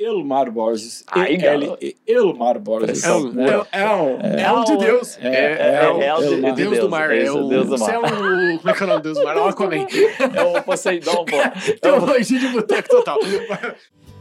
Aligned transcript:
Elmar 0.00 0.50
Borges. 0.50 1.04
Aí, 1.08 1.34
L 1.36 1.76
Elmar 2.06 2.58
Borges. 2.58 3.04
El, 3.04 3.38
El, 3.38 3.66
El, 3.70 4.40
El 4.40 4.64
de 4.64 4.76
Deus. 4.86 5.18
É, 5.20 5.28
É, 5.28 5.30
é, 5.32 5.84
El, 5.84 6.02
El 6.02 6.20
de- 6.30 6.40
Deus, 6.40 6.56
de 6.56 6.64
do 6.64 6.70
Deus, 6.70 6.90
mar. 6.90 7.10
é 7.10 7.18
É 7.18 7.22
isso, 7.24 7.38
o, 7.38 7.48
Deus 7.48 7.66
do 7.68 7.76
Você 7.78 7.90
é 7.90 7.98
mar. 7.98 8.12
o... 8.12 8.58
Como 8.58 8.70
é 8.70 8.72
que 8.72 8.82
é 8.82 8.86
o 8.86 8.88
nome 8.88 9.00
do 9.00 9.02
Deus 9.02 9.18
do 9.18 9.24
mar? 9.24 9.36
É 9.36 9.40
o 9.40 9.44
Aquaman. 9.48 9.86
É 10.34 10.42
o 10.58 10.62
Poseidon, 10.62 11.24
pô. 11.26 11.36
Teologia 11.82 12.38
de 12.40 12.48
boteco 12.48 12.88
total. 12.88 13.18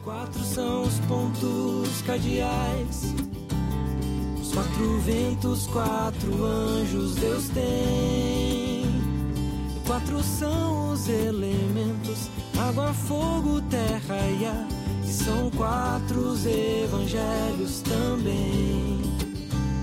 Quatro 0.04 0.40
são 0.44 0.82
os 0.84 1.00
pontos 1.02 2.02
cardeais. 2.06 3.14
Os 4.42 4.54
quatro 4.54 4.98
ventos, 5.00 5.68
quatro 5.68 6.44
anjos 6.46 7.16
Deus 7.16 7.50
tem. 7.50 8.84
Quatro 9.88 10.22
são 10.24 10.92
os 10.94 11.08
elementos: 11.08 12.30
água, 12.68 12.94
fogo, 12.94 13.62
terra 13.70 14.18
e 14.40 14.46
ar. 14.46 14.68
E 15.10 15.12
são 15.12 15.50
quatro 15.50 16.20
os 16.20 16.46
evangelhos 16.46 17.82
também. 17.82 19.02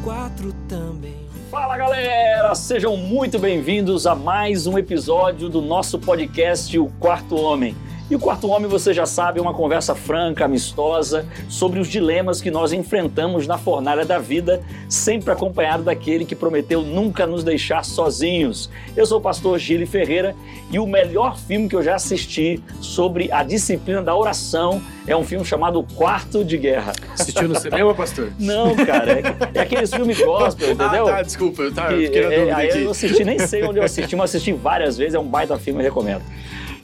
Quatro 0.05 0.53
também. 0.69 1.17
Fala 1.51 1.77
galera, 1.77 2.55
sejam 2.55 2.97
muito 2.97 3.37
bem-vindos 3.37 4.07
a 4.07 4.15
mais 4.15 4.69
um 4.69 4.79
episódio 4.79 5.49
do 5.49 5.61
nosso 5.61 5.99
podcast 5.99 6.79
O 6.79 6.87
Quarto 7.01 7.35
Homem. 7.35 7.75
E 8.09 8.15
o 8.15 8.21
Quarto 8.21 8.47
Homem, 8.49 8.69
você 8.69 8.95
já 8.95 9.05
sabe, 9.05 9.41
é 9.41 9.43
uma 9.43 9.53
conversa 9.53 9.93
franca, 9.93 10.45
amistosa, 10.45 11.27
sobre 11.49 11.81
os 11.81 11.89
dilemas 11.89 12.41
que 12.41 12.53
nós 12.53 12.73
enfrentamos 12.73 13.49
na 13.49 13.59
fornalha 13.59 14.05
da 14.05 14.17
vida, 14.17 14.63
sempre 14.89 15.33
acompanhado 15.33 15.83
daquele 15.83 16.25
que 16.25 16.37
prometeu 16.37 16.83
nunca 16.83 17.27
nos 17.27 17.43
deixar 17.43 17.85
sozinhos. 17.85 18.71
Eu 18.97 19.07
sou 19.07 19.19
o 19.19 19.21
pastor 19.21 19.59
Gili 19.59 19.87
Ferreira 19.87 20.37
e 20.71 20.79
o 20.79 20.87
melhor 20.87 21.37
filme 21.37 21.69
que 21.69 21.75
eu 21.75 21.83
já 21.83 21.97
assisti 21.97 22.63
sobre 22.81 23.31
a 23.33 23.43
disciplina 23.43 24.01
da 24.01 24.15
oração 24.15 24.81
é 25.05 25.17
um 25.17 25.25
filme 25.25 25.45
chamado 25.45 25.83
Quarto 25.97 26.45
de 26.45 26.57
Guerra. 26.57 26.93
Assistiu 27.13 27.49
no 27.49 27.59
cinema, 27.59 27.93
pastor? 27.93 28.31
Não, 28.39 28.77
cara, 28.77 29.19
é, 29.19 29.23
é 29.53 29.61
aqueles 29.61 29.93
filmes 29.93 30.21
gospel, 30.21 30.73
entendeu? 30.73 31.09
Ah, 31.09 31.17
tá, 31.17 31.23
desculpa. 31.23 31.63
Eu 31.63 31.75
tava, 31.75 31.89
Que, 31.97 32.19
é, 32.19 32.53
aí 32.53 32.69
aqui. 32.69 32.83
eu 32.83 32.91
assisti, 32.93 33.25
nem 33.25 33.41
sei 33.41 33.63
onde 33.67 33.81
eu 33.81 33.85
assisti, 33.85 34.15
mas 34.15 34.31
assisti 34.31 34.53
várias 34.53 34.97
vezes, 34.97 35.15
é 35.15 35.19
um 35.19 35.27
baita 35.27 35.59
filme, 35.59 35.81
eu 35.81 35.85
recomendo. 35.85 36.23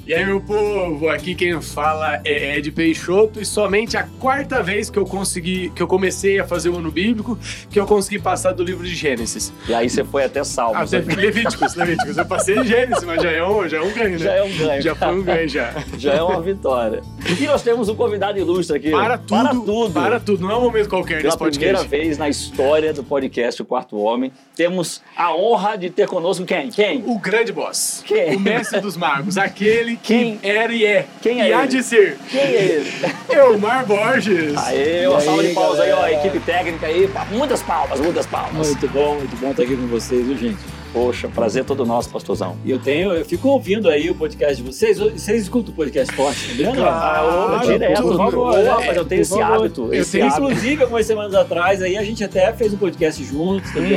E 0.04 0.12
aí, 0.12 0.26
meu 0.26 0.40
povo, 0.40 1.08
aqui 1.08 1.32
quem 1.32 1.62
fala 1.62 2.20
é 2.24 2.58
Ed 2.58 2.72
Peixoto 2.72 3.40
e 3.40 3.46
somente 3.46 3.96
a 3.96 4.02
quarta 4.18 4.60
vez 4.60 4.90
que 4.90 4.98
eu 4.98 5.06
consegui, 5.06 5.70
que 5.76 5.80
eu 5.80 5.86
comecei 5.86 6.40
a 6.40 6.44
fazer 6.44 6.70
o 6.70 6.76
ano 6.78 6.90
bíblico, 6.90 7.38
que 7.70 7.78
eu 7.78 7.86
consegui 7.86 8.18
passar 8.18 8.50
do 8.50 8.64
livro 8.64 8.84
de 8.84 8.96
Gênesis. 8.96 9.52
E 9.68 9.72
aí 9.72 9.88
você 9.88 10.02
foi 10.02 10.24
até 10.24 10.40
Ah, 10.40 10.44
Salmos. 10.44 10.90
teve 10.90 11.14
Levíticos, 11.14 11.76
Levíticos. 11.76 12.16
Eu 12.18 12.26
passei 12.26 12.58
em 12.58 12.64
Gênesis, 12.64 13.04
mas 13.04 13.22
já 13.22 13.30
é 13.30 13.44
um, 13.46 13.68
já 13.68 13.76
é 13.76 13.80
um 13.80 13.92
ganho, 13.92 14.10
né? 14.10 14.18
já 14.18 14.32
é 14.32 14.42
um 14.42 14.56
ganho. 14.58 14.82
Já 14.82 14.94
foi 14.96 15.08
um 15.14 15.22
ganho, 15.22 15.48
já. 15.48 15.72
Já 15.96 16.14
é 16.14 16.22
uma 16.22 16.42
vitória. 16.42 17.00
E 17.40 17.44
nós 17.46 17.62
temos 17.62 17.88
um 17.88 17.94
convidado 17.94 18.36
ilustre 18.40 18.76
aqui. 18.78 18.90
Para 18.90 19.16
tudo, 19.16 19.28
Para 19.28 19.50
tudo. 19.50 19.92
Para 19.92 20.20
tudo. 20.20 20.42
Não 20.42 20.50
é 20.50 20.56
um 20.56 20.62
momento 20.62 20.88
qualquer 20.88 21.22
Pela 21.22 21.36
desse 21.36 21.38
primeira 21.38 21.78
podcast. 21.78 21.88
vez 21.88 22.18
na 22.18 22.28
história 22.28 22.92
do 22.92 23.04
podcast 23.04 23.62
O 23.62 23.64
Quarto 23.64 23.96
Homem, 23.98 24.32
temos 24.56 25.00
a 25.16 25.32
honra 25.32 25.76
de 25.78 25.90
ter 25.90 26.08
conosco 26.08 26.44
quem? 26.44 26.70
Quem? 26.70 27.04
O 27.06 27.20
grande 27.20 27.52
boss. 27.52 28.02
Quem? 28.04 28.34
O 28.34 28.40
mestre 28.40 28.80
dos 28.80 28.96
magos. 28.96 29.38
Aquele 29.38 29.91
que 29.96 30.14
Quem? 30.14 30.40
era 30.42 30.72
e 30.72 30.84
é. 30.84 31.06
Quem 31.20 31.40
é 31.40 31.48
e 31.48 31.52
há 31.52 31.60
ele? 31.60 31.68
de 31.68 31.82
ser. 31.82 32.18
Quem 32.30 32.40
é 32.40 32.62
ele? 32.64 32.92
Elmar 33.30 33.86
Borges. 33.86 34.56
Aê, 34.56 35.06
uma 35.06 35.20
salva 35.20 35.42
aí, 35.42 35.48
de 35.48 35.54
palmas 35.54 35.80
aí, 35.80 35.92
ó, 35.92 35.96
galera? 35.96 36.14
equipe 36.14 36.40
técnica 36.40 36.86
aí. 36.86 37.10
Muitas 37.30 37.62
palmas, 37.62 38.00
muitas 38.00 38.26
palmas. 38.26 38.68
Muito 38.68 38.88
bom, 38.88 39.14
muito 39.16 39.36
bom 39.36 39.50
estar 39.50 39.62
aqui 39.62 39.76
com 39.76 39.86
vocês, 39.86 40.26
viu, 40.26 40.36
gente? 40.36 40.81
Poxa, 40.92 41.26
prazer 41.26 41.64
todo 41.64 41.86
nosso, 41.86 42.10
pastorzão. 42.10 42.54
E 42.66 42.70
eu 42.70 42.78
tenho, 42.78 43.12
eu 43.12 43.24
fico 43.24 43.48
ouvindo 43.48 43.88
aí 43.88 44.10
o 44.10 44.14
podcast 44.14 44.56
de 44.56 44.62
vocês. 44.70 44.98
Vocês 44.98 45.42
escutam 45.44 45.72
o 45.72 45.74
podcast 45.74 46.14
forte, 46.14 46.48
tá 46.48 46.54
vendo? 46.54 46.74
Claro, 46.76 47.28
Ah, 47.54 47.60
direto, 47.64 48.02
por 48.02 48.16
favor. 48.18 48.62
Rapaz, 48.62 48.96
eu 48.98 49.04
tenho 49.06 49.22
esse 49.22 49.30
favor. 49.38 49.56
hábito. 49.56 49.82
Eu 49.86 50.02
esse 50.02 50.12
tenho, 50.18 50.26
hábito. 50.26 50.42
Inclusive, 50.50 50.82
algumas 50.82 51.06
semanas 51.06 51.34
atrás 51.34 51.80
aí 51.80 51.96
a 51.96 52.02
gente 52.04 52.22
até 52.22 52.52
fez 52.52 52.74
um 52.74 52.76
podcast 52.76 53.24
juntos 53.24 53.70
também, 53.72 53.90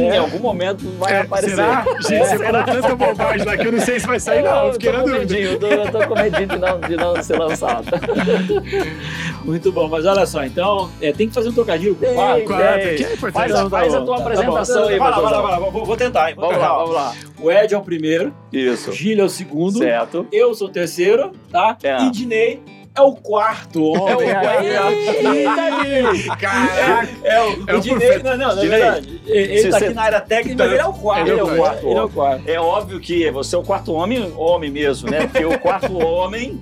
né? 0.00 0.16
Em 0.16 0.18
algum 0.18 0.40
momento 0.40 0.84
vai 0.98 1.12
É, 1.12 1.20
aparecer. 1.20 1.54
será? 1.54 1.84
Gente, 2.08 2.26
você 2.26 2.38
falou 2.38 2.64
tanta 2.64 2.96
bobagem 2.96 3.46
lá 3.46 3.56
que 3.56 3.66
eu 3.68 3.72
não 3.72 3.80
sei 3.80 4.00
se 4.00 4.06
vai 4.08 4.18
sair, 4.18 4.42
não. 4.42 4.66
Eu 4.66 4.72
fiquei 4.72 4.90
tô 4.90 4.96
na 4.98 5.02
com 5.04 5.10
dúvida. 5.10 5.34
medinho, 5.34 5.52
eu 5.52 5.58
tô, 5.60 5.66
eu 5.68 5.92
tô 5.92 6.08
com 6.08 6.14
medinho 6.16 6.48
de 6.48 6.58
não, 6.58 6.80
de 6.80 6.96
não 6.96 7.22
ser 7.22 7.38
lançado. 7.38 7.84
Muito 9.44 9.70
bom, 9.72 9.88
mas 9.88 10.04
olha 10.06 10.26
só, 10.26 10.44
então 10.44 10.90
é, 11.00 11.12
tem 11.12 11.28
que 11.28 11.34
fazer 11.34 11.48
um 11.48 11.52
trocadilho 11.52 11.94
com 11.94 12.06
o 12.06 12.14
quadro. 12.14 12.54
É. 12.54 12.96
Faz 13.32 13.54
a, 13.54 13.68
faz 13.70 13.94
a 13.94 14.00
tua 14.02 14.16
tá- 14.16 14.22
apresentação 14.22 14.88
aí, 14.88 14.98
Vai 14.98 15.10
lá, 15.10 15.16
vai 15.20 15.22
lá, 15.24 15.30
pastorzão. 15.30 15.42
vai 15.42 15.60
lá, 15.60 15.70
vou, 15.70 15.84
vou 15.84 15.96
tentar, 15.96 16.31
Vou 16.34 16.46
Vamos 16.46 16.60
lá, 16.60 16.68
vamos 16.74 16.94
lá. 16.94 17.14
O 17.40 17.50
Ed 17.50 17.74
é 17.74 17.78
o 17.78 17.82
primeiro, 17.82 18.34
Isso. 18.52 18.92
Gil 18.92 19.20
é 19.20 19.24
o 19.24 19.28
segundo, 19.28 19.78
Certo. 19.78 20.26
eu 20.32 20.54
sou 20.54 20.68
o 20.68 20.70
terceiro, 20.70 21.32
tá? 21.50 21.76
É. 21.82 22.02
E 22.02 22.10
Dinei 22.10 22.60
é 22.94 23.00
o 23.00 23.12
quarto 23.14 23.82
homem. 23.84 24.28
É 24.30 24.38
o 24.38 24.40
quarto. 24.42 25.84
Eita, 25.86 26.36
Caraca. 26.36 27.08
É 27.24 27.40
o, 27.42 27.64
É 27.66 27.74
o 27.74 27.78
o 27.78 27.80
Dinei, 27.80 28.18
não, 28.22 28.36
não, 28.36 28.54
Dinei. 28.56 28.68
verdade, 28.68 29.20
ele 29.26 29.58
Se 29.58 29.70
tá 29.70 29.78
você- 29.78 29.84
aqui 29.86 29.94
na 29.94 30.02
área 30.02 30.20
técnica, 30.20 30.62
mas 30.64 30.72
ele 30.72 30.80
é 30.82 30.86
o 30.86 30.92
quarto. 30.92 31.28
Ele 31.30 31.40
é 31.40 31.42
o 31.42 31.56
quarto 31.56 31.86
Ele 31.86 31.98
é 31.98 32.02
o 32.02 32.08
quarto. 32.08 32.42
É 32.50 32.60
óbvio 32.60 33.00
que 33.00 33.30
você 33.30 33.56
é 33.56 33.58
o 33.58 33.62
quarto 33.62 33.92
homem, 33.92 34.32
homem 34.36 34.70
mesmo, 34.70 35.10
né? 35.10 35.26
Porque 35.26 35.44
o 35.44 35.58
quarto 35.58 35.96
homem 36.04 36.60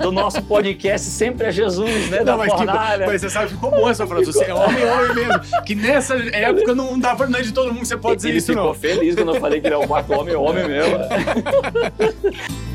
do 0.00 0.10
nosso 0.12 0.42
podcast 0.42 1.06
sempre 1.10 1.48
é 1.48 1.52
Jesus, 1.52 2.08
né? 2.10 2.18
Da 2.24 2.32
Não, 2.32 2.38
mas, 2.38 2.50
que, 2.52 2.56
fornalha. 2.56 3.06
mas 3.06 3.20
você 3.20 3.30
sabe 3.30 3.48
que 3.48 3.54
ficou 3.54 3.70
bom 3.70 3.88
essa 3.90 4.06
frase. 4.06 4.26
Você 4.26 4.44
é 4.44 4.54
homem, 4.54 4.84
homem 4.84 5.14
mesmo. 5.14 5.40
Que 5.66 5.74
nessa 5.74 6.14
época 6.34 6.74
não 6.74 6.98
dá 6.98 7.14
pra 7.14 7.26
não 7.26 7.38
é 7.38 7.42
de 7.42 7.52
todo 7.52 7.68
mundo 7.68 7.80
que 7.82 7.88
você 7.88 7.96
pode 7.96 8.16
dizer 8.16 8.28
Ele 8.30 8.38
isso, 8.38 8.46
ficou 8.52 8.64
não. 8.68 8.74
feliz 8.74 9.14
quando 9.14 9.34
eu 9.34 9.40
falei 9.40 9.60
que 9.60 9.66
ele 9.66 9.74
é 9.74 9.78
o 9.78 9.86
quarto 9.86 10.12
homem, 10.12 10.34
homem 10.34 10.66
mesmo. 10.66 10.98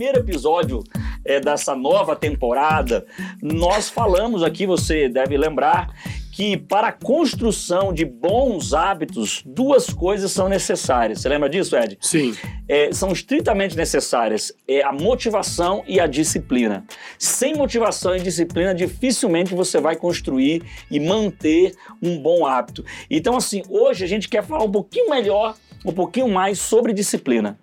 primeiro 0.00 0.20
episódio 0.20 0.82
é, 1.26 1.38
dessa 1.40 1.76
nova 1.76 2.16
temporada, 2.16 3.04
nós 3.42 3.90
falamos 3.90 4.42
aqui, 4.42 4.64
você 4.64 5.10
deve 5.10 5.36
lembrar, 5.36 5.94
que 6.32 6.56
para 6.56 6.88
a 6.88 6.92
construção 6.92 7.92
de 7.92 8.06
bons 8.06 8.72
hábitos, 8.72 9.42
duas 9.44 9.90
coisas 9.90 10.32
são 10.32 10.48
necessárias. 10.48 11.20
Você 11.20 11.28
lembra 11.28 11.50
disso, 11.50 11.76
Ed? 11.76 11.98
Sim. 12.00 12.34
é, 12.66 12.90
são 12.94 13.12
estritamente 13.12 13.76
necessárias 13.76 14.50
é 14.66 14.82
a 14.82 14.90
motivação 14.90 15.84
e 15.86 16.00
a 16.00 16.06
disciplina. 16.06 16.82
Sem 17.18 17.54
motivação 17.54 18.16
e 18.16 18.20
disciplina, 18.20 18.74
dificilmente 18.74 19.54
você 19.54 19.82
vai 19.82 19.96
construir 19.96 20.62
e 20.90 20.98
manter 20.98 21.74
um 22.02 22.18
bom 22.18 22.46
hábito. 22.46 22.82
Então, 23.10 23.36
assim, 23.36 23.62
hoje 23.68 24.02
a 24.02 24.08
gente 24.08 24.30
quer 24.30 24.42
falar 24.42 24.64
um 24.64 24.72
pouquinho 24.72 25.10
melhor, 25.10 25.54
um 25.84 25.92
pouquinho 25.92 26.28
mais 26.28 26.58
sobre 26.58 26.94
disciplina. 26.94 27.58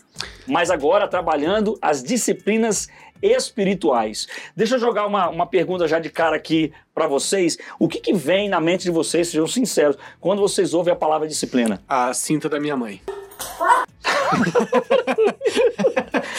Mas 0.46 0.70
agora 0.70 1.08
trabalhando 1.08 1.78
as 1.82 2.04
disciplinas 2.04 2.90
espirituais. 3.22 4.28
Deixa 4.56 4.76
eu 4.76 4.80
jogar 4.80 5.06
uma, 5.06 5.30
uma 5.30 5.46
pergunta 5.46 5.88
já 5.88 6.00
de 6.00 6.10
cara 6.10 6.36
aqui 6.36 6.72
para 6.94 7.08
vocês. 7.08 7.58
O 7.80 7.88
que, 7.88 8.00
que 8.00 8.14
vem 8.14 8.50
na 8.50 8.60
mente 8.60 8.84
de 8.84 8.92
vocês, 8.92 9.30
sejam 9.30 9.48
sinceros, 9.48 9.98
quando 10.20 10.42
vocês 10.42 10.74
ouvem 10.74 10.94
a 10.94 10.96
palavra 10.96 11.28
disciplina? 11.28 11.82
A 11.88 12.14
cinta 12.14 12.48
da 12.48 12.60
minha 12.60 12.76
mãe. 12.76 13.02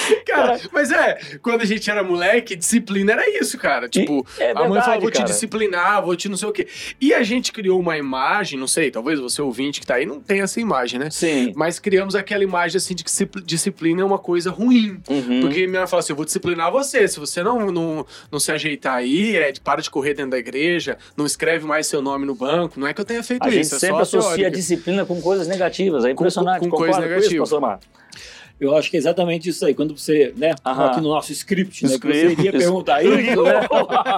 cara, 0.26 0.60
mas 0.72 0.91
é, 0.91 1.19
quando 1.42 1.62
a 1.62 1.64
gente 1.64 1.91
era 1.91 2.02
moleque, 2.02 2.56
disciplina 2.56 3.12
era 3.12 3.38
isso, 3.41 3.58
cara. 3.58 3.88
Tipo, 3.88 4.26
é 4.38 4.50
a 4.50 4.54
mãe 4.54 4.62
verdade, 4.64 4.84
falava, 4.84 5.00
vou 5.00 5.10
te 5.10 5.19
cara. 5.19 5.28
disciplinar, 5.28 6.02
vou 6.02 6.16
te 6.16 6.28
não 6.28 6.36
sei 6.36 6.48
o 6.48 6.52
quê. 6.52 6.66
E 7.00 7.14
a 7.14 7.22
gente 7.22 7.52
criou 7.52 7.78
uma 7.80 7.96
imagem, 7.96 8.58
não 8.58 8.66
sei, 8.66 8.91
talvez 8.91 9.18
você 9.20 9.41
ouvinte 9.42 9.80
que 9.80 9.86
tá 9.86 9.94
aí 9.94 10.06
não 10.06 10.20
tem 10.20 10.41
essa 10.41 10.60
imagem, 10.60 10.98
né? 10.98 11.10
Sim. 11.10 11.52
Mas 11.54 11.78
criamos 11.78 12.14
aquela 12.14 12.42
imagem 12.42 12.76
assim 12.76 12.94
de 12.94 13.04
que 13.04 13.10
discipl- 13.10 13.41
disciplina 13.41 14.02
é 14.02 14.04
uma 14.04 14.18
coisa 14.18 14.50
ruim. 14.50 15.00
Uhum. 15.08 15.41
Porque 15.41 15.66
minha 15.66 15.80
mãe 15.80 15.88
fala 15.88 16.00
assim: 16.00 16.12
eu 16.12 16.16
vou 16.16 16.24
disciplinar 16.24 16.70
você. 16.70 17.06
Se 17.08 17.18
você 17.18 17.42
não, 17.42 17.70
não, 17.70 18.06
não 18.30 18.41
se 18.41 18.50
ajeitar 18.52 18.94
aí, 18.94 19.36
é, 19.36 19.52
para 19.62 19.80
de 19.80 19.91
correr 19.91 20.14
dentro 20.14 20.32
da 20.32 20.38
igreja, 20.38 20.98
não 21.16 21.26
escreve 21.26 21.66
mais 21.66 21.86
seu 21.86 22.00
nome 22.02 22.26
no 22.26 22.34
banco. 22.34 22.78
Não 22.78 22.86
é 22.86 22.94
que 22.94 23.00
eu 23.00 23.04
tenha 23.04 23.22
feito 23.22 23.47
A 23.47 23.50
gente 23.50 23.62
isso, 23.62 23.76
é 23.76 23.78
sempre 23.78 24.04
só 24.04 24.18
associa 24.18 24.47
a 24.47 24.50
disciplina 24.50 25.04
com 25.04 25.21
coisas 25.21 25.47
negativas, 25.48 26.04
é 26.04 26.10
impressionante. 26.10 26.60
com 26.60 26.71
com 26.71 26.86
isso, 26.86 27.00
negativa. 27.00 27.42
pastor 27.42 27.60
Marco? 27.60 27.84
Eu 28.60 28.77
acho 28.77 28.91
que 28.91 28.97
é 28.97 28.99
exatamente 28.99 29.49
isso 29.49 29.65
aí. 29.65 29.72
Quando 29.72 29.97
você, 29.97 30.33
né, 30.37 30.55
Aham. 30.65 30.87
aqui 30.87 31.01
no 31.01 31.09
nosso 31.09 31.31
script, 31.33 31.84
né, 31.84 31.91
que 31.91 31.95
Script. 31.95 32.19
você 32.19 32.33
iria 32.33 32.53
perguntar 32.53 33.03
isso, 33.05 33.43
né? 33.43 33.60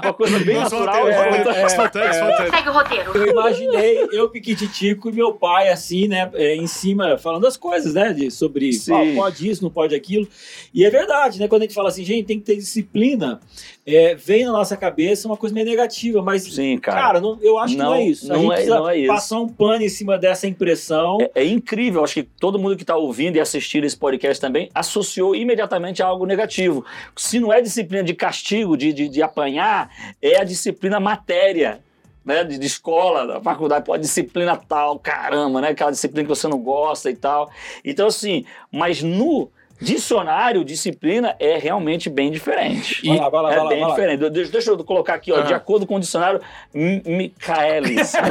Uma 0.03 0.15
coisa 0.15 0.39
bem 0.39 0.55
Nossa, 0.55 0.79
natural. 0.79 1.09
é, 1.09 1.31
né? 1.31 1.45
é, 1.57 1.67
espontâneo. 1.67 2.51
Segue 2.51 2.69
o 2.69 2.73
roteiro. 2.73 3.17
Eu 3.17 3.27
imaginei 3.27 4.09
eu 4.13 4.29
piquititico 4.31 5.11
e 5.11 5.13
meu 5.13 5.35
pai 5.35 5.69
assim, 5.69 6.09
né, 6.09 6.31
é, 6.35 6.57
em 6.57 6.67
cima, 6.67 7.19
falando 7.19 7.47
as 7.47 7.57
coisas, 7.57 7.95
né, 7.95 8.13
de, 8.13 8.31
sobre 8.31 8.71
ah, 8.71 9.15
pode 9.15 9.49
isso, 9.49 9.63
não 9.63 9.71
pode 9.71 9.95
aquilo. 9.95 10.27
E 10.73 10.85
é 10.85 10.91
verdade, 10.91 11.39
né, 11.39 11.47
quando 11.47 11.63
a 11.63 11.65
gente 11.67 11.75
fala 11.75 11.89
assim, 11.89 12.05
gente, 12.05 12.27
tem 12.27 12.39
que 12.39 12.47
ter 12.47 12.57
disciplina, 12.57 13.41
é, 13.87 14.15
vem 14.15 14.45
na 14.45 14.53
nossa 14.53 14.77
cabeça 14.77 15.27
uma 15.27 15.37
coisa 15.37 15.55
meio 15.55 15.67
negativa, 15.67 16.23
mas, 16.23 16.43
Sim, 16.43 16.79
cara. 16.79 17.01
cara, 17.01 17.21
não- 17.21 17.39
eu 17.41 17.59
acho 17.59 17.73
que 17.75 17.79
não 17.79 17.87
Não, 17.91 17.95
é 17.95 18.03
isso. 18.05 18.27
a 18.31 18.35
não 18.35 18.43
gente 18.43 18.51
é- 18.51 18.55
precisa 18.55 18.75
não 18.79 18.89
é 18.89 18.99
isso. 18.99 19.07
passar 19.09 19.41
um 19.41 19.49
pano 19.49 19.83
em 19.83 19.89
cima 19.89 20.19
dessa 20.19 20.47
impressão. 20.47 21.19
É, 21.35 21.43
é 21.43 21.45
incrível, 21.47 22.05
acho 22.05 22.15
que 22.15 22.23
todo 22.23 22.59
mundo 22.59 22.77
que 22.77 22.83
está 22.83 22.97
ouvindo 22.97 23.37
e 23.37 23.41
assistindo 23.41 23.85
esse 23.85 23.97
podcast 23.97 24.41
também 24.41 24.69
associou 24.75 25.35
imediatamente 25.35 26.03
a 26.03 26.07
algo 26.07 26.27
negativo. 26.27 26.85
Se 27.17 27.41
não 27.41 27.53
é 27.53 27.61
disciplina 27.61 28.05
de 28.05 28.15
castigo, 28.15 28.77
de, 28.77 28.93
de, 28.93 29.09
de 29.09 29.23
apanhar, 29.23 29.91
é 30.21 30.39
a 30.41 30.45
disciplina 30.45 31.01
matéria. 31.01 31.81
né, 32.23 32.45
de, 32.45 32.59
de 32.59 32.67
escola, 32.67 33.27
da 33.27 33.41
faculdade, 33.41 33.85
pô, 33.87 33.97
disciplina 33.97 34.55
tal, 34.55 34.99
caramba, 34.99 35.63
né? 35.63 35.69
Aquela 35.71 35.91
disciplina 35.91 36.23
que 36.23 36.29
você 36.29 36.47
não 36.47 36.59
gosta 36.59 37.11
e 37.11 37.17
tal. 37.17 37.51
Então, 37.83 38.07
assim, 38.07 38.45
mas 38.71 39.03
no 39.03 39.51
dicionário, 39.81 40.65
disciplina 40.65 41.35
é 41.41 41.57
realmente 41.57 42.09
bem 42.11 42.31
diferente. 42.31 43.07
Vai 43.07 43.17
lá, 43.19 43.29
vai 43.29 43.43
lá, 43.43 43.53
é 43.53 43.55
vai 43.57 43.65
lá, 43.65 43.69
bem 43.71 43.81
vai 43.81 43.89
lá. 43.89 43.95
diferente. 43.95 44.31
Deixa, 44.31 44.53
deixa 44.53 44.71
eu 44.71 44.85
colocar 44.85 45.15
aqui, 45.15 45.33
ó, 45.33 45.39
Ah. 45.39 45.43
de 45.43 45.55
acordo 45.55 45.87
com 45.87 45.97
o 45.97 46.01
dicionário 46.01 46.41
Mi- 46.75 47.03
Michaelis. 47.07 48.13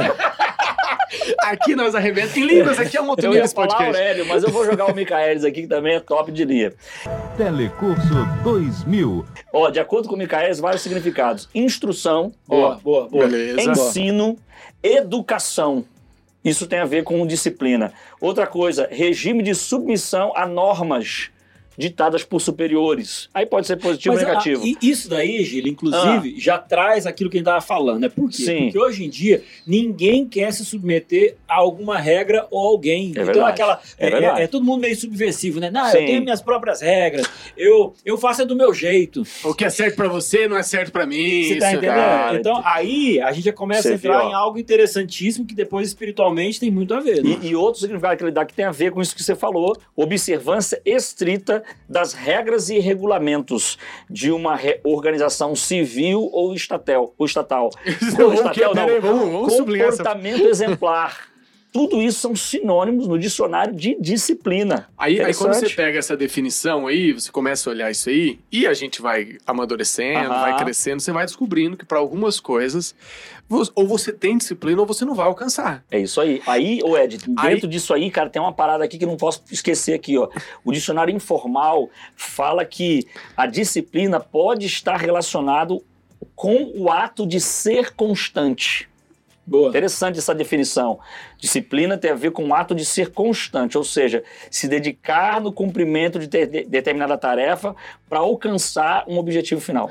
Aqui 1.39 1.75
nós 1.75 1.95
arrebentamos. 1.95 2.37
Em 2.37 2.45
Libras, 2.45 2.77
aqui 2.79 2.95
é 2.95 3.01
uma 3.01 3.07
eu 3.07 3.11
autoria 3.11 3.39
ia 3.39 3.47
falar 3.47 3.67
podcast. 3.67 3.97
Aurélio, 3.99 4.25
mas 4.27 4.43
eu 4.43 4.49
vou 4.51 4.63
jogar 4.63 4.85
o 4.91 4.95
Michaelis 4.95 5.43
aqui, 5.43 5.61
que 5.63 5.67
também 5.67 5.95
é 5.95 5.99
top 5.99 6.31
de 6.31 6.45
linha. 6.45 6.71
Telecurso 7.35 8.13
2000. 8.43 9.25
Ó, 9.51 9.69
de 9.71 9.79
acordo 9.79 10.07
com 10.07 10.13
o 10.13 10.17
Michaelis, 10.17 10.59
vários 10.59 10.83
significados. 10.83 11.49
Instrução, 11.55 12.31
Boa, 12.47 12.75
boa, 12.83 13.07
boa. 13.09 13.27
Beleza. 13.27 13.71
ensino, 13.71 14.37
educação. 14.83 15.83
Isso 16.45 16.67
tem 16.67 16.79
a 16.79 16.85
ver 16.85 17.03
com 17.03 17.25
disciplina. 17.25 17.91
Outra 18.21 18.45
coisa, 18.45 18.87
regime 18.91 19.41
de 19.41 19.55
submissão 19.55 20.31
a 20.35 20.45
normas 20.45 21.31
ditadas 21.79 22.23
por 22.23 22.39
superiores. 22.41 23.29
Aí 23.33 23.45
pode 23.45 23.65
ser 23.65 23.77
positivo 23.77 24.15
ou 24.15 24.21
negativo. 24.21 24.61
ah, 24.63 24.67
e 24.67 24.77
isso 24.81 25.09
daí, 25.09 25.43
Gil, 25.45 25.65
inclusive, 25.67 26.39
já 26.39 26.57
traz 26.57 27.05
aquilo 27.07 27.29
que 27.29 27.37
a 27.37 27.39
gente 27.39 27.47
estava 27.47 27.61
falando, 27.61 28.01
né? 28.01 28.09
Por 28.09 28.29
quê? 28.29 28.43
Sim. 28.43 28.63
Porque 28.65 28.77
hoje 28.79 29.05
em 29.05 29.09
dia 29.09 29.41
ninguém 29.65 30.27
quer 30.27 30.51
se 30.51 30.65
submeter 30.65 31.35
a 31.47 31.55
alguma 31.55 31.97
regra 31.97 32.45
ou 32.51 32.67
alguém. 32.67 33.11
então 33.11 33.25
verdade. 33.25 33.49
aquela. 33.51 33.81
É 33.97 34.07
É, 34.07 34.09
verdade. 34.11 34.41
é- 34.41 34.43
é 34.43 34.47
todo 34.47 34.65
mundo 34.65 34.81
meio 34.81 34.95
subversivo, 34.95 35.59
né? 35.59 35.71
Não, 35.71 35.85
Sim. 35.89 35.97
eu 35.99 36.05
tenho 36.05 36.21
minhas 36.23 36.41
próprias 36.41 36.81
regras, 36.81 37.25
eu, 37.55 37.93
eu 38.05 38.17
faço 38.17 38.41
é 38.41 38.45
do 38.45 38.55
meu 38.55 38.73
jeito. 38.73 39.23
O 39.43 39.53
que 39.53 39.63
é 39.63 39.69
certo 39.69 39.95
pra 39.95 40.07
você 40.09 40.47
não 40.47 40.57
é 40.57 40.63
certo 40.63 40.91
pra 40.91 41.05
mim. 41.05 41.43
Você 41.43 41.55
tá 41.57 41.71
entendendo? 41.71 41.93
cara. 41.95 42.37
Então 42.37 42.61
aí 42.65 43.21
a 43.21 43.31
gente 43.31 43.45
já 43.45 43.53
começa 43.53 43.83
Você 43.83 43.89
a 43.89 43.95
entrar 43.95 44.19
viu, 44.21 44.29
em 44.29 44.33
algo 44.33 44.59
interessantíssimo 44.59 45.45
que 45.45 45.55
depois 45.55 45.87
espiritualmente 45.87 46.59
tem 46.59 46.69
muito 46.69 46.93
a 46.93 46.99
ver. 46.99 47.23
Né? 47.23 47.37
E, 47.41 47.47
e 47.49 47.55
outro 47.55 47.79
significado 47.79 48.17
que 48.17 48.23
ele 48.23 48.31
dá 48.31 48.43
que 48.45 48.53
tem 48.53 48.65
a 48.65 48.71
ver 48.71 48.91
com 48.91 49.01
isso 49.01 49.15
que 49.15 49.23
você 49.23 49.35
falou, 49.35 49.75
observância 49.95 50.81
estrita 50.85 51.63
das 51.87 52.13
regras 52.13 52.69
e 52.69 52.79
regulamentos 52.79 53.77
de 54.09 54.31
uma 54.31 54.55
re- 54.55 54.79
organização 54.83 55.55
civil 55.55 56.29
ou 56.31 56.53
estatal. 56.53 57.13
Ou 57.17 57.25
estatal. 57.25 57.69
Não, 58.17 58.25
Ou 58.27 58.33
estatal, 58.33 58.73
essa... 59.81 60.03
Comportamento 60.03 60.41
exemplar. 60.47 61.29
Tudo 61.71 62.01
isso 62.01 62.19
são 62.19 62.35
sinônimos 62.35 63.07
no 63.07 63.17
dicionário 63.19 63.75
de 63.75 63.95
disciplina. 63.99 64.89
Aí, 64.97 65.21
aí 65.21 65.33
quando 65.35 65.53
você 65.53 65.69
pega 65.69 65.99
essa 65.99 66.17
definição 66.17 66.87
aí, 66.87 67.13
você 67.13 67.31
começa 67.31 67.69
a 67.69 67.73
olhar 67.73 67.91
isso 67.91 68.09
aí, 68.09 68.39
e 68.51 68.65
a 68.65 68.73
gente 68.73 69.01
vai 69.01 69.37
amadurecendo, 69.45 70.31
Aham. 70.31 70.41
vai 70.41 70.57
crescendo, 70.57 70.99
você 70.99 71.11
vai 71.11 71.25
descobrindo 71.25 71.77
que 71.77 71.85
para 71.85 71.99
algumas 71.99 72.39
coisas, 72.39 72.95
ou 73.75 73.87
você 73.87 74.11
tem 74.11 74.37
disciplina 74.37 74.81
ou 74.81 74.87
você 74.87 75.05
não 75.05 75.13
vai 75.13 75.27
alcançar. 75.27 75.83
É 75.91 75.99
isso 75.99 76.19
aí. 76.19 76.41
Aí, 76.47 76.81
ô 76.83 76.97
Ed, 76.97 77.19
Aí- 77.37 77.53
dentro 77.53 77.67
disso 77.67 77.93
aí, 77.93 78.09
cara, 78.09 78.29
tem 78.29 78.41
uma 78.41 78.53
parada 78.53 78.83
aqui 78.83 78.97
que 78.97 79.05
não 79.05 79.17
posso 79.17 79.43
esquecer 79.51 79.93
aqui, 79.93 80.17
ó. 80.17 80.27
O 80.65 80.71
dicionário 80.71 81.15
informal 81.15 81.89
fala 82.15 82.65
que 82.65 83.05
a 83.37 83.45
disciplina 83.45 84.19
pode 84.19 84.65
estar 84.65 84.97
relacionado 84.97 85.83
com 86.35 86.71
o 86.75 86.91
ato 86.91 87.27
de 87.27 87.39
ser 87.39 87.93
constante. 87.93 88.89
Boa. 89.49 89.69
Interessante 89.69 90.19
essa 90.19 90.33
definição. 90.35 90.99
Disciplina 91.37 91.97
tem 91.97 92.11
a 92.11 92.15
ver 92.15 92.31
com 92.31 92.47
o 92.47 92.53
ato 92.53 92.75
de 92.75 92.85
ser 92.85 93.11
constante, 93.11 93.77
ou 93.77 93.83
seja, 93.83 94.23
se 94.51 94.67
dedicar 94.67 95.41
no 95.41 95.51
cumprimento 95.51 96.19
de, 96.19 96.27
de- 96.27 96.65
determinada 96.65 97.17
tarefa 97.17 97.75
para 98.07 98.19
alcançar 98.19 99.03
um 99.07 99.17
objetivo 99.17 99.59
final. 99.59 99.89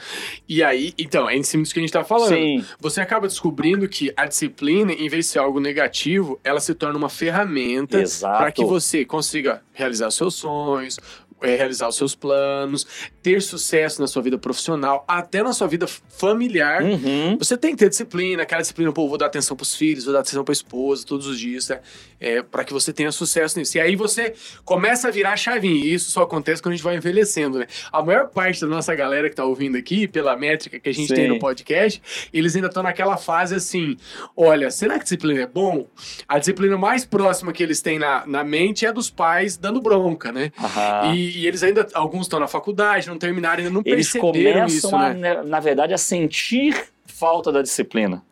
E 0.48 0.62
aí, 0.62 0.94
então, 0.96 1.28
é 1.28 1.36
em 1.36 1.42
cima 1.42 1.62
disso 1.64 1.74
que 1.74 1.80
a 1.80 1.82
gente 1.82 1.92
tá 1.92 2.04
falando. 2.04 2.28
Sim, 2.28 2.64
Você 2.80 3.00
acaba 3.00 3.26
descobrindo 3.26 3.88
que 3.88 4.12
a 4.16 4.26
disciplina, 4.26 4.92
em 4.92 5.08
vez 5.08 5.26
de 5.26 5.32
ser 5.32 5.38
algo 5.40 5.58
negativo, 5.58 6.38
ela 6.44 6.60
se 6.60 6.74
torna 6.74 6.96
uma 6.96 7.08
ferramenta 7.08 7.98
para 8.20 8.52
que 8.52 8.64
você 8.64 9.04
consiga 9.04 9.62
realizar 9.72 10.10
seus 10.10 10.34
sonhos, 10.34 10.98
realizar 11.42 11.88
os 11.88 11.96
seus 11.96 12.14
planos, 12.14 12.86
ter 13.22 13.40
sucesso 13.42 14.00
na 14.00 14.06
sua 14.06 14.22
vida 14.22 14.38
profissional, 14.38 15.04
até 15.06 15.42
na 15.42 15.52
sua 15.52 15.66
vida 15.66 15.86
familiar. 15.86 16.82
Uhum. 16.82 17.36
Você 17.38 17.56
tem 17.56 17.72
que 17.72 17.78
ter 17.78 17.88
disciplina, 17.88 18.42
aquela 18.42 18.60
disciplina, 18.60 18.92
pô, 18.92 19.08
vou 19.08 19.18
dar 19.18 19.26
atenção 19.26 19.56
pros 19.56 19.74
filhos, 19.74 20.04
vou 20.04 20.12
dar 20.12 20.20
atenção 20.20 20.44
pra 20.44 20.52
esposa 20.52 21.06
todos 21.06 21.26
os 21.26 21.38
dias, 21.38 21.68
né? 21.68 21.80
É, 22.20 22.42
para 22.42 22.64
que 22.64 22.72
você 22.72 22.92
tenha 22.92 23.12
sucesso 23.12 23.58
nisso. 23.58 23.76
E 23.76 23.80
aí 23.80 23.94
você 23.94 24.34
começa 24.64 25.08
a 25.08 25.10
virar 25.10 25.32
a 25.32 25.36
chavinha. 25.36 25.84
E 25.84 25.94
isso 25.94 26.10
só 26.10 26.22
acontece 26.22 26.60
quando 26.60 26.72
a 26.72 26.76
gente 26.76 26.84
vai 26.84 26.96
envelhecendo, 26.96 27.58
né? 27.58 27.66
A 27.92 28.02
maior 28.02 28.28
parte 28.28 28.60
da 28.60 28.66
nossa 28.66 28.94
galera 28.94 29.30
que 29.30 29.36
tá 29.36 29.44
ouvindo 29.44 29.76
aqui, 29.76 30.08
pela 30.08 30.36
métrica 30.36 30.80
que 30.80 30.88
a 30.88 30.92
gente 30.92 31.08
Sim. 31.08 31.14
tem 31.14 31.28
no 31.28 31.38
podcast, 31.38 32.02
eles 32.32 32.56
ainda 32.56 32.68
estão 32.68 32.82
naquela 32.82 33.16
fase 33.16 33.54
assim: 33.54 33.96
olha, 34.36 34.70
será 34.70 34.98
que 34.98 35.04
disciplina 35.04 35.42
é 35.42 35.46
bom? 35.46 35.86
A 36.26 36.38
disciplina 36.38 36.76
mais 36.76 37.04
próxima 37.04 37.52
que 37.52 37.62
eles 37.62 37.80
têm 37.80 37.98
na, 37.98 38.26
na 38.26 38.42
mente 38.42 38.84
é 38.84 38.92
dos 38.92 39.10
pais 39.10 39.56
dando 39.56 39.80
bronca, 39.80 40.32
né? 40.32 40.50
Aham. 40.58 41.14
E, 41.14 41.27
e 41.28 41.46
eles 41.46 41.62
ainda, 41.62 41.86
alguns 41.94 42.22
estão 42.22 42.40
na 42.40 42.46
faculdade, 42.46 43.08
não 43.08 43.18
terminaram, 43.18 43.58
ainda 43.58 43.70
não 43.70 43.82
Eles 43.84 44.10
perceberam 44.10 44.60
começam, 44.60 44.66
isso, 44.66 44.96
a, 44.96 45.14
né? 45.14 45.34
né, 45.34 45.42
na 45.42 45.60
verdade, 45.60 45.94
a 45.94 45.98
sentir 45.98 46.88
falta 47.06 47.50
da 47.50 47.62
disciplina. 47.62 48.22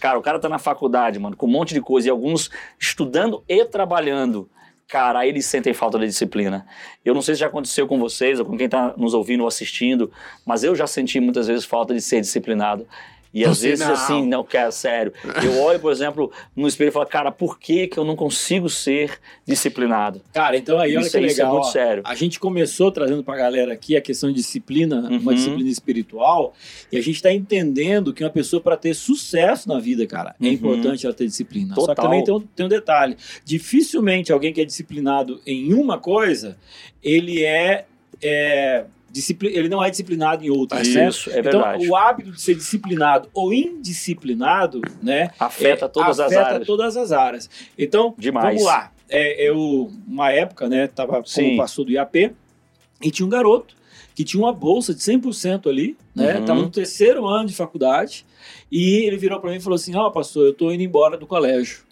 Cara, 0.00 0.18
o 0.18 0.22
cara 0.22 0.38
tá 0.38 0.48
na 0.48 0.58
faculdade, 0.58 1.18
mano, 1.18 1.36
com 1.36 1.46
um 1.46 1.50
monte 1.50 1.74
de 1.74 1.80
coisa, 1.80 2.08
e 2.08 2.10
alguns 2.10 2.50
estudando 2.78 3.42
e 3.48 3.64
trabalhando. 3.64 4.48
Cara, 4.88 5.20
aí 5.20 5.30
eles 5.30 5.46
sentem 5.46 5.74
falta 5.74 5.98
da 5.98 6.06
disciplina. 6.06 6.64
Eu 7.04 7.12
não 7.12 7.20
sei 7.20 7.34
se 7.34 7.40
já 7.40 7.48
aconteceu 7.48 7.88
com 7.88 7.98
vocês 7.98 8.38
ou 8.38 8.46
com 8.46 8.56
quem 8.56 8.68
tá 8.68 8.94
nos 8.96 9.14
ouvindo 9.14 9.40
ou 9.40 9.48
assistindo, 9.48 10.12
mas 10.44 10.62
eu 10.62 10.76
já 10.76 10.86
senti 10.86 11.18
muitas 11.18 11.48
vezes 11.48 11.64
falta 11.64 11.92
de 11.92 12.00
ser 12.00 12.20
disciplinado. 12.20 12.86
E 13.38 13.44
às 13.44 13.60
vezes, 13.60 13.84
não. 13.86 13.92
assim, 13.92 14.26
não, 14.26 14.42
quer 14.42 14.72
sério. 14.72 15.12
Eu 15.44 15.60
olho, 15.60 15.78
por 15.78 15.92
exemplo, 15.92 16.32
no 16.56 16.66
espelho 16.66 16.88
e 16.88 16.90
falo, 16.90 17.04
cara, 17.06 17.30
por 17.30 17.58
que, 17.58 17.86
que 17.86 17.98
eu 17.98 18.04
não 18.04 18.16
consigo 18.16 18.70
ser 18.70 19.18
disciplinado? 19.46 20.22
Cara, 20.32 20.56
então 20.56 20.78
aí 20.78 20.96
olha 20.96 21.02
Isso 21.02 21.10
que 21.10 21.16
aí, 21.18 21.26
isso 21.26 21.40
é 21.40 21.44
legal. 21.44 21.52
muito 21.54 21.66
ó. 21.68 21.70
sério. 21.70 22.02
A 22.06 22.14
gente 22.14 22.40
começou 22.40 22.90
trazendo 22.90 23.22
pra 23.22 23.36
galera 23.36 23.74
aqui 23.74 23.94
a 23.94 24.00
questão 24.00 24.30
de 24.30 24.36
disciplina, 24.36 25.00
Uhum. 25.10 25.18
uma 25.18 25.34
disciplina 25.34 25.68
espiritual, 25.68 26.54
e 26.90 26.96
a 26.96 27.02
gente 27.02 27.20
tá 27.20 27.30
entendendo 27.30 28.14
que 28.14 28.24
uma 28.24 28.30
pessoa 28.30 28.60
para 28.62 28.76
ter 28.76 28.94
sucesso 28.94 29.68
na 29.68 29.78
vida, 29.78 30.06
cara, 30.06 30.34
é 30.40 30.46
Uhum. 30.46 30.52
importante 30.52 31.04
ela 31.04 31.14
ter 31.14 31.26
disciplina. 31.26 31.74
Só 31.74 31.82
que 31.82 31.86
Total. 31.88 32.04
também 32.06 32.24
tem 32.24 32.34
um, 32.34 32.40
tem 32.40 32.64
um 32.64 32.68
detalhe. 32.70 33.16
Dificilmente 33.44 34.32
alguém 34.32 34.52
que 34.52 34.60
é 34.62 34.64
disciplinado 34.64 35.40
em 35.46 35.74
uma 35.74 35.98
coisa, 35.98 36.56
ele 37.02 37.44
é, 37.44 37.84
é 38.22 38.84
discipli- 39.16 39.56
ele 39.56 39.68
não 39.68 39.82
é 39.82 39.88
disciplinado 39.88 40.44
em 40.44 40.50
outras, 40.50 40.86
né? 40.88 41.08
Isso, 41.08 41.30
é 41.30 41.40
Então, 41.40 41.62
verdade. 41.62 41.88
o 41.88 41.96
hábito 41.96 42.32
de 42.32 42.40
ser 42.40 42.54
disciplinado 42.54 43.28
ou 43.32 43.50
indisciplinado, 43.52 44.82
né, 45.02 45.30
Afeta 45.38 45.86
é, 45.86 45.88
todas 45.88 46.20
afeta 46.20 46.40
as 46.40 46.46
áreas. 46.52 46.66
todas 46.66 46.96
as 46.96 47.12
áreas. 47.12 47.50
Então, 47.78 48.14
Demais. 48.18 48.46
vamos 48.46 48.64
lá. 48.64 48.92
É, 49.08 49.48
eu, 49.48 49.90
uma 50.06 50.30
época, 50.32 50.68
né, 50.68 50.86
tava 50.86 51.22
Sim. 51.24 51.44
como 51.44 51.56
pastor 51.58 51.86
do 51.86 51.92
IAP, 51.92 52.32
e 53.02 53.10
tinha 53.10 53.24
um 53.26 53.30
garoto 53.30 53.74
que 54.14 54.22
tinha 54.24 54.42
uma 54.42 54.52
bolsa 54.52 54.94
de 54.94 55.02
100% 55.02 55.68
ali, 55.68 55.96
né, 56.14 56.38
Uhum. 56.38 56.44
tava 56.44 56.60
no 56.60 56.70
terceiro 56.70 57.26
ano 57.26 57.46
de 57.48 57.54
faculdade, 57.54 58.24
e 58.70 59.06
ele 59.06 59.16
virou 59.16 59.40
para 59.40 59.50
mim 59.50 59.56
e 59.56 59.60
falou 59.60 59.76
assim, 59.76 59.94
ó, 59.96 60.10
pastor, 60.10 60.46
eu 60.46 60.52
tô 60.54 60.70
indo 60.70 60.82
embora 60.82 61.16
do 61.16 61.26
colégio. 61.26 61.85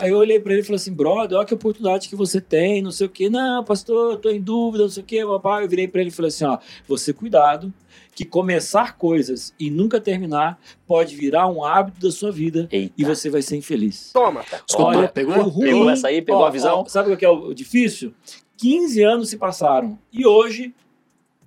Aí 0.00 0.10
eu 0.10 0.16
olhei 0.18 0.40
para 0.40 0.52
ele 0.52 0.62
e 0.62 0.64
falei 0.64 0.76
assim, 0.76 0.92
brother, 0.92 1.36
olha 1.38 1.46
que 1.46 1.54
oportunidade 1.54 2.08
que 2.08 2.16
você 2.16 2.40
tem, 2.40 2.80
não 2.82 2.90
sei 2.90 3.06
o 3.06 3.10
quê. 3.10 3.28
Não, 3.28 3.62
pastor, 3.64 4.12
eu 4.12 4.16
tô 4.18 4.30
em 4.30 4.40
dúvida, 4.40 4.84
não 4.84 4.90
sei 4.90 5.02
o 5.02 5.06
quê, 5.06 5.24
papai. 5.24 5.64
Eu 5.64 5.68
virei 5.68 5.86
para 5.86 6.00
ele 6.00 6.08
e 6.10 6.12
falei 6.12 6.28
assim, 6.30 6.44
ó, 6.44 6.58
você 6.88 7.12
cuidado, 7.12 7.72
que 8.14 8.24
começar 8.24 8.96
coisas 8.96 9.54
e 9.58 9.70
nunca 9.70 10.00
terminar 10.00 10.58
pode 10.86 11.14
virar 11.14 11.46
um 11.48 11.64
hábito 11.64 12.00
da 12.00 12.10
sua 12.10 12.32
vida 12.32 12.68
Eita. 12.72 12.94
e 12.96 13.04
você 13.04 13.28
vai 13.30 13.42
ser 13.42 13.56
infeliz. 13.56 14.10
Toma. 14.12 14.42
Escutou? 14.66 14.86
Olha, 14.86 15.08
pegou? 15.08 15.36
o 15.38 15.48
ruim- 15.48 15.66
Pegou 15.68 15.90
essa 15.90 16.08
aí? 16.08 16.22
Pegou 16.22 16.44
a 16.44 16.50
visão? 16.50 16.80
ó, 16.80 16.84
sabe 16.86 17.12
o 17.12 17.16
que 17.16 17.24
é 17.24 17.28
o 17.30 17.52
difícil? 17.54 18.12
15 18.56 19.02
anos 19.02 19.28
se 19.30 19.36
passaram 19.36 19.98
e 20.12 20.26
hoje 20.26 20.74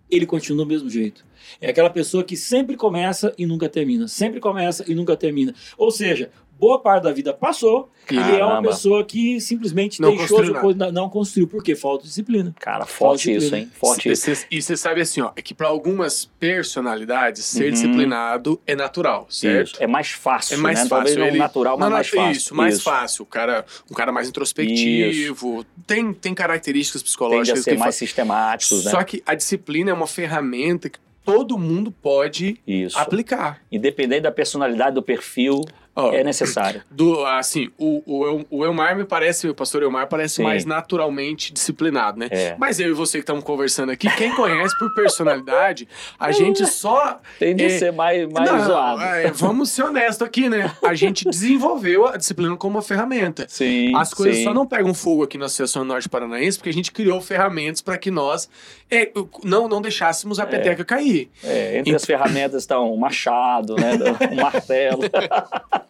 ele 0.10 0.26
continua 0.26 0.64
do 0.64 0.70
mesmo 0.70 0.90
jeito. 0.90 1.26
É 1.60 1.70
aquela 1.70 1.90
pessoa 1.90 2.24
que 2.24 2.36
sempre 2.38 2.76
começa 2.76 3.34
e 3.38 3.46
nunca 3.46 3.68
termina. 3.68 4.08
Sempre 4.08 4.40
começa 4.40 4.84
e 4.90 4.96
nunca 4.96 5.16
termina. 5.16 5.54
Ou 5.78 5.92
seja, 5.92 6.32
boa 6.64 6.80
parte 6.80 7.04
da 7.04 7.12
vida 7.12 7.34
passou 7.34 7.90
e 8.10 8.16
ele 8.16 8.22
é 8.38 8.44
uma 8.44 8.50
Caramba. 8.54 8.70
pessoa 8.70 9.04
que 9.04 9.40
simplesmente 9.42 10.02
Não 10.02 10.10
deixou 10.16 10.38
construiu 10.38 10.56
as 10.56 10.62
coisas, 10.62 10.80
não- 10.80 10.92
não 10.92 11.10
construiu. 11.10 11.48
Por 11.48 11.62
quê? 11.64 11.76
Falta 11.76 12.04
de 12.04 12.10
disciplina. 12.10 12.54
Cara, 12.60 12.86
forte 12.86 13.26
Falta 13.34 13.46
isso, 13.46 13.56
hein? 13.56 13.70
Forte 13.74 14.10
E 14.10 14.12
isso. 14.14 14.36
cê- 14.36 14.46
E 14.50 14.62
você 14.62 14.78
sabe 14.78 15.02
assim, 15.02 15.22
ó, 15.22 15.32
é 15.36 15.42
que 15.42 15.54
para 15.54 15.68
algumas 15.68 16.26
personalidades, 16.40 17.44
ser 17.46 17.66
Uhum. 17.66 17.72
disciplinado 17.72 18.62
é 18.66 18.76
natural, 18.76 19.28
certo? 19.30 19.74
Isso. 19.74 19.84
É 19.84 19.88
mais 19.88 20.10
fácil, 20.12 20.56
É 20.56 20.58
mais 20.58 20.80
né? 20.80 20.86
fácil. 20.86 20.96
Talvez 20.96 21.18
não 21.18 21.28
ele- 21.28 21.38
natural, 21.38 21.74
mas 21.78 21.80
Não, 21.82 21.90
não, 21.90 21.96
mais 21.98 22.10
fácil. 22.10 22.32
Isso, 22.32 22.56
mais 22.56 22.76
Isso. 22.76 22.84
fácil. 22.84 23.24
O 23.24 23.26
cara, 23.26 23.66
um 23.92 23.94
cara 23.94 24.12
mais 24.12 24.28
introspectivo, 24.30 25.66
tem, 25.86 26.14
tem 26.14 26.34
características 26.34 27.02
Tende 27.02 27.04
a 27.04 27.10
psicológicas 27.10 27.64
ser 27.64 27.72
que 27.72 27.78
mais 27.78 27.96
fa- 27.96 28.00
sistemáticos, 28.00 28.86
né? 28.86 28.92
Só 28.92 29.04
que 29.04 29.22
a 29.26 29.36
disciplina 29.36 29.92
é 29.92 29.94
uma 29.94 30.08
ferramenta 30.08 30.90
que 30.90 31.00
todo 31.26 31.58
mundo 31.58 31.92
pode 31.92 32.60
Isso. 32.68 32.98
aplicar. 33.00 33.62
Independente 33.72 34.22
da 34.22 34.32
personalidade, 34.32 34.96
do 34.96 35.02
perfil, 35.02 35.62
Ó, 35.96 36.12
é 36.12 36.24
necessária. 36.24 36.84
Do, 36.90 37.24
assim, 37.24 37.70
o, 37.78 38.02
o, 38.06 38.46
o 38.50 38.66
Elmar 38.66 38.96
me 38.96 39.06
parece, 39.06 39.48
o 39.48 39.54
pastor 39.54 39.84
Elmar 39.84 40.08
parece 40.08 40.36
Sim. 40.36 40.44
mais 40.44 40.66
naturalmente 40.66 41.54
disciplinado, 41.54 42.18
né? 42.18 42.28
É. 42.32 42.56
Mas 42.58 42.80
eu 42.80 42.90
e 42.90 42.94
você 42.94 43.20
que 43.20 43.24
estamos 43.24 43.44
conversando 43.44 43.92
aqui, 43.92 44.10
quem 44.16 44.36
conhece 44.36 44.78
por 44.80 44.92
personalidade, 44.96 45.88
a 46.20 46.32
gente 46.32 46.66
só. 46.66 47.20
Tem 47.38 47.56
de 47.56 47.66
é, 47.66 47.70
ser 47.78 47.94
mais, 47.94 48.28
mais 48.32 48.52
não, 48.52 48.66
zoado. 48.66 49.02
é, 49.04 49.32
vamos 49.32 49.70
ser 49.70 49.84
honestos 49.84 50.26
aqui, 50.26 50.50
né? 50.50 50.76
A 50.84 50.96
gente 50.96 51.30
desenvolveu 51.30 52.08
a 52.08 52.18
disciplina 52.18 52.58
como 52.58 52.78
uma 52.78 52.82
ferramenta. 52.82 53.46
Sim. 53.48 53.96
As 53.96 54.14
coisas 54.16 54.38
sim. 54.38 54.44
só 54.46 54.54
não 54.54 54.66
pegam 54.66 54.96
fogo 54.96 55.24
aqui 55.24 55.38
na 55.38 55.46
Associação 55.46 55.86
Norte 55.86 56.10
Paranaense 56.10 56.58
porque 56.58 56.70
a 56.70 56.74
gente 56.74 56.92
criou 56.92 57.22
ferramentas 57.22 57.82
para 57.82 58.00
que 58.00 58.10
nós 58.10 58.50
é, 58.90 59.12
não, 59.44 59.68
não 59.68 59.80
deixássemos 59.80 60.40
a 60.40 60.46
peteca 60.48 60.84
cair. 60.84 61.30
É, 61.44 61.78
entre 61.78 61.96
as 61.96 62.04
ferramentas 62.04 62.64
estão 62.64 62.92
o 62.92 63.00
machado, 63.00 63.76
né? 63.76 63.92
O 64.32 64.36
martelo. 64.42 65.02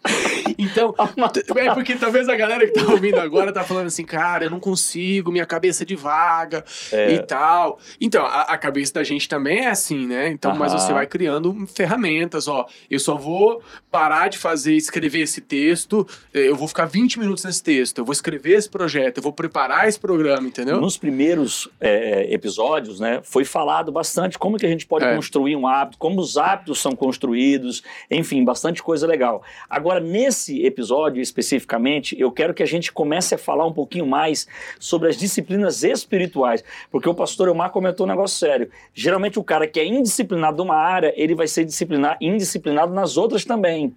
Então, 0.57 0.93
é 1.57 1.73
porque 1.73 1.95
talvez 1.95 2.27
a 2.29 2.35
galera 2.35 2.65
que 2.67 2.73
tá 2.73 2.91
ouvindo 2.91 3.19
agora 3.19 3.51
tá 3.51 3.63
falando 3.63 3.87
assim, 3.87 4.03
cara, 4.05 4.45
eu 4.45 4.49
não 4.49 4.59
consigo, 4.59 5.31
minha 5.31 5.45
cabeça 5.45 5.83
é 5.83 5.85
de 5.85 5.95
vaga 5.95 6.63
É. 6.91 7.13
e 7.13 7.19
tal. 7.23 7.79
Então, 7.99 8.25
a, 8.25 8.41
a 8.41 8.57
cabeça 8.57 8.93
da 8.93 9.03
gente 9.03 9.27
também 9.27 9.65
é 9.65 9.69
assim, 9.69 10.05
né? 10.07 10.29
Então, 10.29 10.55
mas 10.55 10.71
você 10.73 10.93
vai 10.93 11.07
criando 11.07 11.65
ferramentas, 11.67 12.47
ó. 12.47 12.65
Eu 12.89 12.99
só 12.99 13.15
vou 13.15 13.61
parar 13.91 14.27
de 14.29 14.37
fazer, 14.37 14.75
escrever 14.75 15.21
esse 15.21 15.41
texto, 15.41 16.05
eh, 16.33 16.49
eu 16.49 16.55
vou 16.55 16.67
ficar 16.67 16.85
20 16.85 17.19
minutos 17.19 17.43
nesse 17.43 17.61
texto, 17.63 17.99
eu 17.99 18.05
vou 18.05 18.13
escrever 18.13 18.53
esse 18.57 18.69
projeto, 18.69 19.17
eu 19.17 19.23
vou 19.23 19.33
preparar 19.33 19.87
esse 19.87 19.99
programa, 19.99 20.47
entendeu? 20.47 20.79
Nos 20.81 20.97
primeiros 20.97 21.69
é, 21.79 22.27
episódios, 22.33 22.99
né, 22.99 23.21
foi 23.23 23.45
falado 23.45 23.91
bastante 23.91 24.37
como 24.37 24.57
que 24.57 24.65
a 24.65 24.69
gente 24.69 24.85
pode 24.85 25.05
É. 25.05 25.15
construir 25.15 25.55
um 25.55 25.67
hábito, 25.67 25.97
como 25.97 26.19
os 26.19 26.37
hábitos 26.37 26.81
são 26.81 26.93
construídos, 26.93 27.83
enfim, 28.09 28.43
bastante 28.43 28.81
coisa 28.81 29.05
legal. 29.07 29.43
Agora, 29.69 29.82
nesse 29.99 30.65
episódio 30.65 31.21
especificamente, 31.21 32.19
eu 32.19 32.31
quero 32.31 32.53
que 32.53 32.63
a 32.63 32.65
gente 32.65 32.91
comece 32.91 33.35
a 33.35 33.37
falar 33.37 33.65
um 33.65 33.73
pouquinho 33.73 34.05
mais 34.05 34.47
sobre 34.79 35.09
as 35.09 35.17
disciplinas 35.17 35.83
espirituais, 35.83 36.63
porque 36.91 37.09
o 37.09 37.13
pastor 37.13 37.47
Elmar 37.47 37.71
comentou 37.71 38.05
um 38.05 38.09
negócio 38.09 38.37
sério. 38.37 38.69
Geralmente 38.93 39.39
o 39.39 39.43
cara 39.43 39.67
que 39.67 39.79
é 39.79 39.85
indisciplinado 39.85 40.57
numa 40.57 40.75
área, 40.75 41.13
ele 41.15 41.35
vai 41.35 41.47
ser 41.47 41.65
disciplinar, 41.65 42.17
indisciplinado 42.21 42.93
nas 42.93 43.17
outras 43.17 43.45
também. 43.45 43.95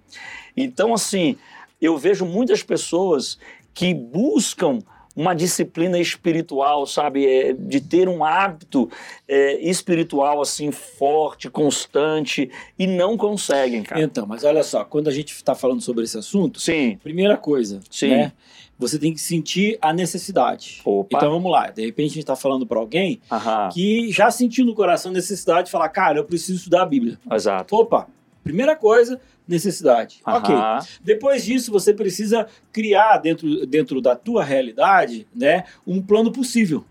Então, 0.56 0.94
assim, 0.94 1.36
eu 1.80 1.96
vejo 1.96 2.24
muitas 2.24 2.62
pessoas 2.62 3.38
que 3.74 3.92
buscam 3.92 4.78
uma 5.16 5.34
disciplina 5.34 5.98
espiritual, 5.98 6.86
sabe? 6.86 7.26
É, 7.26 7.52
de 7.54 7.80
ter 7.80 8.06
um 8.06 8.22
hábito 8.22 8.90
é, 9.26 9.58
espiritual 9.66 10.42
assim 10.42 10.70
forte, 10.70 11.48
constante 11.48 12.50
e 12.78 12.86
não 12.86 13.16
conseguem, 13.16 13.82
cara. 13.82 14.02
Então, 14.02 14.26
mas 14.26 14.44
olha 14.44 14.62
só, 14.62 14.84
quando 14.84 15.08
a 15.08 15.12
gente 15.12 15.32
está 15.32 15.54
falando 15.54 15.80
sobre 15.80 16.04
esse 16.04 16.18
assunto, 16.18 16.60
Sim. 16.60 16.98
primeira 17.02 17.38
coisa, 17.38 17.80
Sim. 17.90 18.10
né? 18.10 18.32
Você 18.78 18.98
tem 18.98 19.14
que 19.14 19.20
sentir 19.20 19.78
a 19.80 19.90
necessidade. 19.90 20.82
Opa. 20.84 21.16
Então 21.16 21.30
vamos 21.30 21.50
lá, 21.50 21.70
de 21.70 21.86
repente 21.86 22.10
a 22.10 22.14
gente 22.14 22.18
está 22.18 22.36
falando 22.36 22.66
para 22.66 22.78
alguém 22.78 23.20
Aham. 23.32 23.70
que 23.72 24.12
já 24.12 24.30
sentiu 24.30 24.66
no 24.66 24.74
coração 24.74 25.10
a 25.10 25.14
necessidade 25.14 25.66
de 25.66 25.70
falar, 25.70 25.88
cara, 25.88 26.18
eu 26.18 26.24
preciso 26.24 26.58
estudar 26.58 26.82
a 26.82 26.86
Bíblia. 26.86 27.18
Exato. 27.32 27.74
Opa, 27.74 28.06
primeira 28.44 28.76
coisa, 28.76 29.18
necessidade. 29.46 30.20
Ok. 30.26 30.54
Depois 31.02 31.44
disso, 31.44 31.70
você 31.70 31.92
precisa 31.92 32.46
criar 32.72 33.18
dentro, 33.18 33.66
dentro 33.66 34.00
da 34.00 34.16
tua 34.16 34.42
realidade, 34.44 35.26
né, 35.34 35.64
um 35.86 36.02
plano 36.02 36.32
possível. 36.32 36.84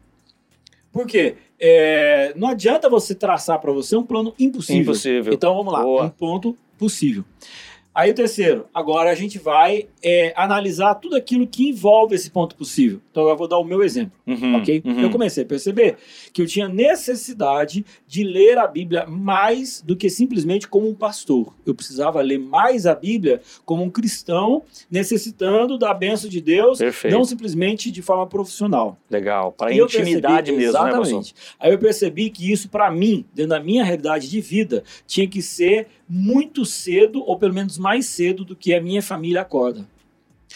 Por 0.91 1.05
quê? 1.05 1.35
É, 1.59 2.33
não 2.35 2.47
adianta 2.47 2.89
você 2.89 3.13
traçar 3.13 3.59
para 3.59 3.71
você 3.71 3.95
um 3.95 4.03
plano 4.03 4.33
impossível. 4.39 4.81
Impossível. 4.83 5.33
Então 5.33 5.53
vamos 5.55 5.73
lá, 5.73 5.81
Boa. 5.81 6.05
um 6.05 6.09
ponto 6.09 6.57
possível. 6.77 7.25
Aí 7.95 8.11
o 8.11 8.13
terceiro, 8.13 8.65
agora 8.73 9.09
a 9.09 9.15
gente 9.15 9.39
vai 9.39 9.87
é, 10.03 10.33
analisar 10.35 10.95
tudo 10.95 11.15
aquilo 11.15 11.47
que 11.47 11.69
envolve 11.69 12.13
esse 12.13 12.29
ponto 12.29 12.53
possível. 12.55 12.99
Então 13.09 13.27
eu 13.29 13.37
vou 13.37 13.47
dar 13.47 13.57
o 13.57 13.63
meu 13.63 13.81
exemplo, 13.81 14.11
Uhum, 14.27 14.57
ok? 14.57 14.81
uhum. 14.83 14.99
Eu 15.01 15.09
comecei 15.09 15.43
a 15.43 15.47
perceber 15.47 15.95
que 16.33 16.41
eu 16.41 16.45
tinha 16.45 16.67
necessidade 16.67 17.85
de 18.07 18.23
ler 18.23 18.57
a 18.57 18.67
Bíblia 18.67 19.05
mais 19.07 19.81
do 19.81 19.95
que 19.95 20.09
simplesmente 20.09 20.67
como 20.67 20.89
um 20.89 20.93
pastor. 20.93 21.53
Eu 21.65 21.73
precisava 21.73 22.19
ler 22.21 22.37
mais 22.39 22.85
a 22.85 22.93
Bíblia 22.93 23.39
como 23.65 23.81
um 23.83 23.89
cristão 23.89 24.63
necessitando 24.91 25.77
da 25.77 25.93
benção 25.93 26.29
de 26.29 26.41
Deus, 26.41 26.79
Perfeito. 26.79 27.13
não 27.15 27.23
simplesmente 27.23 27.91
de 27.91 28.01
forma 28.01 28.25
profissional. 28.27 28.97
Legal. 29.09 29.51
Para 29.51 29.73
intimidade 29.73 30.51
percebi- 30.51 30.57
mesmo, 30.57 30.83
né? 30.83 30.89
Exatamente. 30.89 31.35
Aí 31.59 31.71
eu 31.71 31.77
percebi 31.79 32.29
que 32.29 32.51
isso, 32.51 32.67
para 32.69 32.89
mim, 32.91 33.25
dentro 33.33 33.51
da 33.51 33.59
minha 33.59 33.83
realidade 33.83 34.29
de 34.29 34.41
vida, 34.41 34.83
tinha 35.07 35.27
que 35.27 35.41
ser 35.41 35.87
muito 36.07 36.65
cedo, 36.65 37.23
ou 37.23 37.37
pelo 37.37 37.53
menos 37.53 37.77
mais 37.77 38.05
cedo 38.05 38.45
do 38.45 38.55
que 38.55 38.73
a 38.73 38.81
minha 38.81 39.01
família 39.01 39.41
acorda. 39.41 39.87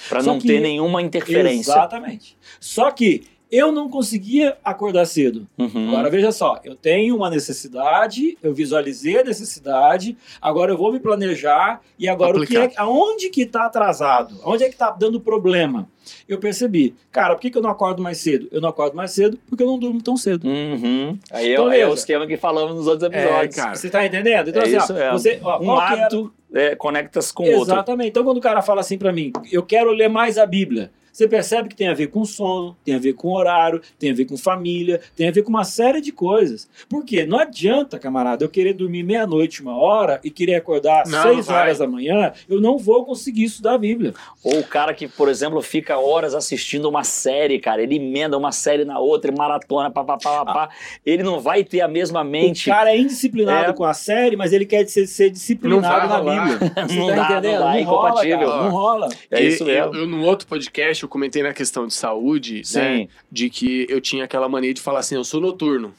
Para 0.08 0.22
não 0.24 0.40
que- 0.40 0.48
ter 0.48 0.60
nenhuma 0.62 1.02
interferência. 1.02 1.72
Exatamente. 1.72 2.38
Só 2.60 2.90
que 2.92 3.24
eu 3.52 3.72
não 3.72 3.90
conseguia 3.90 4.58
acordar 4.64 5.06
cedo. 5.06 5.48
Uhum. 5.58 5.90
Agora 5.90 6.10
veja 6.10 6.32
só, 6.32 6.60
eu 6.64 6.76
tenho 6.76 7.16
uma 7.16 7.30
necessidade, 7.30 8.38
eu 8.44 8.54
visualizei 8.54 9.20
a 9.20 9.24
necessidade, 9.24 10.16
agora 10.42 10.72
eu 10.72 10.78
vou 10.78 10.92
me 10.92 11.00
planejar 11.00 11.82
e 11.98 12.08
agora 12.08 12.38
o 12.38 12.46
que 12.46 12.56
é, 12.56 12.64
Aplicar. 12.64 12.84
aonde 12.84 13.30
que 13.30 13.42
está 13.42 13.66
atrasado? 13.66 14.36
Aonde 14.44 14.64
é 14.64 14.68
que 14.68 14.74
está 14.76 14.92
dando 14.92 15.20
problema? 15.20 15.88
Eu 16.28 16.40
percebi, 16.40 16.96
cara, 17.12 17.36
por 17.36 17.42
que, 17.42 17.50
que 17.52 17.58
eu 17.58 17.62
não 17.62 17.70
acordo 17.70 18.02
mais 18.02 18.18
cedo? 18.18 18.48
Eu 18.52 18.62
não 18.62 18.70
acordo 18.70 18.96
mais 18.96 19.12
cedo 19.12 19.38
porque 19.48 19.62
eu 19.64 19.68
não 19.68 19.78
durmo 19.78 20.02
tão 20.02 20.18
cedo. 20.18 20.48
Uhum. 20.48 21.18
Aí 21.32 21.50
é, 21.50 21.54
Então, 21.54 21.66
é 21.72 21.78
o 21.86 21.90
veja. 21.90 21.94
esquema 21.94 22.26
que 22.26 22.38
falamos 22.38 22.76
nos 22.76 22.88
outros 22.88 23.12
episódios. 23.12 23.56
cara. 23.56 23.76
Você 23.76 23.88
está 23.88 24.06
entendendo? 24.06 24.50
Então 24.50 24.62
É 24.62 24.66
assim, 24.66 24.76
ó, 24.78 24.80
isso 24.84 24.94
mesmo. 24.94 25.12
você, 25.20 25.40
ó, 25.44 25.60
um 25.62 25.66
qual 25.66 25.78
que 25.78 25.94
era- 25.94 26.02
hábito 26.06 26.34
é, 26.54 26.76
conecta-se 26.76 27.32
com 27.34 27.44
o 27.44 27.52
outro. 27.58 27.74
Exatamente. 27.76 28.10
Então, 28.10 28.24
quando 28.24 28.38
o 28.38 28.42
cara 28.42 28.62
fala 28.64 28.82
assim 28.82 28.98
pra 28.98 29.12
mim, 29.12 29.32
eu 29.52 29.62
quero 29.62 29.92
ler 29.92 30.08
mais 30.10 30.38
a 30.40 30.48
Bíblia, 30.48 30.92
você 31.12 31.28
percebe 31.28 31.70
que 31.70 31.76
tem 31.76 31.88
a 31.88 31.94
ver 31.94 32.08
com 32.08 32.24
sono, 32.26 32.76
tem 32.84 32.96
a 32.96 33.00
ver 33.00 33.14
com 33.14 33.30
horário, 33.34 33.82
tem 33.98 34.12
a 34.12 34.14
ver 34.14 34.26
com 34.26 34.38
família, 34.38 35.00
tem 35.16 35.28
a 35.28 35.32
ver 35.32 35.42
com 35.44 35.50
uma 35.50 35.64
série 35.64 36.02
de 36.02 36.12
coisas. 36.12 36.70
Por 36.90 37.04
quê? 37.06 37.26
Não 37.26 37.38
adianta, 37.40 38.00
camarada, 38.00 38.44
eu 38.44 38.50
querer 38.50 38.74
dormir 38.74 39.04
meia-noite, 39.04 39.62
uma 39.62 39.78
hora 39.78 40.20
e 40.24 40.30
querer 40.30 40.56
acordar 40.56 41.02
às 41.04 41.10
Não, 41.10 41.22
seis 41.24 41.38
não 41.38 41.44
vai. 41.54 41.62
horas 41.64 41.78
da 41.80 41.88
manhã, 41.88 42.32
eu 42.50 42.60
não 42.62 42.78
vou 42.78 43.06
conseguir 43.06 43.44
estudar 43.46 43.74
a 43.74 43.78
Bíblia. 43.78 44.14
Ou 44.44 44.60
o 44.60 44.64
cara 44.64 44.94
que, 44.94 45.08
por 45.08 45.30
exemplo, 45.30 45.62
fica 45.62 45.98
horas 45.98 46.34
assistindo 46.34 46.88
uma 46.88 47.04
série, 47.04 47.60
cara, 47.60 47.82
ele 47.82 47.96
emenda 47.96 48.38
uma 48.38 48.52
série 48.52 48.86
na 48.86 49.00
outra, 49.00 49.32
maratona, 49.32 49.90
papapá, 49.92 50.46
papá. 50.46 50.70
Ele 51.06 51.24
não 51.24 51.40
vai 51.40 51.64
ter 51.64 51.82
a 51.82 51.88
mesma 51.88 52.24
mente. 52.24 52.70
O 52.70 52.74
cara 52.74 52.92
é 52.92 52.98
indisciplinado 52.98 53.72
É. 53.72 53.74
com 53.74 53.84
a 53.84 53.94
série, 53.94 54.36
mas 54.36 54.54
ele 54.54 54.66
quer 54.66 54.88
ser, 54.88 55.08
ser 55.08 55.26
Não 55.26 55.32
disciplinado 55.32 56.08
vai 56.08 56.24
na. 56.24 56.46
Bíblia. 56.46 56.60
Você 56.88 56.96
Não 56.96 57.08
tá 57.08 57.16
dá, 57.16 57.30
não 57.30 57.38
entendendo? 57.40 57.60
dá, 57.60 57.78
é 57.78 57.82
rola, 57.84 58.10
incompatível. 58.10 58.40
cara, 58.50 58.64
não 58.64 58.70
rola. 58.72 59.10
É 59.32 59.44
E- 59.44 59.48
isso 59.48 59.66
mesmo. 59.66 59.94
Eu, 59.96 60.02
eu, 60.02 60.08
no 60.08 60.24
outro 60.24 60.48
podcast, 60.48 60.99
eu 61.04 61.10
comentei 61.10 61.44
na 61.44 61.54
questão 61.54 61.88
de 61.88 61.94
saúde, 61.94 62.62
Sim. 62.66 62.80
né? 62.80 63.08
De 63.32 63.50
que 63.50 63.86
eu 63.90 64.00
tinha 64.02 64.24
aquela 64.26 64.48
mania 64.50 64.74
de 64.74 64.82
falar 64.82 65.00
assim, 65.00 65.16
eu 65.16 65.24
sou 65.24 65.40
noturno. 65.42 65.94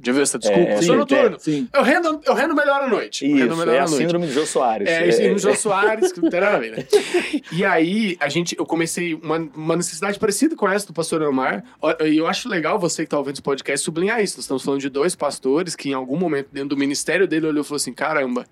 Já 0.00 0.12
viu 0.12 0.22
essa 0.22 0.38
desculpa? 0.38 0.62
É, 0.62 0.74
eu 0.74 0.82
sou 0.82 0.92
sim, 0.92 0.96
noturno. 0.96 1.36
Sim. 1.40 1.68
Eu 1.74 1.82
rendo, 1.82 2.20
eu 2.24 2.32
rendo 2.32 2.54
melhor 2.54 2.82
à 2.84 2.88
noite. 2.88 3.26
eu 3.26 3.36
rendo 3.36 3.48
Isso, 3.48 3.56
melhor 3.56 3.74
é 3.74 3.78
à 3.80 3.82
a 3.82 3.86
noite. 3.88 4.00
síndrome 4.00 4.26
de 4.28 4.32
Jô 4.32 4.46
Soares. 4.46 4.88
É, 4.88 5.08
isso 5.08 5.20
aí 5.20 5.32
no 5.32 5.38
Jô 5.40 5.54
Soares, 5.56 6.12
que 6.12 6.20
não 6.20 6.30
tem 6.30 6.38
nada 6.40 6.56
a 6.56 6.60
ver, 6.60 6.70
né? 6.70 6.86
E 7.50 7.64
aí, 7.64 8.16
a 8.20 8.28
gente, 8.28 8.54
eu 8.56 8.64
comecei 8.64 9.14
uma, 9.14 9.38
uma 9.56 9.74
necessidade 9.76 10.16
parecida 10.16 10.54
com 10.54 10.68
essa 10.68 10.86
do 10.86 10.92
pastor 10.92 11.20
Elmar. 11.22 11.64
Ó, 11.82 11.92
E 12.04 12.16
eu 12.16 12.28
acho 12.28 12.48
legal 12.48 12.78
você 12.78 13.02
que 13.02 13.10
tá 13.10 13.18
ouvindo 13.18 13.34
esse 13.34 13.42
podcast 13.42 13.84
sublinhar 13.84 14.22
isso. 14.22 14.36
Nós 14.36 14.44
estamos 14.44 14.62
falando 14.62 14.80
de 14.80 14.88
dois 14.88 15.16
pastores 15.16 15.74
que, 15.74 15.90
em 15.90 15.94
algum 15.94 16.16
momento, 16.16 16.46
dentro 16.52 16.68
do 16.68 16.76
ministério 16.76 17.26
dele, 17.26 17.48
olhou 17.48 17.62
e 17.62 17.64
falou 17.66 17.76
assim: 17.78 17.92
caramba, 17.92 18.46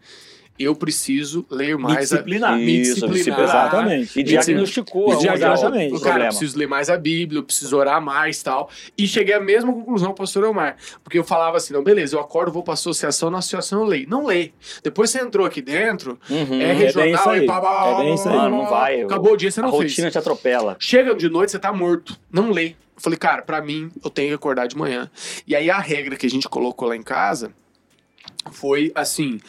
eu 0.59 0.75
preciso 0.75 1.45
ler 1.51 1.77
mais. 1.77 2.09
disciplinar. 2.11 2.55
A, 2.55 2.57
me 2.57 2.81
Isso, 2.81 3.07
disciplinar. 3.09 3.41
Exatamente. 3.45 4.19
E 4.19 4.23
diagnosticou 4.23 5.09
E 5.23 5.27
é 5.27 5.35
o 5.93 6.01
Cara, 6.01 6.25
eu 6.25 6.29
preciso 6.29 6.59
ler 6.59 6.67
mais 6.69 6.89
a 6.91 6.97
Bíblia, 6.97 7.39
eu 7.41 7.45
preciso 7.45 7.77
orar 7.77 8.01
mais 8.01 8.43
tal. 8.43 8.71
E 8.97 9.07
cheguei 9.07 9.35
à 9.35 9.41
mesma 9.41 9.73
conclusão 9.73 10.09
com 10.09 10.15
o 10.15 10.17
pastor 10.17 10.45
Elmar. 10.45 10.77
Porque 11.03 11.19
eu 11.19 11.25
falava 11.25 11.57
assim: 11.57 11.73
não, 11.75 11.83
beleza, 11.83 12.17
eu 12.17 12.21
acordo, 12.21 12.53
vou 12.53 12.63
pra 12.63 12.75
associação, 12.75 13.31
na 13.31 13.39
associação 13.39 13.81
eu 13.81 13.85
leio. 13.87 14.09
Não 14.09 14.25
leio. 14.27 14.53
Depois 14.83 15.11
você 15.11 15.21
entrou 15.21 15.47
aqui 15.47 15.61
dentro, 15.61 16.19
Uhum. 16.31 16.61
é 16.61 16.75
bem 16.75 16.87
isso 16.87 16.99
regional 16.99 17.29
aí. 17.31 17.43
e 17.45 17.47
pá, 17.47 17.61
pá, 17.61 17.87
É 17.91 18.03
bem 18.05 18.15
isso 18.15 18.29
aí. 18.29 18.37
Mano, 18.37 18.57
não 18.57 18.67
vai. 18.71 19.03
Acabou 19.03 19.33
o 19.33 19.37
dia, 19.37 19.51
você 19.51 19.61
a 19.61 19.63
não 19.63 19.71
fez. 19.71 19.83
rotina 19.93 20.11
te 20.11 20.19
atropela. 20.19 20.77
Chega 20.79 21.15
de 21.15 21.29
noite, 21.29 21.53
você 21.53 21.59
tá 21.59 21.73
morto. 21.73 22.17
Não 22.33 22.51
lê. 22.51 22.69
Eu 22.97 23.03
falei, 23.03 23.19
cara, 23.19 23.43
pra 23.43 23.61
mim, 23.61 23.91
eu 24.03 24.09
tenho 24.09 24.29
que 24.29 24.35
acordar 24.35 24.67
de 24.67 24.77
manhã. 24.77 25.11
E 25.47 25.55
aí 25.55 25.69
a 25.71 25.79
regra 25.79 26.17
que 26.17 26.27
a 26.27 26.31
gente 26.31 26.49
colocou 26.49 26.89
lá 26.89 26.97
em 26.97 27.03
casa 27.03 27.53
foi 28.53 28.93
assim: 28.95 29.41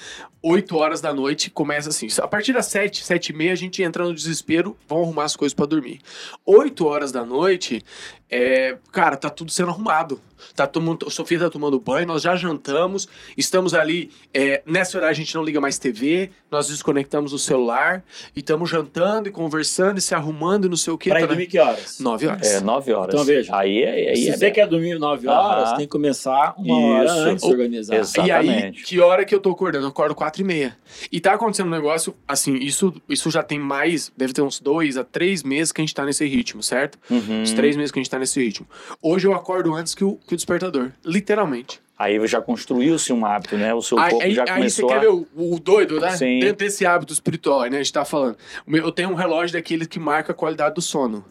8 0.42 0.76
horas 0.78 1.02
da 1.02 1.14
noite 1.14 1.50
começa 1.50 1.90
assim. 1.90 2.08
A 2.22 2.28
partir 2.28 2.54
das 2.54 2.68
7, 2.68 3.04
7 3.04 3.30
e 3.30 3.34
meia, 3.34 3.52
a 3.52 3.56
gente 3.56 3.84
entra 3.84 4.04
no 4.04 4.14
desespero, 4.14 4.78
vão 4.88 5.02
arrumar 5.02 5.26
as 5.26 5.36
coisas 5.36 5.54
pra 5.54 5.66
dormir. 5.66 6.00
8 6.46 6.86
horas 6.86 7.12
da 7.12 7.26
noite, 7.26 7.84
é, 8.30 8.78
cara, 8.92 9.16
tá 9.18 9.30
tudo 9.30 9.52
sendo 9.52 9.70
arrumado. 9.70 10.22
Tá 10.56 10.68
tomando, 10.68 11.08
a 11.08 11.10
Sofia 11.10 11.40
tá 11.40 11.50
tomando 11.50 11.80
banho, 11.80 12.06
nós 12.06 12.22
já 12.22 12.36
jantamos, 12.36 13.08
estamos 13.36 13.74
ali. 13.74 14.12
é, 14.32 14.62
nessa 14.68 14.98
hora 14.98 15.08
a 15.08 15.14
gente 15.14 15.34
não 15.34 15.44
liga 15.44 15.60
mais 15.60 15.80
TV, 15.80 16.30
nós 16.52 16.68
desconectamos 16.68 17.34
o 17.34 17.40
celular 17.40 18.04
e 18.36 18.40
estamos 18.40 18.70
jantando 18.70 19.28
e 19.28 19.32
conversando 19.32 19.98
e 19.98 20.02
se 20.02 20.14
arrumando 20.14 20.66
e 20.66 20.70
não 20.70 20.78
sei 20.78 20.94
o 20.94 20.98
que. 20.98 21.10
Pra 21.10 21.20
ir 21.20 21.24
tá, 21.24 21.28
dormir 21.28 21.48
que 21.48 21.58
horas? 21.58 22.00
9 22.00 22.28
horas. 22.28 22.48
É, 22.54 22.60
nove 22.62 22.94
horas. 22.94 23.14
Então, 23.16 23.26
veja. 23.26 23.56
Aí, 23.56 23.82
é- 23.82 24.10
aí 24.12 24.18
Se 24.18 24.30
é 24.30 24.38
você 24.38 24.52
quer 24.52 24.68
dormir 24.68 25.00
9 25.00 25.28
horas, 25.28 25.70
Aham. 25.70 25.78
tem 25.78 25.86
que 25.88 25.92
começar 25.92 26.54
uma 26.58 26.80
hora 26.80 27.06
Isso. 27.06 27.18
antes 27.20 27.44
de 27.46 27.52
organizar. 27.52 27.96
Exato. 27.96 28.28
E 28.28 28.32
aí, 28.32 28.48
Exatamente. 28.48 28.84
Que 28.84 29.00
hora 29.00 29.26
que 29.26 29.34
eu 29.34 29.40
tô 29.40 29.50
acordando? 29.50 29.86
Eu 29.86 29.90
acordo 29.90 30.14
quatro 30.14 30.42
e 30.44 30.46
meia. 30.46 30.78
E 31.12 31.20
tá 31.20 31.34
acontecendo 31.34 31.68
um 31.68 31.72
negócio, 31.72 32.16
assim, 32.28 32.56
isso, 32.58 32.94
isso 33.10 33.32
já 33.32 33.42
tem 33.42 33.58
mais, 33.60 34.12
deve 34.16 34.34
ter 34.34 34.44
uns 34.44 34.60
dois 34.60 34.98
a 34.98 35.04
três 35.04 35.42
meses 35.42 35.72
que 35.72 35.82
a 35.82 35.84
gente 35.84 35.96
tá 35.96 36.06
nesse 36.06 36.26
ritmo, 36.28 36.62
certo? 36.62 37.00
Uhum. 37.10 37.42
Uns 37.42 37.54
três 37.54 37.76
meses 37.76 37.92
que 37.92 37.98
a 38.00 38.04
gente 38.04 38.10
tá 38.12 38.17
nesse 38.20 38.42
ritmo. 38.42 38.68
Hoje 39.02 39.28
eu 39.28 39.34
acordo 39.34 39.74
antes 39.74 39.94
que 39.94 40.04
o, 40.04 40.16
que 40.16 40.34
o 40.34 40.38
despertador, 40.38 40.92
literalmente. 41.06 41.82
Aí 41.98 42.26
já 42.28 42.40
construiu-se 42.40 43.12
um 43.12 43.26
hábito, 43.26 43.58
né? 43.58 43.74
O 43.74 43.82
seu 43.82 43.98
Aí, 43.98 44.12
corpo 44.12 44.26
aí, 44.26 44.34
já 44.34 44.44
aí 44.44 44.48
você 44.48 44.54
começou 44.54 44.88
quer 44.88 44.98
a... 44.98 45.00
ver 45.00 45.08
o, 45.08 45.28
o 45.36 45.60
doido, 45.60 46.00
né? 46.00 46.12
Sim. 46.16 46.40
Dentro 46.40 46.58
desse 46.58 46.86
hábito 46.86 47.12
espiritual, 47.12 47.62
né? 47.62 47.78
A 47.78 47.84
gente 47.84 47.92
tá 47.92 48.06
falando. 48.06 48.38
Eu 48.68 48.92
tenho 48.92 49.10
um 49.10 49.16
relógio 49.16 49.54
daquele 49.54 49.88
que 49.88 50.00
marca 50.00 50.32
a 50.32 50.36
qualidade 50.36 50.76
do 50.76 50.82
sono. 50.82 51.26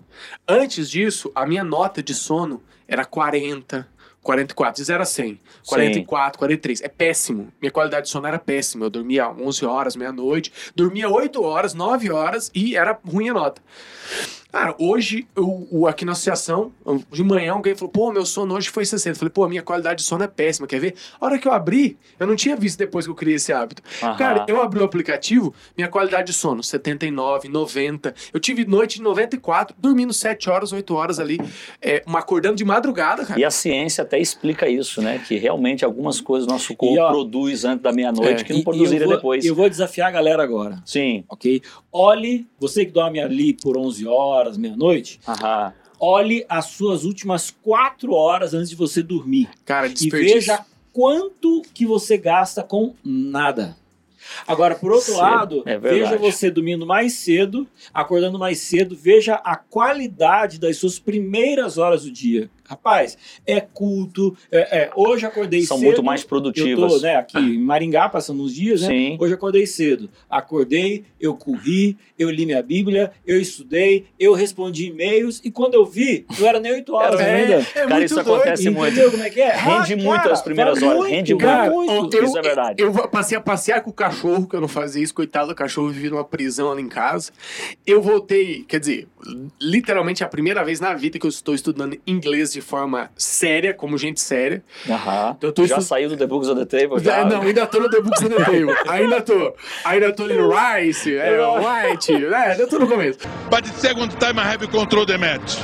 Antes 0.46 0.90
disso, 0.90 1.30
a 1.36 1.46
minha 1.46 1.62
nota 1.62 2.02
de 2.02 2.12
sono 2.14 2.60
era 2.88 3.04
40, 3.04 3.86
44, 4.20 4.82
de 4.82 4.86
0 4.86 5.02
a 5.02 5.06
100. 5.06 5.40
44, 5.68 6.38
43. 6.40 6.82
É 6.82 6.88
péssimo. 6.88 7.52
Minha 7.60 7.70
qualidade 7.70 8.06
de 8.06 8.10
sono 8.10 8.26
era 8.26 8.38
péssima. 8.38 8.86
Eu 8.86 8.90
dormia 8.90 9.30
11 9.30 9.64
horas, 9.64 9.94
meia-noite. 9.94 10.52
Dormia 10.74 11.08
8 11.08 11.40
horas, 11.44 11.74
9 11.74 12.10
horas 12.10 12.50
e 12.52 12.74
era 12.74 12.98
ruim 13.06 13.28
a 13.28 13.34
nota. 13.34 13.62
Cara, 14.56 14.74
hoje, 14.78 15.26
eu, 15.36 15.68
o- 15.70 15.86
aqui 15.86 16.04
na 16.06 16.12
associação, 16.12 16.72
de 17.12 17.22
manhã, 17.22 17.52
alguém 17.52 17.74
falou: 17.74 17.90
pô, 17.92 18.10
meu 18.10 18.24
sono 18.24 18.54
hoje 18.54 18.70
foi 18.70 18.86
60. 18.86 19.10
Eu 19.10 19.18
falei: 19.18 19.30
pô, 19.30 19.46
minha 19.48 19.62
qualidade 19.62 19.98
de 20.00 20.08
sono 20.08 20.24
é 20.24 20.26
péssima, 20.26 20.66
quer 20.66 20.80
ver? 20.80 20.94
A 21.20 21.26
hora 21.26 21.38
que 21.38 21.46
eu 21.46 21.52
abri, 21.52 21.98
eu 22.18 22.26
não 22.26 22.34
tinha 22.34 22.56
visto 22.56 22.78
depois 22.78 23.04
que 23.04 23.10
eu 23.10 23.14
criei 23.14 23.36
esse 23.36 23.52
hábito. 23.52 23.82
Aham. 24.02 24.16
Cara, 24.16 24.46
eu 24.48 24.62
abri 24.62 24.80
o 24.80 24.84
aplicativo, 24.84 25.52
minha 25.76 25.88
qualidade 25.88 26.28
de 26.28 26.32
sono, 26.32 26.62
79, 26.62 27.48
90. 27.50 28.14
Eu 28.32 28.40
tive 28.40 28.64
noite 28.64 28.96
de 28.96 29.02
94, 29.02 29.76
dormindo 29.78 30.14
7 30.14 30.48
horas, 30.48 30.72
8 30.72 30.94
horas 30.94 31.20
ali, 31.20 31.38
é, 31.82 32.02
uma 32.06 32.20
acordando 32.20 32.56
de 32.56 32.64
madrugada, 32.64 33.26
cara. 33.26 33.38
E 33.38 33.44
a 33.44 33.50
ciência 33.50 34.02
até 34.02 34.18
explica 34.18 34.66
isso, 34.66 35.02
né? 35.02 35.18
Que 35.28 35.36
realmente 35.36 35.84
algumas 35.84 36.18
coisas 36.18 36.46
nosso 36.48 36.74
corpo 36.74 36.94
E, 36.94 36.98
ó, 36.98 37.10
produz 37.10 37.64
antes 37.66 37.82
da 37.82 37.92
meia-noite 37.92 38.40
É, 38.40 38.44
que 38.44 38.54
não 38.54 38.62
produziria 38.62 39.00
eu 39.02 39.06
vou, 39.06 39.16
depois. 39.16 39.44
Eu 39.44 39.54
vou 39.54 39.68
desafiar 39.68 40.08
a 40.08 40.12
galera 40.12 40.42
agora, 40.42 40.80
Sim. 40.86 41.24
ok? 41.28 41.60
Olhe, 41.92 42.46
você 42.58 42.84
que 42.86 42.92
dorme 42.92 43.20
ali 43.20 43.52
por 43.54 43.76
11 43.76 44.06
horas, 44.06 44.45
meia-noite, 44.56 45.18
Aham. 45.26 45.72
olhe 45.98 46.44
as 46.48 46.66
suas 46.66 47.04
últimas 47.04 47.50
4 47.62 48.12
horas 48.12 48.52
antes 48.54 48.68
de 48.70 48.76
você 48.76 49.02
dormir. 49.02 49.48
Cara, 49.64 49.86
E 49.86 49.92
desperdício. 49.94 50.34
veja 50.34 50.66
quanto 50.92 51.62
que 51.74 51.86
você 51.86 52.16
gasta 52.18 52.62
com 52.62 52.94
nada. 53.04 53.76
Agora, 54.46 54.74
por 54.74 54.90
outro 54.90 55.12
Sim, 55.12 55.18
lado, 55.18 55.62
é 55.64 55.78
verdade. 55.78 56.00
veja 56.16 56.18
você 56.18 56.50
dormindo 56.50 56.84
mais 56.84 57.12
cedo, 57.14 57.66
acordando 57.94 58.38
mais 58.38 58.58
cedo, 58.58 58.96
veja 58.96 59.34
a 59.36 59.54
qualidade 59.56 60.58
das 60.58 60.76
suas 60.78 60.98
primeiras 60.98 61.78
horas 61.78 62.02
do 62.04 62.10
dia. 62.10 62.50
Rapaz, 62.68 63.16
é 63.46 63.60
culto. 63.60 64.36
é- 64.50 64.78
é, 64.78 64.90
hoje 64.96 65.24
acordei 65.26 65.62
São 65.62 65.76
cedo. 65.78 65.86
muito 65.86 66.02
mais 66.02 66.22
Eu 66.22 66.28
produtivas. 66.28 66.92
tô 66.94 66.98
né, 67.00 67.16
aqui 67.16 67.38
em 67.38 67.58
Maringá 67.58 68.08
passando 68.08 68.42
uns 68.42 68.54
dias, 68.54 68.82
né? 68.82 68.88
Sim. 68.88 69.16
Hoje 69.20 69.32
eu 69.32 69.36
acordei 69.36 69.66
cedo. 69.66 70.10
Acordei, 70.28 71.04
eu 71.20 71.34
corri, 71.34 71.96
eu 72.18 72.30
li 72.30 72.44
minha 72.46 72.62
Bíblia, 72.62 73.12
eu 73.26 73.40
estudei, 73.40 74.06
eu 74.18 74.32
respondi 74.34 74.86
e-mails 74.86 75.40
e 75.44 75.50
quando 75.50 75.74
eu 75.74 75.84
vi, 75.86 76.26
não 76.38 76.46
era 76.46 76.58
nem 76.60 76.72
8 76.72 76.92
horas 76.94 77.20
Era- 77.20 77.32
ainda. 77.36 77.54
é 77.54 77.62
Cara, 77.64 77.88
muito 77.90 78.04
isso 78.06 78.14
doido. 78.16 78.34
acontece 78.34 78.70
muito. 78.70 78.92
Entendeu 78.92 79.10
como 79.10 79.22
é 79.22 79.30
que 79.30 79.40
é? 79.40 79.50
Rende 79.56 79.92
Ah, 79.94 79.96
muito 79.96 80.22
cara, 80.22 80.32
as 80.32 80.42
primeiras 80.42 80.82
horas, 80.82 81.06
rende 81.10 81.36
cara, 81.36 81.70
muito. 81.70 82.16
Eu- 82.16 82.24
Isso 82.24 82.38
é 82.38 82.42
verdade. 82.42 82.82
Eu, 82.82 82.92
eu 82.94 83.08
passei 83.08 83.36
a 83.38 83.40
passear 83.40 83.80
com 83.82 83.90
o 83.90 83.92
cachorro, 83.92 84.46
que 84.48 84.56
eu 84.56 84.60
não 84.60 84.68
fazia 84.68 85.02
isso, 85.02 85.14
coitado 85.14 85.48
do 85.48 85.54
cachorro, 85.54 85.88
vivia 85.90 86.10
numa 86.10 86.24
prisão 86.24 86.70
ali 86.72 86.82
em 86.82 86.88
casa. 86.88 87.30
Eu 87.86 88.02
voltei, 88.02 88.64
quer 88.66 88.80
dizer, 88.80 89.06
literalmente 89.60 90.24
a 90.24 90.28
primeira 90.28 90.64
vez 90.64 90.80
na 90.80 90.94
vida 90.94 91.18
que 91.18 91.26
eu 91.26 91.30
estou 91.30 91.54
estudando 91.54 91.96
inglês 92.06 92.55
de 92.56 92.62
forma 92.62 93.10
séria, 93.16 93.74
como 93.74 93.98
gente 93.98 94.18
séria. 94.18 94.64
Aham. 94.88 95.36
Eu 95.42 95.52
tô 95.52 95.66
Já 95.66 95.76
estu- 95.76 95.88
saiu 95.88 96.08
do 96.08 96.16
The 96.16 96.26
Books 96.26 96.48
on 96.48 96.56
the 96.56 96.64
Table? 96.64 96.98
Já? 97.04 97.20
Ah, 97.20 97.24
não, 97.26 97.42
ainda 97.42 97.66
tô 97.66 97.78
no 97.80 97.90
The 97.90 98.00
Books 98.00 98.22
on 98.22 98.28
the 98.30 98.36
Table. 98.44 98.74
Ainda 98.88 99.20
tô. 99.20 99.54
Ainda 99.84 100.12
tô 100.12 100.26
no 100.26 100.50
Rice, 100.50 101.14
é, 101.16 101.38
White, 101.38 102.14
é, 102.14 102.34
ainda 102.52 102.66
tô 102.66 102.78
no 102.78 102.88
começo. 102.88 103.18
But 103.50 103.64
the 103.64 103.72
second 103.78 104.16
time 104.16 104.38
I 104.40 104.54
have 104.54 104.66
control 104.68 105.04
the 105.04 105.18
match. 105.18 105.56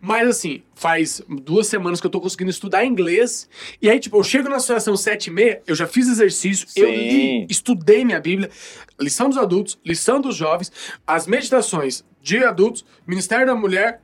Mas 0.00 0.28
assim, 0.28 0.62
faz 0.74 1.22
duas 1.28 1.68
semanas 1.68 2.00
que 2.00 2.06
eu 2.06 2.10
tô 2.10 2.20
conseguindo 2.20 2.50
estudar 2.50 2.84
inglês. 2.84 3.48
E 3.80 3.88
aí, 3.88 4.00
tipo, 4.00 4.16
eu 4.16 4.24
chego 4.24 4.48
na 4.48 4.56
associação 4.56 4.96
7 4.96 5.26
e 5.26 5.30
meia, 5.30 5.62
eu 5.66 5.74
já 5.76 5.86
fiz 5.86 6.08
exercício, 6.08 6.66
eu 6.74 6.88
Sim. 6.88 6.92
li, 6.96 7.46
estudei 7.48 8.04
minha 8.04 8.18
Bíblia, 8.20 8.50
lição 9.00 9.28
dos 9.28 9.38
adultos, 9.38 9.78
lição 9.84 10.20
dos 10.20 10.34
jovens, 10.34 10.72
as 11.06 11.26
meditações 11.28 12.04
de 12.22 12.44
adultos, 12.44 12.84
Ministério 13.06 13.46
da 13.46 13.54
Mulher, 13.54 14.00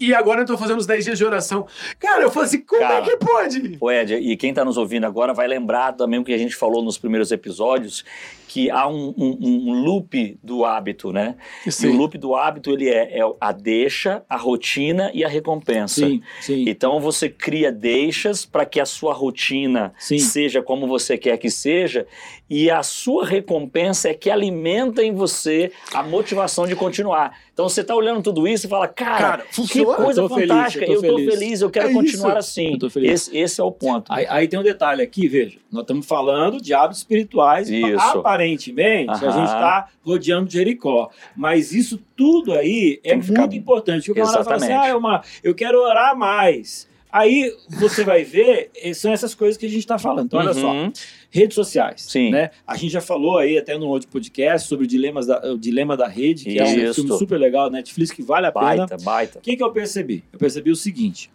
e 0.00 0.14
agora 0.14 0.42
eu 0.42 0.46
tô 0.46 0.56
fazendo 0.56 0.78
os 0.78 0.86
10 0.86 1.04
dias 1.04 1.18
de 1.18 1.24
oração. 1.24 1.66
Cara, 1.98 2.22
eu 2.22 2.30
falei 2.30 2.48
assim, 2.48 2.60
como 2.60 2.80
Cara, 2.80 2.98
é 2.98 3.02
que 3.02 3.16
pode? 3.16 3.76
Ô 3.80 3.90
Ed, 3.90 4.14
e 4.14 4.36
quem 4.36 4.50
está 4.50 4.64
nos 4.64 4.76
ouvindo 4.76 5.04
agora 5.04 5.34
vai 5.34 5.46
lembrar 5.46 5.92
também 5.92 6.18
o 6.18 6.24
que 6.24 6.32
a 6.32 6.38
gente 6.38 6.56
falou 6.56 6.82
nos 6.82 6.96
primeiros 6.96 7.30
episódios, 7.30 8.04
que 8.48 8.70
há 8.70 8.88
um, 8.88 9.14
um- 9.16 9.70
um 9.70 9.82
loop 9.84 10.38
do 10.42 10.64
hábito, 10.64 11.12
né? 11.12 11.36
E 11.66 11.70
Sim. 11.70 11.88
o 11.90 11.96
loop 11.96 12.16
do 12.16 12.34
hábito, 12.34 12.70
ele 12.72 12.88
é, 12.88 13.18
é 13.20 13.22
a 13.38 13.52
deixa, 13.52 14.22
a 14.28 14.36
rotina 14.36 15.10
e 15.12 15.22
a 15.22 15.28
recompensa. 15.28 16.00
Sim, 16.06 16.22
sim. 16.40 16.64
Então 16.66 16.98
você 16.98 17.28
cria 17.28 17.70
deixas 17.70 18.46
para 18.46 18.64
que 18.64 18.80
a 18.80 18.86
sua 18.86 19.12
rotina 19.12 19.92
Sim. 19.98 20.18
seja 20.18 20.62
como 20.62 20.86
você 20.86 21.18
quer 21.18 21.36
que 21.36 21.50
seja, 21.50 22.06
e 22.48 22.70
a 22.70 22.82
sua 22.82 23.26
recompensa 23.26 24.08
é 24.08 24.14
que 24.14 24.30
alimenta 24.30 25.02
em 25.04 25.12
você 25.12 25.70
a 25.92 26.02
motivação 26.02 26.66
de 26.66 26.74
continuar. 26.74 27.38
Então 27.52 27.68
você 27.68 27.82
está 27.82 27.94
olhando 27.94 28.22
tudo 28.22 28.46
isso 28.48 28.66
e 28.66 28.70
fala, 28.70 28.86
cara, 28.88 29.18
Cara, 29.18 29.44
que 29.68 29.84
coisa 29.84 30.22
tô 30.22 30.28
feliz, 30.34 30.48
fantástica, 30.48 30.84
eu 30.86 30.94
estou 31.00 31.18
feliz. 31.18 31.34
feliz, 31.34 31.60
eu 31.60 31.70
quero 31.70 31.88
É 31.88 31.92
continuar 31.92 32.38
isso. 32.38 32.38
assim. 32.38 32.78
Esse, 33.02 33.36
esse 33.36 33.60
é 33.60 33.64
o 33.64 33.72
ponto. 33.72 34.10
Aí, 34.12 34.24
aí 34.28 34.48
tem 34.48 34.58
um 34.58 34.62
detalhe 34.62 35.02
aqui, 35.02 35.26
veja. 35.28 35.58
Nós 35.70 35.82
estamos 35.82 36.06
falando 36.06 36.60
de 36.62 36.72
hábitos 36.72 36.98
espirituais. 36.98 37.68
Isso. 37.68 38.22
Aparentemente, 38.38 39.10
a 39.10 39.14
Aham. 39.14 39.32
gente 39.32 39.44
está 39.46 39.88
rodeando 40.02 40.48
Jericó. 40.50 41.10
Mas 41.36 41.72
isso 41.72 42.00
tudo 42.16 42.52
aí 42.52 43.00
é 43.02 43.20
ficar- 43.20 43.40
muito 43.42 43.56
importante. 43.56 44.10
O 44.10 44.14
camarada 44.14 44.44
fala 44.44 44.56
assim, 44.56 44.72
ah, 44.72 44.86
é 44.86 44.94
uma, 44.94 45.22
eu 45.42 45.54
quero 45.54 45.80
orar 45.82 46.16
mais. 46.16 46.86
Aí 47.10 47.50
você 47.70 48.04
vai 48.04 48.22
ver, 48.22 48.70
eh, 48.76 48.92
são 48.92 49.10
essas 49.10 49.34
coisas 49.34 49.56
que 49.56 49.64
a 49.64 49.68
gente 49.68 49.78
está 49.80 49.98
falando. 49.98 50.26
Então, 50.26 50.38
olha 50.40 50.52
só. 50.52 50.70
Uhum. 50.70 50.92
Redes 51.30 51.54
sociais. 51.54 52.02
Sim. 52.02 52.30
Né? 52.30 52.50
A 52.66 52.76
gente 52.76 52.92
já 52.92 53.00
falou 53.00 53.38
aí 53.38 53.56
até 53.58 53.76
no 53.78 53.86
outro 53.86 54.08
podcast 54.08 54.68
sobre 54.68 54.84
o, 54.84 54.88
dilemas 54.88 55.26
da, 55.26 55.40
o 55.52 55.58
Dilema 55.58 55.96
da 55.96 56.06
Rede, 56.06 56.44
que 56.44 56.58
é 56.58 56.64
um 56.64 56.76
Isso. 56.76 56.94
filme 57.02 57.18
super 57.18 57.38
legal, 57.38 57.70
Netflix, 57.70 58.10
que 58.12 58.22
vale 58.22 58.46
a 58.46 58.52
pena. 58.52 58.66
Baita, 58.86 58.96
baita. 58.98 59.38
O 59.38 59.42
que, 59.42 59.56
que 59.56 59.62
eu 59.62 59.72
percebi? 59.72 60.22
Eu 60.32 60.38
percebi 60.38 60.70
o 60.70 60.76
seguinte: 60.76 61.30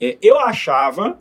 é, 0.00 0.16
eu 0.22 0.38
achava 0.38 1.18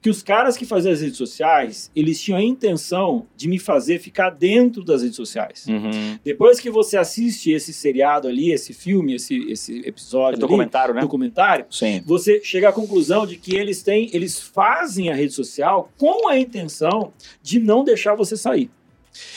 que 0.00 0.10
os 0.10 0.22
caras 0.22 0.56
que 0.56 0.64
faziam 0.64 0.92
as 0.92 1.00
redes 1.00 1.16
sociais, 1.16 1.90
eles 1.94 2.20
tinham 2.20 2.38
a 2.38 2.42
intenção 2.42 3.26
de 3.36 3.48
me 3.48 3.58
fazer 3.58 3.98
ficar 3.98 4.30
dentro 4.30 4.84
das 4.84 5.02
redes 5.02 5.16
sociais. 5.16 5.66
Uhum. 5.68 6.18
Depois 6.24 6.58
que 6.60 6.70
você 6.70 6.96
assiste 6.96 7.50
esse 7.50 7.72
seriado 7.72 8.28
ali, 8.28 8.52
esse 8.52 8.72
filme, 8.72 9.14
esse, 9.14 9.36
esse 9.50 9.80
É 9.84 9.88
episódio, 9.88 10.34
ali, 10.36 10.40
documentário, 10.40 10.94
né? 10.94 11.00
documentário, 11.00 11.66
Sim. 11.70 12.02
você 12.04 12.40
chega 12.42 12.68
à 12.68 12.72
conclusão 12.72 13.26
de 13.26 13.36
que 13.36 13.54
eles 13.56 13.82
têm, 13.82 14.10
eles 14.12 14.38
fazem 14.40 15.08
a 15.10 15.14
rede 15.14 15.32
social 15.32 15.90
com 15.96 16.28
a 16.28 16.38
intenção 16.38 17.12
de 17.42 17.58
não 17.58 17.84
deixar 17.84 18.14
você 18.14 18.36
sair. 18.36 18.70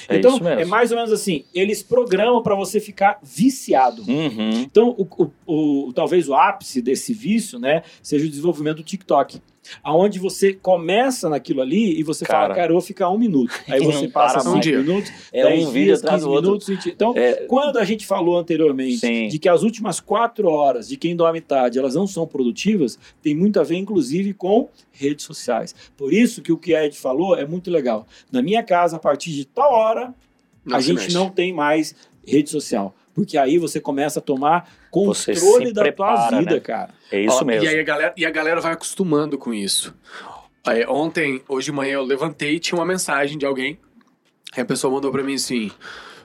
É 0.08 0.16
então, 0.18 0.38
é 0.48 0.64
mais 0.64 0.92
ou 0.92 0.96
menos 0.98 1.12
assim, 1.12 1.44
eles 1.54 1.84
programam 1.84 2.42
para 2.42 2.56
você 2.56 2.80
ficar 2.80 3.20
viciado. 3.22 4.04
Uhum. 4.08 4.52
Então, 4.62 4.96
o, 4.98 5.06
o- 5.46 5.88
o- 5.88 5.94
talvez 5.94 6.30
o 6.30 6.34
ápice 6.34 6.82
desse 6.82 7.14
vício, 7.14 7.60
né, 7.60 7.84
seja 8.02 8.26
o 8.26 8.30
desenvolvimento 8.30 8.78
do 8.78 8.84
TikTok. 8.84 9.42
Aonde 9.84 10.20
você 10.20 10.54
começa 10.54 11.30
naquilo 11.30 11.62
ali 11.62 12.00
e 12.00 12.04
você 12.04 12.26
Cara. 12.26 12.40
fala, 12.44 12.56
cara, 12.56 12.68
eu 12.72 12.74
vou 12.76 12.82
ficar 12.82 13.10
um 13.10 13.18
minuto. 13.18 13.52
Aí 13.68 13.80
você 13.84 14.08
passa 14.08 14.40
cinco. 14.40 14.56
Um 14.58 14.60
dia. 14.60 14.78
minutos, 14.80 15.12
É 15.32 15.44
10 15.44 15.68
um 15.68 15.72
dias, 15.72 16.00
atrás 16.00 16.16
15 16.22 16.26
do 16.26 16.32
outro. 16.32 16.46
minutos. 16.50 16.68
20. 16.68 16.90
Então, 16.90 17.14
É, 17.16 17.34
quando 17.48 17.78
a 17.78 17.84
gente 17.84 18.06
falou 18.06 18.38
anteriormente 18.38 18.98
Sim. 18.98 19.28
de 19.28 19.40
que 19.40 19.50
as 19.50 19.64
últimas 19.64 20.00
quatro 20.00 20.48
horas 20.50 20.88
de 20.88 20.98
quem 20.98 21.16
dorme 21.16 21.42
tarde 21.42 21.78
elas 21.80 21.96
não 21.96 22.08
são 22.08 22.26
produtivas, 22.28 22.98
tem 23.22 23.36
muito 23.36 23.60
a 23.60 23.64
ver, 23.64 23.78
inclusive, 23.78 24.34
com 24.34 24.70
redes 24.92 25.26
sociais. 25.26 25.76
Por 25.98 26.14
isso 26.14 26.42
que 26.42 26.52
o 26.52 26.58
que 26.58 26.74
a 26.76 26.86
Ed 26.86 26.98
falou 26.98 27.36
é 27.36 27.46
muito 27.46 27.70
legal. 27.72 28.06
Na 28.32 28.42
minha 28.42 28.64
casa, 28.64 28.96
a 28.96 29.00
partir 29.00 29.32
de 29.32 29.46
tal 29.46 29.72
hora, 29.74 30.14
Não 30.64 30.78
a 30.78 30.80
gente 30.82 30.98
mexe. 31.02 31.14
não 31.14 31.30
tem 31.30 31.52
mais 31.54 31.96
rede 32.26 32.50
social. 32.50 32.96
Porque 33.16 33.38
aí 33.38 33.58
você 33.58 33.80
começa 33.80 34.20
a 34.20 34.22
tomar 34.22 34.70
controle 34.92 35.72
da 35.74 35.82
prepara, 35.82 36.28
tua 36.30 36.40
vida, 36.40 36.54
né? 36.56 36.60
cara. 36.60 36.94
é 37.10 37.22
isso 37.22 37.40
Ó, 37.42 37.46
mesmo. 37.46 37.64
E 37.66 37.68
aí 37.70 37.80
a 37.80 37.84
galera, 37.84 38.14
e 38.18 38.26
a 38.26 38.30
galera 38.30 38.60
vai 38.62 38.74
acostumando 38.74 39.38
com 39.38 39.54
isso. 39.54 39.96
Aí, 40.68 40.86
ontem, 40.86 41.42
hoje 41.48 41.68
de 41.68 41.72
manhã, 41.72 41.94
eu 41.94 42.04
levantei 42.04 42.56
e 42.56 42.60
tinha 42.60 42.78
uma 42.78 42.86
mensagem 42.86 43.38
de 43.38 43.46
alguém. 43.46 43.80
Aí 44.56 44.62
a 44.64 44.66
pessoa 44.66 44.94
mandou 44.94 45.12
pra 45.12 45.24
mim 45.24 45.36
assim: 45.36 45.72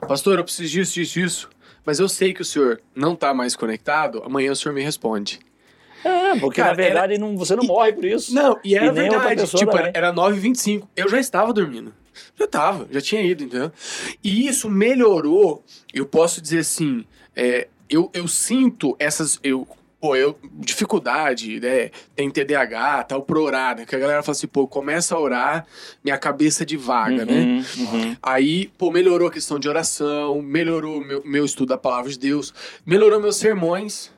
Pastor, 0.05 0.37
eu 0.37 0.43
preciso 0.43 0.69
disso, 0.69 0.93
disso, 0.95 1.13
disso. 1.13 1.49
Mas 1.85 1.99
eu 1.99 2.09
sei 2.09 2.33
que 2.33 2.41
o 2.41 2.45
senhor 2.45 2.81
não 2.93 3.15
tá 3.15 3.33
mais 3.33 3.55
conectado, 3.55 4.21
amanhã 4.25 4.51
o 4.51 4.55
senhor 4.55 4.73
me 4.75 4.83
responde. 4.83 5.39
É, 6.03 6.37
porque 6.39 6.59
Cara, 6.59 6.71
na 6.71 6.75
verdade 6.75 7.17
não, 7.17 7.37
você 7.37 7.55
não 7.55 7.63
morre 7.63 7.93
por 7.93 8.03
isso. 8.03 8.33
Não, 8.33 8.59
e 8.63 8.75
era 8.75 8.87
E 8.87 8.91
verdade. 8.91 9.47
Tipo, 9.47 9.71
também. 9.71 9.87
era, 9.87 10.07
era 10.07 10.13
9h25. 10.13 10.87
Eu 10.95 11.07
já 11.07 11.19
estava 11.19 11.53
dormindo. 11.53 11.93
Já 12.37 12.45
estava, 12.45 12.87
já 12.91 13.01
tinha 13.01 13.21
ido, 13.21 13.43
entendeu? 13.43 13.71
E 14.23 14.47
isso 14.47 14.69
melhorou, 14.69 15.63
eu 15.93 16.05
posso 16.05 16.41
dizer 16.41 16.59
assim, 16.59 17.05
é, 17.35 17.67
eu, 17.89 18.09
eu 18.13 18.27
sinto 18.27 18.95
essas. 18.97 19.39
Eu, 19.43 19.67
pô, 19.99 20.15
eu, 20.15 20.37
dificuldade, 20.53 21.59
né? 21.59 21.91
Tem 22.15 22.29
TDAH, 22.29 23.03
tal, 23.03 23.21
pra 23.21 23.39
orar, 23.39 23.77
né? 23.77 23.85
Que 23.85 23.95
a 23.95 23.99
galera 23.99 24.23
fala 24.23 24.35
assim, 24.35 24.47
pô, 24.47 24.67
começa 24.67 25.15
a 25.15 25.19
orar, 25.19 25.65
minha 26.03 26.17
cabeça 26.17 26.65
divaga, 26.65 27.25
né? 27.25 27.33
Uhum, 27.33 27.63
uhum. 27.77 28.17
Aí, 28.23 28.71
pô, 28.77 28.91
melhorou 28.91 29.27
a 29.27 29.31
questão 29.31 29.59
de 29.59 29.69
oração, 29.69 30.41
melhorou 30.41 31.05
meu, 31.05 31.21
meu 31.23 31.45
estudo 31.45 31.69
da 31.69 31.77
palavra 31.77 32.09
de 32.09 32.17
Deus, 32.17 32.53
melhorou 32.85 33.19
meus 33.19 33.35
sermões. 33.35 34.11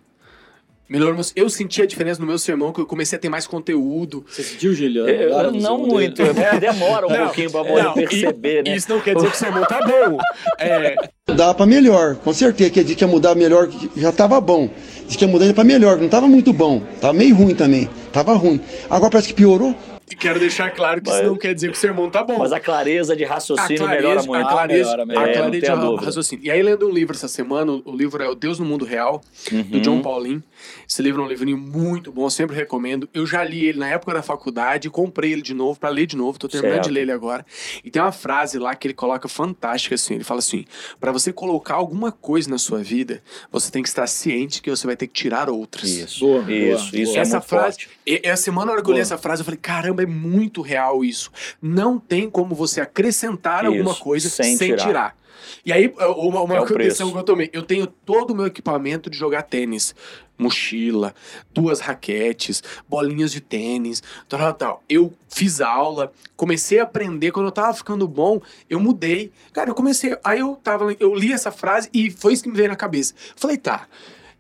Melhorou 0.94 1.16
meus... 1.16 1.34
Eu 1.36 1.50
senti 1.50 1.82
a 1.82 1.88
diferença 1.88 2.22
no 2.22 2.28
meu 2.28 2.38
sermão, 2.38 2.72
que 2.72 2.80
eu 2.80 2.86
comecei 2.86 3.18
a 3.18 3.20
ter 3.20 3.28
mais 3.28 3.48
conteúdo. 3.48 4.24
Você 4.30 4.44
sentiu, 4.44 4.76
Juliano? 4.76 5.10
Agora 5.10 5.48
eu 5.48 5.52
não 5.54 5.80
muito, 5.80 6.22
dele? 6.22 6.34
né? 6.40 6.60
demora 6.60 7.08
um 7.08 7.10
Não, 7.10 7.18
pouquinho 7.26 7.50
pra 7.50 7.64
não, 7.64 7.94
perceber, 7.96 8.60
e- 8.60 8.70
né? 8.70 8.76
Isso 8.76 8.88
não 8.92 9.02
quer 9.02 9.16
dizer 9.16 9.32
que 9.32 9.36
o 9.36 9.40
sermão 9.40 9.66
tá 9.66 9.80
bom. 9.82 10.20
É, 10.60 10.96
Dá 11.36 11.52
pra 11.52 11.66
melhor, 11.66 12.16
com 12.18 12.32
certeza. 12.32 12.70
Que 12.70 12.84
disse 12.84 12.96
que 12.96 13.04
ia 13.04 13.08
mudar 13.08 13.34
melhor, 13.34 13.68
que 13.68 13.90
já 14.00 14.12
tava 14.12 14.40
bom. 14.40 14.70
Disse 15.08 15.18
que 15.18 15.26
ia 15.26 15.32
mudar 15.32 15.52
pra 15.56 15.64
melhor, 15.64 15.96
que 15.96 16.04
não 16.04 16.10
tava 16.10 16.28
muito 16.28 16.54
bom. 16.54 16.80
Tava 17.02 17.14
meio 17.14 17.34
ruim 17.36 17.56
também. 17.56 17.90
Tava 18.12 18.34
ruim. 18.34 18.62
Agora 18.88 19.10
parece 19.10 19.30
que 19.30 19.34
piorou. 19.34 19.76
E 20.14 20.16
quero 20.16 20.40
deixar 20.40 20.70
claro 20.72 21.02
que 21.02 21.10
isso 21.10 21.18
Mas- 21.18 21.28
não 21.28 21.36
quer 21.38 21.54
dizer 21.54 21.72
que 21.72 21.78
o 21.78 21.80
sermão 21.80 22.10
tá 22.10 22.24
bom. 22.24 22.38
Mas 22.40 22.52
a 22.52 22.60
clareza 22.60 23.16
de 23.16 23.24
raciocínio 23.24 23.88
melhora 23.88 24.24
muito. 24.24 24.46
A 24.46 24.50
clareza, 24.50 24.84
melhora, 24.92 25.04
a 25.04 25.06
melhora. 25.06 25.26
É, 25.26 25.34
não 25.34 25.42
clareza 25.44 25.66
tenha 25.66 25.76
de 25.78 25.82
dúvida. 25.86 26.06
raciocínio. 26.06 26.46
E 26.46 26.52
aí, 26.52 26.62
lendo 26.64 26.88
um 26.88 26.92
livro 26.92 27.16
essa 27.16 27.28
semana, 27.28 27.72
o 27.84 27.96
livro 27.96 28.22
é 28.24 28.28
O 28.30 28.36
Deus 28.36 28.60
no 28.60 28.66
Mundo 28.66 28.86
Real, 28.86 29.22
do 29.52 29.76
Uhum. 29.78 29.82
John 29.82 30.02
Pauline. 30.02 30.44
Esse 30.88 31.02
livro 31.02 31.22
é 31.22 31.26
um 31.26 31.28
livrinho 31.28 31.58
muito 31.58 32.12
bom, 32.12 32.26
eu 32.26 32.30
sempre 32.30 32.56
recomendo. 32.56 33.10
Eu 33.14 33.26
já 33.26 33.44
li 33.44 33.66
ele 33.66 33.80
na 33.80 33.88
época 33.90 34.14
da 34.14 34.22
faculdade, 34.22 34.90
comprei 34.90 35.34
ele 35.34 35.42
de 35.42 35.54
novo 35.54 35.80
pra 35.80 35.90
ler 35.90 36.06
de 36.06 36.16
novo, 36.16 36.38
tô 36.40 36.48
terminando 36.48 36.76
Certo. 36.76 36.88
de 36.88 36.92
ler 36.94 37.02
ele 37.02 37.12
agora. 37.12 37.46
E 37.84 37.90
tem 37.92 38.02
uma 38.02 38.12
frase 38.12 38.58
lá 38.60 38.74
que 38.76 38.88
ele 38.88 38.94
coloca 38.94 39.28
fantástica 39.28 39.96
assim, 39.96 40.16
ele 40.16 40.24
fala 40.24 40.40
assim: 40.40 40.66
"Pra 41.00 41.12
você 41.12 41.34
colocar 41.34 41.76
alguma 41.76 42.12
coisa 42.12 42.50
na 42.50 42.58
sua 42.58 42.80
vida, 42.84 43.22
você 43.52 43.72
tem 43.72 43.82
que 43.82 43.90
estar 43.90 44.08
ciente 44.08 44.62
que 44.62 44.70
você 44.70 44.86
vai 44.86 44.96
ter 44.96 45.08
que 45.08 45.14
tirar 45.14 45.50
outras". 45.50 45.90
Isso, 45.90 46.20
Boa, 46.20 46.40
isso, 46.52 46.92
boa. 46.92 47.04
isso 47.04 47.18
é 47.18 47.22
essa 47.22 47.38
muito 47.38 47.48
frase, 47.50 47.64
forte. 47.82 47.90
e- 48.06 48.22
essa 48.24 48.44
semana, 48.44 48.68
na 48.68 48.72
hora 48.74 48.84
que 48.84 48.90
eu 48.90 48.94
li 48.94 49.00
essa 49.02 49.18
frase, 49.18 49.42
eu 49.42 49.46
falei: 49.46 49.60
caramba, 49.62 50.03
é 50.04 50.08
muito 50.08 50.62
real 50.62 51.04
isso. 51.04 51.32
Não 51.62 51.98
tem 52.00 52.30
como 52.30 52.54
você 52.56 52.82
acrescentar 52.82 53.64
Isso, 53.66 53.74
alguma 53.74 53.96
coisa 53.96 54.30
sem 54.30 54.58
sem, 54.58 54.70
tirar. 54.70 54.86
tirar. 54.86 55.18
E 55.66 55.72
aí, 55.74 55.94
uma, 56.16 56.42
uma 56.42 56.56
É 56.56 56.62
o 56.62 56.66
decisão 56.66 56.76
preço. 57.08 57.12
que 57.12 57.18
eu 57.18 57.24
tomei: 57.24 57.50
eu 57.54 57.64
tenho 57.64 57.86
todo 57.88 58.32
o 58.32 58.36
meu 58.36 58.46
equipamento 58.46 59.10
de 59.10 59.18
jogar 59.18 59.44
tênis, 59.44 59.94
mochila, 60.38 61.14
duas 61.54 61.80
raquetes, 61.80 62.64
bolinhas 62.88 63.32
de 63.32 63.40
tênis, 63.42 64.02
tal, 64.28 64.40
tal, 64.40 64.54
tal. 64.54 64.84
Eu 64.90 65.14
fiz 65.30 65.62
aula, 65.62 66.12
comecei 66.36 66.80
a 66.80 66.84
aprender. 66.84 67.32
Quando 67.32 67.48
eu 67.48 67.52
tava 67.52 67.74
ficando 67.74 68.08
bom, 68.08 68.42
eu 68.70 68.80
mudei. 68.80 69.32
Cara, 69.52 69.70
eu 69.70 69.76
comecei. 69.76 70.18
Aí 70.24 70.40
eu 70.40 70.56
tava, 70.64 70.96
eu 71.00 71.14
li 71.14 71.32
essa 71.32 71.52
frase 71.52 71.90
e 71.94 72.10
foi 72.10 72.34
isso 72.34 72.44
que 72.44 72.50
me 72.50 72.56
veio 72.56 72.70
na 72.70 72.76
cabeça. 72.76 73.14
Falei, 73.36 73.58
tá. 73.58 73.88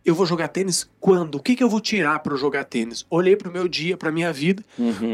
Eu 0.05 0.13
vou 0.13 0.25
jogar 0.25 0.49
tênis 0.49 0.89
quando? 0.99 1.35
O 1.35 1.39
que, 1.39 1.55
que 1.55 1.63
eu 1.63 1.69
vou 1.69 1.79
tirar 1.79 2.19
pra 2.19 2.33
eu 2.33 2.37
jogar 2.37 2.65
tênis? 2.65 3.05
Olhei 3.09 3.37
pro 3.37 3.49
meu 3.49 3.69
dia, 3.69 3.95
pra 3.95 4.11
minha 4.11 4.33
vida, 4.33 4.61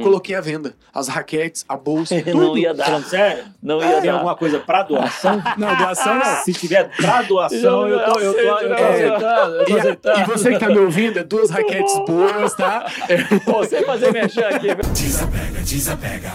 coloquei 0.02 0.36
à 0.36 0.42
venda. 0.42 0.74
As 0.92 1.08
raquetes, 1.08 1.64
a 1.70 1.78
bolsa, 1.78 2.20
tudo. 2.26 2.38
Não 2.38 2.58
ia 2.58 2.74
dar. 2.74 2.86
Falando 2.86 3.06
sério? 3.06 3.44
Não 3.62 3.80
ia 3.84 4.02
Tem 4.02 4.10
dar. 4.10 4.14
alguma 4.16 4.36
coisa 4.36 4.60
pra 4.60 4.82
doação? 4.82 5.42
Não, 5.58 5.76
doação 5.76 6.16
não. 6.16 6.44
Se 6.44 6.54
tiver 6.54 6.90
pra 6.98 7.22
doação, 7.22 7.88
eu 7.88 8.00
tô, 8.04 8.20
eu 8.20 8.34
tô, 8.34 8.40
eu 8.40 8.68
tô 8.70 8.74
É. 8.74 8.90
aceitando. 8.90 9.56
Eu 9.58 9.96
tô 9.96 10.10
E, 10.12 10.20
e 10.22 10.24
você 10.26 10.52
que 10.54 10.60
tá 10.60 10.68
me 10.70 10.80
ouvindo, 10.80 11.20
é 11.20 11.24
duas 11.24 11.50
raquetes 11.52 11.94
boas, 12.08 12.54
tá? 12.56 12.86
É, 13.08 13.18
Pô, 13.40 13.60
Você 13.60 13.84
fazer 13.84 14.12
mexer 14.12 14.44
aqui. 14.46 14.68
Desapega, 14.94 15.60
desapega. 15.62 16.32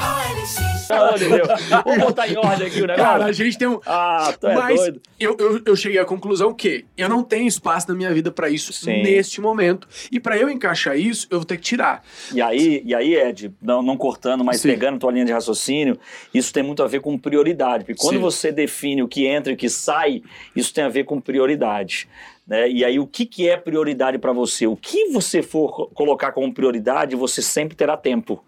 De 1.18 1.28
Deus. 1.28 1.48
Vamos 1.84 2.04
botar 2.04 2.28
em 2.28 2.36
ordem 2.36 2.66
aqui 2.68 2.82
o 2.82 2.86
Cara, 2.86 3.02
a 3.02 3.12
negócio. 3.14 3.32
gente 3.34 3.58
tem 3.58 3.66
um. 3.66 3.80
Ah, 3.86 4.32
tu 4.38 4.46
é 4.46 4.54
Mas 4.54 4.76
doido. 4.80 5.00
eu, 5.18 5.36
eu, 5.40 5.60
eu 5.66 5.76
cheguei 5.76 5.98
à 5.98 6.04
conclusão 6.04 6.52
que 6.54 6.84
eu 6.96 7.08
não 7.08 7.22
tenho 7.22 7.48
espaço 7.48 7.88
na 7.88 7.94
minha 7.94 8.12
vida 8.12 8.30
pra 8.44 8.50
isso 8.50 8.72
Sim. 8.72 9.02
neste 9.02 9.40
momento. 9.40 9.88
E 10.12 10.20
pra 10.20 10.36
eu 10.36 10.50
encaixar 10.50 10.98
isso, 10.98 11.26
eu 11.30 11.38
vou 11.38 11.46
ter 11.46 11.56
que 11.56 11.62
tirar. 11.62 12.04
E 12.32 12.40
aí, 12.42 12.82
e 12.84 12.94
aí 12.94 13.14
Ed, 13.14 13.52
não, 13.60 13.82
não 13.82 13.96
cortando, 13.96 14.44
mas 14.44 14.60
Sim. 14.60 14.68
pegando 14.68 14.98
tua 14.98 15.10
linha 15.10 15.24
de 15.24 15.32
raciocínio, 15.32 15.98
isso 16.32 16.52
tem 16.52 16.62
muito 16.62 16.82
a 16.82 16.86
ver 16.86 17.00
com 17.00 17.16
prioridade. 17.18 17.84
Porque 17.84 18.00
quando 18.00 18.16
Sim. 18.16 18.20
você 18.20 18.52
define 18.52 19.02
o 19.02 19.08
que 19.08 19.26
entra 19.26 19.50
e 19.52 19.54
o 19.54 19.56
que 19.58 19.68
sai, 19.70 20.22
isso 20.54 20.72
tem 20.74 20.84
a 20.84 20.88
ver 20.88 21.04
com 21.04 21.20
prioridade. 21.20 22.06
Né? 22.46 22.68
E 22.70 22.84
aí, 22.84 22.98
o 22.98 23.06
que, 23.06 23.24
que 23.24 23.48
é 23.48 23.56
prioridade 23.56 24.18
para 24.18 24.32
você? 24.32 24.66
O 24.66 24.76
que 24.76 25.08
você 25.08 25.40
for 25.42 25.72
co- 25.74 25.86
colocar 25.94 26.32
como 26.32 26.52
prioridade, 26.52 27.16
você 27.16 27.40
sempre 27.40 27.74
terá 27.74 27.96
tempo. 27.96 28.44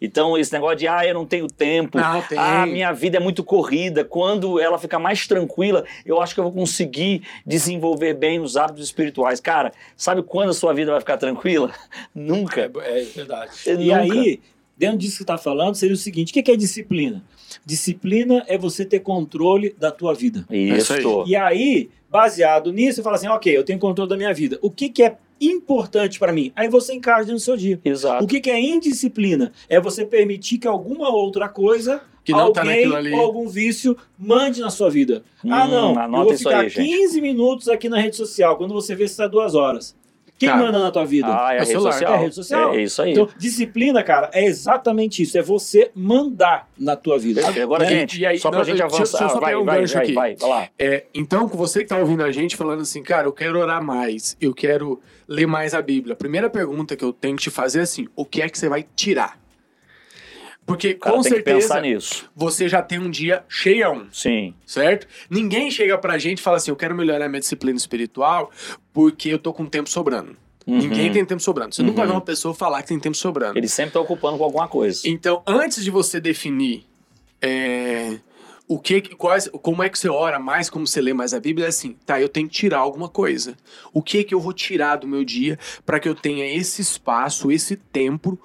Então, 0.00 0.36
esse 0.36 0.52
negócio 0.52 0.76
de, 0.76 0.88
ah, 0.88 1.06
eu 1.06 1.14
não 1.14 1.24
tenho 1.24 1.46
tempo, 1.46 1.98
Não, 1.98 2.20
tem. 2.22 2.38
ah, 2.38 2.66
minha 2.66 2.92
vida 2.92 3.16
é 3.16 3.20
muito 3.20 3.42
corrida, 3.42 4.04
quando 4.04 4.60
ela 4.60 4.78
ficar 4.78 4.98
mais 4.98 5.26
tranquila, 5.26 5.84
eu 6.04 6.20
acho 6.20 6.34
que 6.34 6.40
eu 6.40 6.44
vou 6.44 6.52
conseguir 6.52 7.22
desenvolver 7.46 8.14
bem 8.14 8.40
os 8.40 8.56
hábitos 8.56 8.84
espirituais. 8.84 9.40
Cara, 9.40 9.72
sabe 9.96 10.22
quando 10.22 10.50
a 10.50 10.54
sua 10.54 10.72
vida 10.74 10.90
vai 10.90 11.00
ficar 11.00 11.16
tranquila? 11.16 11.72
Nunca. 12.14 12.70
É 12.84 13.02
verdade. 13.04 13.50
É, 13.66 13.72
E 13.72 13.76
nunca. 13.86 13.96
aí, 14.00 14.40
dentro 14.76 14.98
disso 14.98 15.12
que 15.12 15.16
você 15.18 15.22
está 15.22 15.38
falando, 15.38 15.74
seria 15.74 15.94
o 15.94 15.98
seguinte: 15.98 16.30
o 16.30 16.34
que 16.34 16.42
que 16.42 16.50
é 16.50 16.56
disciplina? 16.56 17.24
Disciplina 17.64 18.44
é 18.48 18.56
você 18.58 18.84
ter 18.84 19.00
controle 19.00 19.74
da 19.78 19.90
tua 19.90 20.14
vida. 20.14 20.44
isso. 20.50 20.96
Isso. 20.96 21.24
E 21.26 21.34
aí, 21.34 21.90
baseado 22.10 22.72
nisso, 22.72 22.96
você 22.96 23.02
fala 23.02 23.16
assim: 23.16 23.28
ok, 23.28 23.56
eu 23.56 23.64
tenho 23.64 23.78
controle 23.78 24.08
da 24.10 24.16
minha 24.16 24.32
vida. 24.34 24.58
O 24.62 24.70
que, 24.70 24.88
que 24.88 25.02
é 25.02 25.16
importante 25.40 26.18
para 26.18 26.32
mim? 26.32 26.52
Aí 26.56 26.68
você 26.68 26.94
encaixa 26.94 27.32
do 27.32 27.38
seu 27.38 27.56
dia. 27.56 27.80
Exato. 27.84 28.24
O 28.24 28.26
que, 28.26 28.40
que 28.40 28.50
é 28.50 28.60
indisciplina? 28.60 29.52
É 29.68 29.80
você 29.80 30.04
permitir 30.04 30.58
que 30.58 30.66
alguma 30.66 31.08
outra 31.10 31.48
coisa, 31.48 32.02
Que 32.24 32.32
não 32.32 32.52
tá 32.52 32.62
alguém 32.62 32.92
ali. 32.94 33.12
ou 33.12 33.20
algum 33.20 33.48
vício, 33.48 33.96
mande 34.18 34.60
na 34.60 34.70
sua 34.70 34.90
vida. 34.90 35.22
ah, 35.48 35.64
Hum, 35.66 35.70
não, 35.70 36.18
eu 36.20 36.24
vou 36.24 36.36
ficar 36.36 36.60
aí, 36.60 36.68
gente. 36.68 36.86
15 36.88 37.20
minutos 37.20 37.68
aqui 37.68 37.88
na 37.88 37.98
rede 38.00 38.16
social. 38.16 38.56
Quando 38.56 38.74
você 38.74 38.94
vê, 38.94 39.06
você 39.06 39.12
está 39.12 39.26
duas 39.26 39.54
horas. 39.54 39.94
Quem 40.38 40.48
Cara, 40.50 40.62
manda 40.62 40.78
na 40.78 40.90
tua 40.90 41.04
vida? 41.06 41.28
Ah, 41.28 41.52
é 41.54 41.56
É 41.56 41.56
a 41.56 41.60
rede 41.60 41.66
celular. 41.70 41.92
social. 41.92 42.12
É 42.12 42.14
a 42.14 42.20
rede 42.20 42.34
social. 42.34 42.74
É, 42.74 42.82
isso 42.82 43.02
aí. 43.02 43.12
Então, 43.12 43.28
disciplina, 43.38 44.02
cara, 44.02 44.30
é 44.34 44.44
exatamente 44.44 45.22
isso. 45.22 45.38
É 45.38 45.42
você 45.42 45.90
mandar 45.94 46.68
na 46.78 46.94
tua 46.94 47.18
vida. 47.18 47.40
Agora, 47.48 47.84
E- 47.84 47.88
gente, 47.88 48.20
e 48.20 48.26
aí- 48.26 48.38
só 48.38 48.50
pra 48.50 48.58
não, 48.58 48.64
gente 48.64 48.80
eu- 48.80 48.86
deixa 48.88 48.96
eu 48.96 49.02
avançar. 49.02 49.28
só 49.30 49.40
vai, 49.40 49.50
pegar 49.52 49.60
um 49.62 49.64
vai, 49.64 49.80
gancho 49.80 49.94
vai, 49.94 50.02
aqui. 50.04 50.12
vai, 50.12 50.36
vai 50.36 50.48
lá. 50.50 50.68
É, 50.78 51.04
então, 51.14 51.48
com 51.48 51.56
você 51.56 51.80
que 51.80 51.86
tá 51.86 51.96
ouvindo 51.96 52.22
a 52.22 52.30
gente 52.30 52.54
falando 52.56 52.82
assim, 52.82 53.02
cara, 53.02 53.26
eu 53.26 53.32
quero 53.32 53.58
orar 53.58 53.82
mais, 53.82 54.36
eu 54.40 54.52
quero 54.52 55.00
ler 55.26 55.46
mais 55.46 55.72
a 55.74 55.80
Bíblia. 55.80 56.12
A 56.12 56.16
primeira 56.16 56.50
pergunta 56.50 56.94
que 56.96 57.04
eu 57.04 57.12
tenho 57.12 57.36
que 57.36 57.44
te 57.44 57.50
fazer 57.50 57.80
é 57.80 57.82
assim: 57.82 58.06
o 58.14 58.24
que 58.24 58.42
é 58.42 58.48
que 58.48 58.58
você 58.58 58.68
vai 58.68 58.84
tirar? 58.94 59.38
Porque 60.66 60.94
com 60.94 61.22
certeza 61.22 61.80
você 62.34 62.68
já 62.68 62.82
tem 62.82 62.98
um 62.98 63.08
dia 63.08 63.44
cheião. 63.48 64.08
Sim. 64.12 64.52
certo? 64.66 65.06
Ninguém 65.30 65.70
chega 65.70 65.96
pra 65.96 66.18
gente 66.18 66.38
e 66.38 66.42
fala 66.42 66.56
assim, 66.56 66.72
eu 66.72 66.76
quero 66.76 66.94
melhorar 66.94 67.28
minha 67.28 67.40
disciplina 67.40 67.76
espiritual 67.76 68.50
porque 68.92 69.28
eu 69.28 69.38
tô 69.38 69.52
com 69.52 69.64
tempo 69.64 69.88
sobrando. 69.88 70.36
Uhum. 70.66 70.78
Ninguém 70.78 71.12
tem 71.12 71.24
tempo 71.24 71.40
sobrando. 71.40 71.72
Você 71.74 71.82
nunca 71.82 71.98
vai 71.98 72.08
ver 72.08 72.12
uma 72.12 72.20
pessoa 72.20 72.52
falar 72.52 72.82
que 72.82 72.88
tem 72.88 72.98
tempo 72.98 73.16
sobrando. 73.16 73.56
Ele 73.56 73.68
sempre 73.68 73.92
tá 73.92 74.00
ocupando 74.00 74.36
com 74.36 74.44
alguma 74.44 74.66
coisa. 74.66 75.02
Então, 75.04 75.40
antes 75.46 75.84
de 75.84 75.90
você 75.92 76.18
definir 76.18 76.84
é, 77.40 78.18
o 78.68 78.80
que, 78.80 79.00
quais, 79.14 79.48
como 79.62 79.82
é 79.82 79.88
que 79.88 79.96
você 79.96 80.08
ora 80.08 80.40
mais, 80.40 80.68
como 80.68 80.86
você 80.86 81.00
lê 81.00 81.12
mais 81.12 81.32
a 81.32 81.38
Bíblia, 81.38 81.66
é 81.66 81.68
assim, 81.68 81.96
tá, 82.04 82.20
eu 82.20 82.28
tenho 82.28 82.48
que 82.48 82.54
tirar 82.54 82.78
alguma 82.78 83.08
coisa. 83.08 83.56
O 83.92 84.02
que 84.02 84.24
que 84.24 84.34
eu 84.34 84.40
vou 84.40 84.52
tirar 84.52 84.96
do 84.96 85.06
meu 85.06 85.24
dia 85.24 85.56
para 85.84 86.00
que 86.00 86.08
eu 86.08 86.16
tenha 86.16 86.44
esse 86.52 86.82
espaço, 86.82 87.52
esse 87.52 87.76
tempo 87.76 88.36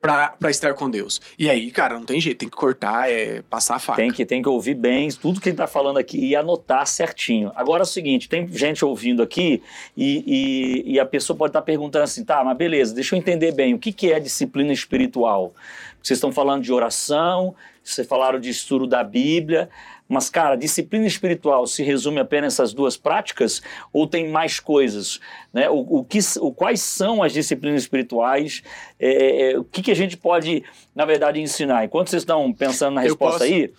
pra 0.00 0.50
estar 0.50 0.74
com 0.74 0.88
Deus? 0.88 1.20
E 1.38 1.50
aí, 1.50 1.70
cara, 1.70 1.94
não 1.94 2.04
tem 2.04 2.20
jeito, 2.20 2.38
tem 2.38 2.48
que 2.48 2.56
cortar, 2.56 3.10
é 3.10 3.42
passar 3.42 3.76
a 3.76 3.78
faca. 3.78 3.96
Tem 3.96 4.10
que, 4.10 4.24
tem 4.24 4.42
que 4.42 4.48
ouvir 4.48 4.74
bem 4.74 5.08
tudo 5.10 5.40
que 5.40 5.48
ele 5.48 5.56
tá 5.56 5.66
falando 5.66 5.98
aqui 5.98 6.18
e 6.18 6.36
anotar 6.36 6.86
certinho. 6.86 7.50
Agora 7.54 7.82
é 7.82 7.84
o 7.84 7.86
seguinte: 7.86 8.28
tem 8.28 8.46
gente 8.48 8.84
ouvindo 8.84 9.22
aqui 9.22 9.62
e, 9.96 10.84
e, 10.86 10.94
e 10.94 11.00
a 11.00 11.06
pessoa 11.06 11.36
pode 11.36 11.50
estar 11.50 11.62
perguntando 11.62 12.04
assim, 12.04 12.24
tá, 12.24 12.42
mas 12.44 12.56
beleza, 12.56 12.94
deixa 12.94 13.14
eu 13.14 13.18
entender 13.18 13.52
bem, 13.52 13.74
o 13.74 13.78
que, 13.78 13.92
que 13.92 14.12
é 14.12 14.20
disciplina 14.20 14.72
espiritual? 14.72 15.54
Vocês 16.02 16.18
estão 16.18 16.30
falando 16.30 16.62
de 16.62 16.72
oração, 16.72 17.54
vocês 17.92 18.06
falaram 18.06 18.38
de 18.38 18.50
estudo 18.50 18.86
da 18.86 19.02
Bíblia, 19.04 19.68
mas, 20.08 20.30
cara, 20.30 20.56
disciplina 20.56 21.06
espiritual 21.06 21.66
se 21.66 21.82
resume 21.82 22.20
apenas 22.20 22.54
essas 22.54 22.72
duas 22.72 22.96
práticas 22.96 23.60
ou 23.92 24.06
tem 24.06 24.28
mais 24.28 24.60
coisas? 24.60 25.20
Né? 25.52 25.68
O, 25.68 25.98
o 25.98 26.04
que, 26.04 26.18
o, 26.40 26.52
quais 26.52 26.80
são 26.80 27.22
as 27.22 27.32
disciplinas 27.32 27.82
espirituais? 27.82 28.62
É, 29.00 29.52
é, 29.52 29.58
o 29.58 29.64
que, 29.64 29.82
que 29.82 29.90
a 29.90 29.96
gente 29.96 30.16
pode, 30.16 30.62
na 30.94 31.04
verdade, 31.04 31.40
ensinar? 31.40 31.84
Enquanto 31.84 32.10
vocês 32.10 32.22
estão 32.22 32.52
pensando 32.52 32.94
na 32.94 33.00
resposta 33.00 33.40
posso. 33.40 33.52
aí, 33.52 33.72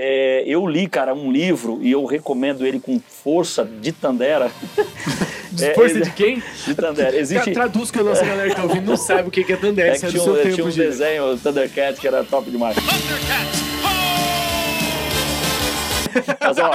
é, 0.00 0.44
eu 0.46 0.66
li, 0.66 0.86
cara, 0.88 1.12
um 1.14 1.30
livro 1.30 1.78
e 1.82 1.90
eu 1.90 2.04
recomendo 2.04 2.66
ele 2.66 2.80
com 2.80 2.98
força 3.00 3.64
de 3.64 3.92
Tandera. 3.92 4.50
É, 5.60 5.74
Força 5.74 5.96
ele- 5.96 6.04
de 6.04 6.10
quem? 6.12 6.40
De 6.64 6.74
Tandera. 6.76 7.16
Existe. 7.16 7.50
Traduz 7.50 7.90
que 7.90 7.98
a 7.98 8.04
nossa 8.04 8.24
galera 8.24 8.48
que 8.50 8.54
tá 8.54 8.62
ouvindo 8.62 8.86
não 8.86 8.96
sabe 8.96 9.28
o 9.28 9.30
que 9.32 9.42
que 9.42 9.52
é 9.52 9.56
Tandera, 9.56 9.96
É 9.96 9.98
que 9.98 10.06
é 10.06 10.08
do 10.08 10.12
tinha, 10.12 10.22
um, 10.32 10.36
tempo, 10.36 10.54
tinha 10.54 10.66
um 10.66 10.70
desenho, 10.70 11.24
o 11.32 11.36
Thundercat, 11.36 12.00
que 12.00 12.06
era 12.06 12.22
top 12.22 12.48
demais. 12.48 12.76
Mas 16.40 16.58
ó, 16.58 16.70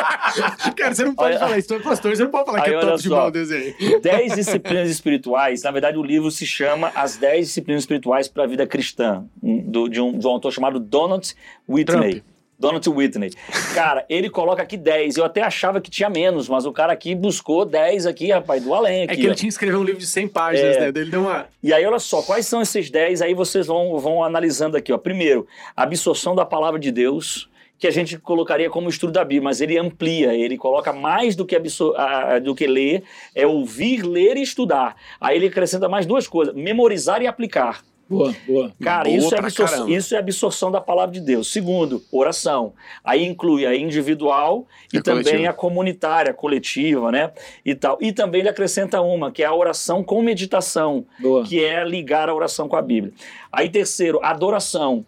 Cara, 0.76 0.94
você 0.94 1.04
não 1.06 1.16
pode 1.16 1.32
Olha- 1.32 1.40
falar 1.40 1.58
isso, 1.58 1.80
pastor, 1.82 2.16
você 2.16 2.24
não 2.24 2.32
pode 2.32 2.46
falar 2.46 2.62
que 2.62 2.70
é 2.70 2.80
top 2.80 2.98
só. 2.98 3.04
demais 3.04 3.28
o 3.28 3.32
desenho. 3.32 4.02
10 4.02 4.36
disciplinas 4.36 4.90
espirituais. 4.90 5.64
Na 5.64 5.72
verdade, 5.72 5.98
o 5.98 6.04
livro 6.04 6.30
se 6.30 6.46
chama 6.46 6.92
As 6.96 7.16
10 7.18 7.48
Disciplinas 7.48 7.84
Espirituais 7.84 8.28
para 8.28 8.44
a 8.44 8.48
Vida 8.48 8.68
Cristã, 8.68 9.24
do- 9.42 9.88
de, 9.90 10.00
um, 10.02 10.18
de 10.18 10.28
um 10.28 10.30
autor 10.30 10.52
chamado 10.52 10.80
Donald 10.80 11.34
Whitney. 11.68 12.24
Donald 12.58 12.88
Whitney. 12.90 13.32
Cara, 13.74 14.06
ele 14.10 14.30
coloca 14.30 14.64
aqui 14.64 14.78
10. 14.78 15.18
Eu 15.18 15.26
até 15.26 15.42
achava 15.42 15.82
que 15.82 15.90
tinha 15.90 16.10
menos, 16.10 16.48
mas 16.48 16.66
o 16.66 16.72
cara 16.72 16.94
aqui 16.94 17.14
buscou 17.14 17.66
10 17.66 18.06
aqui, 18.06 18.32
rapaz, 18.32 18.64
do 18.64 18.74
além 18.74 19.04
aqui. 19.04 19.14
É 19.14 19.16
que 19.16 19.22
ele 19.24 19.32
ó. 19.32 19.36
tinha 19.36 19.50
escrever 19.50 19.78
um 19.78 19.84
livro 19.84 20.00
de 20.00 20.08
100 20.08 20.28
páginas, 20.30 20.78
É. 20.78 20.80
né? 20.80 20.88
Ele 20.88 21.12
deu 21.12 21.22
uma... 21.22 21.48
E 21.62 21.74
aí, 21.74 21.86
olha 21.86 22.00
só, 22.00 22.22
quais 22.22 22.46
são 22.48 22.62
esses 22.62 22.90
10? 22.90 23.22
Aí 23.22 23.34
vocês 23.34 23.68
vão, 23.68 23.98
vão 24.00 24.24
analisando 24.24 24.78
aqui, 24.78 24.94
ó. 24.94 24.98
Primeiro, 24.98 25.46
a 25.76 25.84
absorção 25.84 26.34
da 26.34 26.46
palavra 26.46 26.80
de 26.80 26.92
Deus, 26.92 27.50
que 27.78 27.88
a 27.88 27.92
gente 27.92 28.18
colocaria 28.18 28.70
como 28.70 28.88
estudo 28.90 29.12
da 29.12 29.24
Bíblia, 29.24 29.44
mas 29.44 29.60
ele 29.60 29.78
amplia, 29.78 30.34
ele 30.34 30.58
coloca 30.58 30.94
mais 30.94 31.36
do 31.36 31.46
que, 31.46 31.56
absor 31.56 31.94
ah, 31.98 32.40
do 32.40 32.56
que 32.56 32.66
ler, 32.68 33.04
é 33.36 33.46
ouvir, 33.46 34.02
ler 34.02 34.38
e 34.38 34.42
estudar. 34.42 34.96
Aí 35.20 35.36
ele 35.38 35.48
acrescenta 35.48 35.90
mais 35.90 36.06
duas 36.06 36.26
coisas: 36.26 36.56
memorizar 36.56 37.22
e 37.22 37.28
aplicar. 37.28 37.84
Boa, 38.08 38.36
boa. 38.46 38.72
Cara, 38.82 39.06
Boa 39.06 39.16
isso 39.18 39.34
é, 39.34 39.38
pra 39.38 39.48
absor- 39.48 39.66
caramba. 39.70 39.92
isso 39.92 40.16
é 40.16 40.18
absorção 40.20 40.72
da 40.72 40.80
palavra 40.80 41.12
de 41.14 41.20
Deus. 41.20 41.52
Segundo, 41.52 42.04
oração. 42.12 42.74
Aí 43.04 43.26
inclui 43.26 43.66
a 43.66 43.76
individual 43.76 44.68
e 44.94 44.98
E 44.98 45.02
também 45.02 45.24
coletiva. 45.24 45.50
a 45.50 45.54
comunitária, 45.54 46.32
a 46.32 46.34
coletiva, 46.34 47.12
né? 47.12 47.32
E 47.66 47.74
tal. 47.74 47.98
E 48.00 48.12
também 48.14 48.42
ele 48.42 48.50
acrescenta 48.50 49.02
uma, 49.02 49.32
que 49.32 49.42
é 49.42 49.46
a 49.48 49.54
oração 49.56 50.04
com 50.04 50.22
meditação, 50.22 51.06
Boa. 51.20 51.44
que 51.44 51.64
é 51.64 51.84
ligar 51.84 52.30
a 52.30 52.34
oração 52.36 52.68
com 52.70 52.76
a 52.76 52.82
Bíblia. 52.82 53.12
Aí 53.52 53.70
terceiro, 53.70 54.20
adoração. 54.22 55.06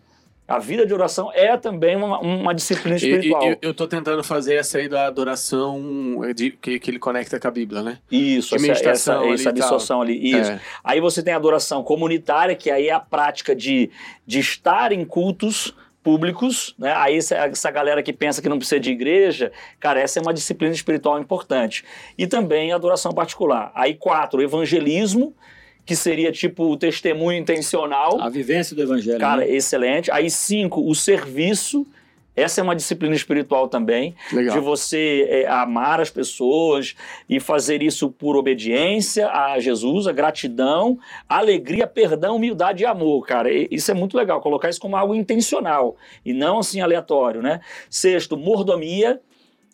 A 0.48 0.60
vida 0.60 0.86
de 0.86 0.94
oração 0.94 1.30
é 1.34 1.58
também 1.58 1.96
uma, 1.98 2.20
uma 2.20 2.56
disciplina 2.56 2.96
E- 2.96 3.00
e- 3.00 3.12
espiritual. 3.12 3.56
Eu, 3.62 3.74
tô 3.74 3.86
tentando 3.86 4.24
fazer 4.24 4.56
essa 4.56 4.78
aí 4.78 4.88
da 4.88 5.06
adoração 5.06 6.24
é, 6.24 6.34
de- 6.34 6.52
que, 6.52 6.80
que 6.80 6.90
ele 6.90 7.00
conecta 7.00 7.38
com 7.40 7.48
a 7.48 7.52
Bíblia, 7.52 7.84
né? 7.84 7.98
Isso, 8.10 8.58
de 8.58 8.72
essa, 8.72 8.90
essa, 8.90 9.20
ali 9.20 9.34
essa 9.34 9.44
e 9.44 9.48
absorção 9.50 10.02
ali. 10.02 10.32
Isso. 10.32 10.52
É. 10.52 10.62
Aí 10.84 11.02
você 11.02 11.22
tem 11.22 11.34
a 11.34 11.38
adoração 11.38 11.84
comunitária, 11.84 12.56
que 12.56 12.72
aí 12.72 12.88
é 12.88 12.94
a 12.94 13.00
prática 13.00 13.54
de, 13.54 13.90
de 14.26 14.40
estar 14.40 14.92
em 14.94 15.04
cultos 15.04 15.76
públicos, 16.02 16.74
né? 16.80 16.94
Aí 16.96 17.18
essa, 17.18 17.36
essa 17.36 17.70
galera 17.70 18.02
que 18.02 18.14
pensa 18.14 18.42
que 18.42 18.48
não 18.48 18.58
precisa 18.58 18.80
de 18.80 18.90
igreja, 18.92 19.52
cara, 19.78 20.00
essa 20.00 20.18
é 20.20 20.22
uma 20.22 20.34
disciplina 20.34 20.74
espiritual 20.74 21.20
importante. 21.20 21.84
E 22.18 22.26
também 22.26 22.72
a 22.72 22.76
adoração 22.76 23.12
particular. 23.12 23.74
Aí 23.76 23.94
quatro, 23.96 24.42
evangelismo, 24.42 25.36
que 25.88 25.96
seria 25.96 26.34
tipo 26.34 26.66
o 26.66 26.76
testemunho 26.76 27.40
intencional. 27.40 28.20
A 28.20 28.28
vivência 28.30 28.76
do 28.76 28.82
evangelho. 28.84 29.20
Cara, 29.20 29.42
né? 29.42 29.50
excelente. 29.50 30.12
Aí 30.12 30.30
cinco, 30.30 30.86
o 30.88 30.94
serviço. 30.94 31.88
Essa 32.36 32.62
é 32.62 32.64
uma 32.64 32.76
disciplina 32.76 33.16
espiritual 33.16 33.68
também 33.68 34.14
Legal. 34.32 34.54
de 34.56 34.64
você 34.64 35.26
é, 35.28 35.48
amar 35.48 36.00
as 36.00 36.12
pessoas 36.12 36.94
e 37.28 37.40
fazer 37.40 37.82
isso 37.82 38.12
por 38.12 38.36
obediência 38.36 39.28
a 39.32 39.60
Jesus, 39.60 40.06
a 40.06 40.12
gratidão, 40.12 41.00
alegria, 41.28 41.88
perdão, 41.88 42.36
humildade 42.36 42.84
e 42.84 42.86
amor, 42.86 43.26
cara. 43.26 43.52
E- 43.52 43.68
Isso 43.72 43.90
é 43.90 43.94
muito 43.96 44.16
legal, 44.16 44.40
colocar 44.40 44.70
isso 44.70 44.80
como 44.80 44.96
algo 44.96 45.16
intencional 45.16 45.96
e 46.24 46.32
não 46.32 46.60
assim 46.60 46.80
aleatório, 46.80 47.42
né? 47.42 47.60
Sexto, 47.90 48.38
mordomia. 48.38 49.20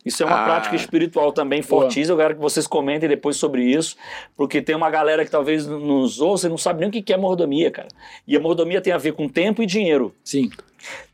Isso 0.05 0.21
é 0.21 0.25
uma 0.25 0.41
Ah. 0.41 0.45
prática 0.45 0.75
espiritual 0.75 1.31
também 1.31 1.61
fortíssima. 1.61 2.13
Eu 2.13 2.17
quero 2.17 2.35
que 2.35 2.41
vocês 2.41 2.67
comentem 2.67 3.07
depois 3.07 3.37
sobre 3.37 3.63
isso, 3.63 3.95
porque 4.35 4.61
tem 4.61 4.75
uma 4.75 4.89
galera 4.89 5.23
que 5.23 5.31
talvez 5.31 5.65
nos 5.65 6.19
ouça 6.19 6.47
e 6.47 6.49
não 6.49 6.57
sabe 6.57 6.81
nem 6.81 6.89
o 6.89 6.91
que 6.91 7.01
que 7.01 7.13
é 7.13 7.17
mordomia, 7.17 7.71
cara. 7.71 7.87
E 8.27 8.35
a 8.35 8.39
mordomia 8.39 8.81
tem 8.81 8.91
a 8.93 8.97
ver 8.97 9.13
com 9.13 9.27
tempo 9.29 9.63
e 9.63 9.65
dinheiro. 9.65 10.13
Sim. 10.23 10.49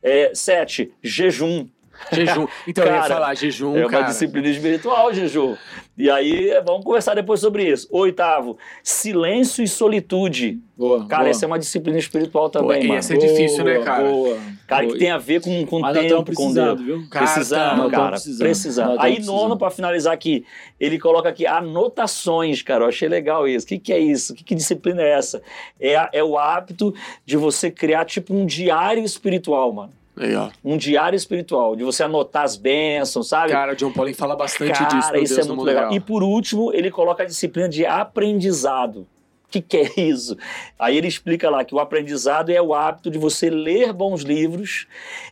É, 0.01 0.31
sete, 0.33 0.91
jejum. 1.03 1.67
Jejum. 2.11 2.47
Então, 2.67 2.83
eu 2.83 2.91
ia 2.91 3.01
Cara, 3.01 3.13
falar 3.13 3.33
jejum, 3.35 3.75
é 3.77 3.81
uma 3.81 3.89
cara. 3.89 4.03
disciplina 4.05 4.47
espiritual, 4.47 5.13
jejum. 5.13 5.55
E 5.97 6.09
aí, 6.09 6.51
vamos 6.65 6.85
conversar 6.85 7.13
depois 7.13 7.39
sobre 7.41 7.69
isso. 7.69 7.87
Oitavo, 7.91 8.57
silêncio 8.83 9.63
e 9.63 9.67
solitude. 9.67 10.59
Boa. 10.77 11.05
Cara, 11.07 11.23
boa. 11.23 11.31
essa 11.31 11.45
é 11.45 11.47
uma 11.47 11.59
disciplina 11.59 11.97
espiritual 11.99 12.49
também, 12.49 12.83
e 12.83 12.87
mano. 12.87 12.99
essa 12.99 13.13
é 13.13 13.17
difícil, 13.17 13.65
né, 13.65 13.79
cara? 13.79 14.03
Boa. 14.09 14.37
Cara, 14.65 14.83
Boa. 14.83 14.93
que 14.93 14.99
tem 14.99 15.11
a 15.11 15.17
ver 15.17 15.41
com, 15.41 15.65
com 15.65 15.79
Mas 15.79 15.97
tempo, 15.97 16.15
com 16.17 16.23
precisando, 16.23 16.75
Deus. 16.83 16.99
viu? 17.01 17.09
Cara, 17.09 17.25
Precisamos, 17.25 17.77
nós 17.83 17.91
cara. 17.91 18.09
precisando. 18.11 18.39
Precisamos. 18.45 18.95
Nós 18.95 19.03
Aí, 19.03 19.11
estamos 19.11 19.27
nono, 19.27 19.39
precisando. 19.39 19.57
pra 19.59 19.69
finalizar 19.71 20.13
aqui, 20.13 20.45
ele 20.79 20.97
coloca 20.99 21.27
aqui 21.27 21.45
anotações, 21.45 22.61
cara. 22.61 22.85
Eu 22.85 22.89
achei 22.89 23.09
legal 23.09 23.47
isso. 23.47 23.65
O 23.65 23.69
que, 23.69 23.79
que 23.79 23.91
é 23.91 23.99
isso? 23.99 24.33
Que, 24.33 24.43
que 24.43 24.55
disciplina 24.55 25.01
é 25.01 25.09
essa? 25.11 25.41
É, 25.79 26.19
é 26.19 26.23
o 26.23 26.37
hábito 26.37 26.93
de 27.25 27.35
você 27.35 27.69
criar, 27.69 28.05
tipo, 28.05 28.33
um 28.33 28.45
diário 28.45 29.03
espiritual, 29.03 29.73
mano. 29.73 29.98
Ó. 30.35 30.49
Um 30.63 30.77
diário 30.77 31.15
espiritual, 31.15 31.75
de 31.75 31.83
você 31.83 32.03
anotar 32.03 32.43
as 32.43 32.57
bênçãos, 32.57 33.29
sabe? 33.29 33.51
Cara, 33.51 33.73
o 33.73 33.75
John 33.75 33.91
Pauling 33.91 34.13
fala 34.13 34.35
bastante 34.35 34.73
Cara, 34.77 34.89
disso 34.89 35.11
no 35.13 35.19
isso 35.19 35.35
Deus 35.35 35.45
é 35.45 35.49
muito 35.49 35.63
legal. 35.63 35.83
Real. 35.83 35.93
E 35.95 35.99
por 35.99 36.23
último, 36.23 36.73
ele 36.73 36.91
coloca 36.91 37.23
a 37.23 37.25
disciplina 37.25 37.69
de 37.69 37.85
aprendizado. 37.85 39.07
O 39.47 39.51
que, 39.51 39.61
que 39.61 39.77
é 39.77 40.01
isso? 40.01 40.37
Aí 40.77 40.95
ele 40.95 41.07
explica 41.07 41.49
lá 41.49 41.65
que 41.65 41.73
o 41.73 41.79
aprendizado 41.79 42.51
é 42.51 42.61
o 42.61 42.71
hábito 42.71 43.09
de 43.09 43.17
você 43.17 43.49
ler 43.49 43.91
bons 43.91 44.21
livros 44.21 44.85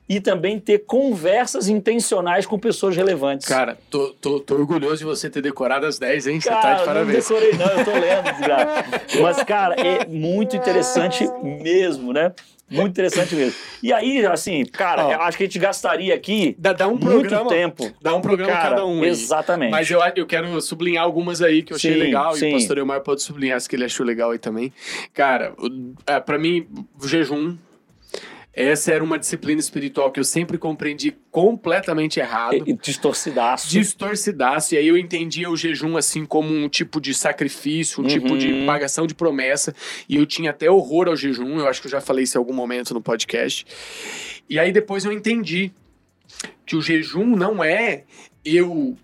e 0.09 0.19
também 0.19 0.59
ter 0.59 0.79
conversas 0.85 1.69
intencionais 1.69 2.47
com 2.47 2.57
pessoas 2.57 2.95
relevantes. 2.95 3.47
Cara, 3.47 3.77
tô, 3.91 4.09
tô, 4.19 4.39
tô 4.39 4.55
orgulhoso 4.55 4.97
de 4.97 5.05
você 5.05 5.29
ter 5.29 5.41
decorado 5.43 5.85
as 5.85 5.99
10, 5.99 6.27
hein? 6.27 6.41
Você 6.41 6.49
Cara, 6.49 6.61
tá 6.61 6.73
de 6.73 6.79
não 6.79 6.85
parabéns. 6.87 7.27
decorei 7.27 7.51
não, 7.53 7.67
eu 7.67 7.85
tô 7.85 7.91
lendo. 7.91 9.21
Mas, 9.21 9.43
cara, 9.43 9.75
é 9.75 10.07
muito 10.07 10.55
interessante 10.55 11.23
mesmo, 11.43 12.11
né? 12.11 12.33
Muito 12.69 12.89
interessante 12.89 13.33
mesmo. 13.35 13.55
E 13.81 13.93
aí, 13.93 14.25
assim, 14.25 14.65
cara, 14.65 15.05
Ó. 15.05 15.11
acho 15.21 15.37
que 15.37 15.43
a 15.43 15.47
gente 15.47 15.57
gastaria 15.59 16.13
aqui 16.13 16.55
Dá, 16.59 16.73
dá 16.73 16.87
um 16.87 16.91
muito 16.91 17.05
programa. 17.05 17.49
tempo. 17.49 17.91
Dá 18.01 18.13
um 18.13 18.21
programa 18.21 18.51
Cara, 18.51 18.69
cada 18.71 18.85
um 18.85 19.03
aí. 19.03 19.09
exatamente. 19.09 19.71
Mas 19.71 19.89
eu, 19.89 20.01
eu 20.15 20.25
quero 20.25 20.59
sublinhar 20.59 21.03
algumas 21.03 21.41
aí 21.41 21.63
que 21.63 21.71
eu 21.71 21.77
achei 21.77 21.93
Sim, 21.93 21.99
legal. 21.99 22.35
E 22.35 22.39
sim. 22.39 22.49
o 22.49 22.51
pastor 22.53 22.77
Elmar 22.77 23.01
pode 23.01 23.21
sublinhar 23.21 23.55
as 23.55 23.67
que 23.67 23.75
ele 23.75 23.85
achou 23.85 24.05
legal 24.05 24.31
aí 24.31 24.37
também. 24.39 24.73
Cara, 25.13 25.53
é, 26.05 26.19
pra 26.19 26.37
mim, 26.37 26.67
o 27.01 27.07
jejum. 27.07 27.55
Essa 28.59 28.91
era 28.91 29.03
uma 29.03 29.19
disciplina 29.19 29.59
espiritual 29.59 30.11
que 30.11 30.19
eu 30.19 30.23
sempre 30.23 30.57
compreendi 30.57 31.15
completamente 31.29 32.19
errado. 32.19 32.55
E, 32.65 32.71
e 32.71 32.73
distorcidaço. 32.73 33.69
distorcidaço. 33.69 34.73
E 34.73 34.79
aí 34.79 34.87
eu 34.87 34.97
entendia 34.97 35.47
o 35.47 35.55
jejum 35.55 35.95
assim 35.95 36.25
como 36.25 36.51
um 36.51 36.67
tipo 36.67 36.99
de 36.99 37.13
sacrifício, 37.13 38.03
um 38.03 38.07
tipo 38.07 38.35
de 38.35 38.51
Uhum. 38.51 38.65
pagação 38.65 39.05
de 39.05 39.13
promessa. 39.13 39.75
E 40.09 40.15
eu 40.15 40.25
tinha 40.25 40.49
até 40.49 40.71
horror 40.71 41.07
ao 41.07 41.15
jejum. 41.15 41.59
Eu 41.59 41.67
acho 41.67 41.79
que 41.81 41.85
eu 41.87 41.91
já 41.91 42.01
falei 42.01 42.23
isso 42.23 42.35
em 42.35 42.39
algum 42.39 42.53
momento 42.53 42.95
no 42.95 43.01
podcast. 43.01 43.63
E 44.49 44.57
aí 44.57 44.71
depois 44.71 45.05
eu 45.05 45.11
entendi 45.11 45.71
que 46.65 46.75
o 46.75 46.81
jejum 46.81 47.35
não 47.35 47.63
é 47.63 48.05
eu. 48.43 48.97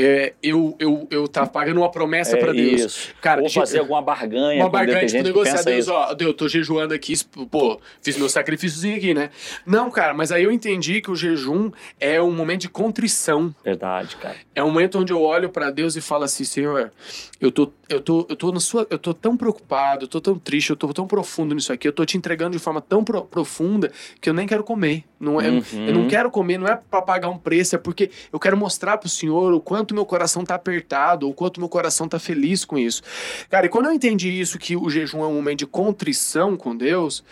É, 0.00 0.32
eu, 0.42 0.76
eu, 0.78 1.06
eu 1.10 1.26
tá 1.28 1.46
pagando 1.46 1.78
uma 1.80 1.90
promessa 1.90 2.36
É 2.36 2.40
pra 2.40 2.52
Deus. 2.52 2.80
Isso. 2.82 3.14
Cara, 3.20 3.40
Ou 3.42 3.48
de- 3.48 3.54
fazer 3.54 3.80
alguma 3.80 4.00
barganha. 4.02 4.62
uma 4.62 4.68
barganha, 4.70 5.06
tipo, 5.06 5.22
negociar, 5.22 5.62
Deus, 5.62 5.78
isso. 5.86 5.92
ó, 5.92 6.14
Deus, 6.14 6.28
eu 6.30 6.34
tô 6.34 6.48
jejuando 6.48 6.94
aqui, 6.94 7.14
pô, 7.50 7.80
fiz 8.00 8.16
meu 8.16 8.28
sacrifíciozinho 8.28 8.96
aqui, 8.96 9.12
né? 9.14 9.30
Não, 9.66 9.90
cara, 9.90 10.14
mas 10.14 10.30
aí 10.30 10.44
eu 10.44 10.52
entendi 10.52 11.00
que 11.00 11.10
o 11.10 11.16
jejum 11.16 11.70
é 11.98 12.20
um 12.22 12.30
momento 12.30 12.62
de 12.62 12.68
contrição. 12.68 13.54
Verdade, 13.64 14.16
cara. 14.16 14.36
É 14.54 14.62
um 14.62 14.68
momento 14.70 14.98
onde 14.98 15.12
eu 15.12 15.20
olho 15.22 15.48
pra 15.50 15.70
Deus 15.70 15.96
e 15.96 16.00
falo 16.00 16.24
assim, 16.24 16.44
Senhor, 16.44 16.92
eu 17.40 17.50
tô, 17.50 17.72
eu 17.88 18.00
tô, 18.00 18.26
eu 18.28 18.36
tô 18.36 18.52
na 18.52 18.60
sua, 18.60 18.86
eu 18.90 18.98
tô 18.98 19.12
tão 19.14 19.36
preocupado, 19.36 20.04
eu 20.04 20.08
tô 20.08 20.20
tão 20.20 20.38
triste, 20.38 20.70
eu 20.70 20.76
tô 20.76 20.92
tão 20.92 21.06
profundo 21.06 21.54
nisso 21.54 21.72
aqui, 21.72 21.88
eu 21.88 21.92
tô 21.92 22.04
te 22.04 22.16
entregando 22.16 22.56
de 22.56 22.58
forma 22.62 22.80
tão 22.80 23.02
pro- 23.04 23.24
profunda 23.24 23.90
que 24.20 24.28
eu 24.28 24.34
nem 24.34 24.46
quero 24.46 24.62
comer. 24.64 25.04
Não 25.18 25.40
é, 25.40 25.48
Uhum. 25.48 25.62
Eu 25.86 25.94
não 25.94 26.06
quero 26.08 26.30
comer, 26.30 26.58
não 26.58 26.68
é 26.68 26.76
pra 26.76 27.02
pagar 27.02 27.28
um 27.28 27.38
preço, 27.38 27.74
é 27.74 27.78
porque 27.78 28.10
eu 28.32 28.38
quero 28.38 28.56
mostrar 28.56 28.98
pro 28.98 29.08
Senhor 29.08 29.52
o 29.52 29.60
quanto 29.60 29.87
meu 29.94 30.04
coração 30.06 30.44
tá 30.44 30.54
apertado, 30.54 31.28
o 31.28 31.34
quanto 31.34 31.60
meu 31.60 31.68
coração 31.68 32.08
tá 32.08 32.18
feliz 32.18 32.64
com 32.64 32.78
isso. 32.78 33.02
Cara, 33.50 33.66
e 33.66 33.68
quando 33.68 33.86
eu 33.86 33.92
entendi 33.92 34.28
isso, 34.28 34.58
que 34.58 34.76
o 34.76 34.88
jejum 34.90 35.22
é 35.22 35.26
um 35.26 35.34
momento 35.34 35.60
de 35.60 35.66
contrição 35.66 36.56
com 36.56 36.76
Deus, 36.76 37.22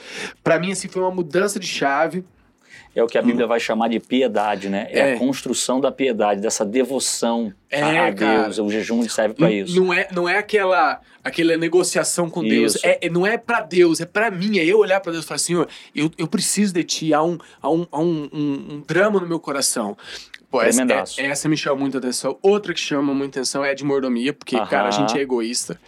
pra 0.43 0.59
mim, 0.59 0.73
assim, 0.73 0.89
foi 0.89 1.03
uma 1.03 1.11
mudança 1.11 1.59
de 1.61 1.67
chave. 1.67 2.25
É 2.95 3.03
o 3.03 3.07
que 3.07 3.19
a 3.19 3.23
Bíblia 3.23 3.47
vai 3.47 3.61
chamar 3.61 3.89
de 3.89 4.01
piedade, 4.01 4.71
né? 4.71 4.87
É, 4.91 4.99
É. 5.01 5.13
a 5.15 5.19
construção 5.19 5.79
da 5.83 5.93
piedade, 5.93 6.41
dessa 6.41 6.65
devoção 6.65 7.53
É, 7.71 7.83
a, 7.83 8.07
a 8.07 8.15
cara. 8.15 8.43
Deus. 8.45 8.59
O 8.59 8.71
jejum 8.71 9.03
serve 9.07 9.35
pra 9.35 9.51
N- 9.51 9.65
isso. 9.65 9.77
Não 9.79 9.93
é, 9.93 10.09
não 10.13 10.27
é 10.27 10.39
aquela, 10.39 10.99
aquela 11.23 11.59
negociação 11.59 12.31
com 12.31 12.43
Deus. 12.43 12.77
Isso. 12.77 12.87
É, 12.87 12.99
é- 13.03 13.11
não 13.11 13.27
é 13.27 13.37
pra 13.37 13.61
Deus, 13.61 14.01
é 14.01 14.07
pra 14.07 14.31
mim. 14.31 14.59
É 14.59 14.65
eu 14.65 14.79
olhar 14.79 14.99
pra 15.01 15.13
Deus 15.13 15.25
e 15.27 15.29
falar, 15.29 15.37
Senhor, 15.39 15.69
eu, 15.95 16.11
eu 16.17 16.27
preciso 16.27 16.73
de 16.73 16.83
ti. 16.85 17.13
Há 17.13 17.23
um, 17.23 17.37
há 17.61 17.71
um, 17.71 17.87
há 17.93 18.01
um, 18.01 18.31
um- 18.33 18.67
um 18.77 18.83
drama 18.87 19.21
no 19.21 19.27
meu 19.27 19.39
coração. 19.41 19.95
Pô, 20.57 20.63
essa, 20.63 20.83
é- 21.21 21.27
essa 21.27 21.49
me 21.49 21.57
chama 21.57 21.77
muita 21.77 21.99
atenção. 21.99 22.39
Outra 22.43 22.73
que 22.73 22.81
chama 22.81 23.13
muita 23.13 23.41
atenção 23.41 23.65
é 23.65 23.71
a 23.71 23.75
de 23.75 23.85
mordomia, 23.85 24.33
porque, 24.33 24.57
Aham. 24.57 24.67
cara, 24.67 24.89
a 24.89 24.91
gente 24.91 25.17
é 25.19 25.21
egoísta. 25.21 25.79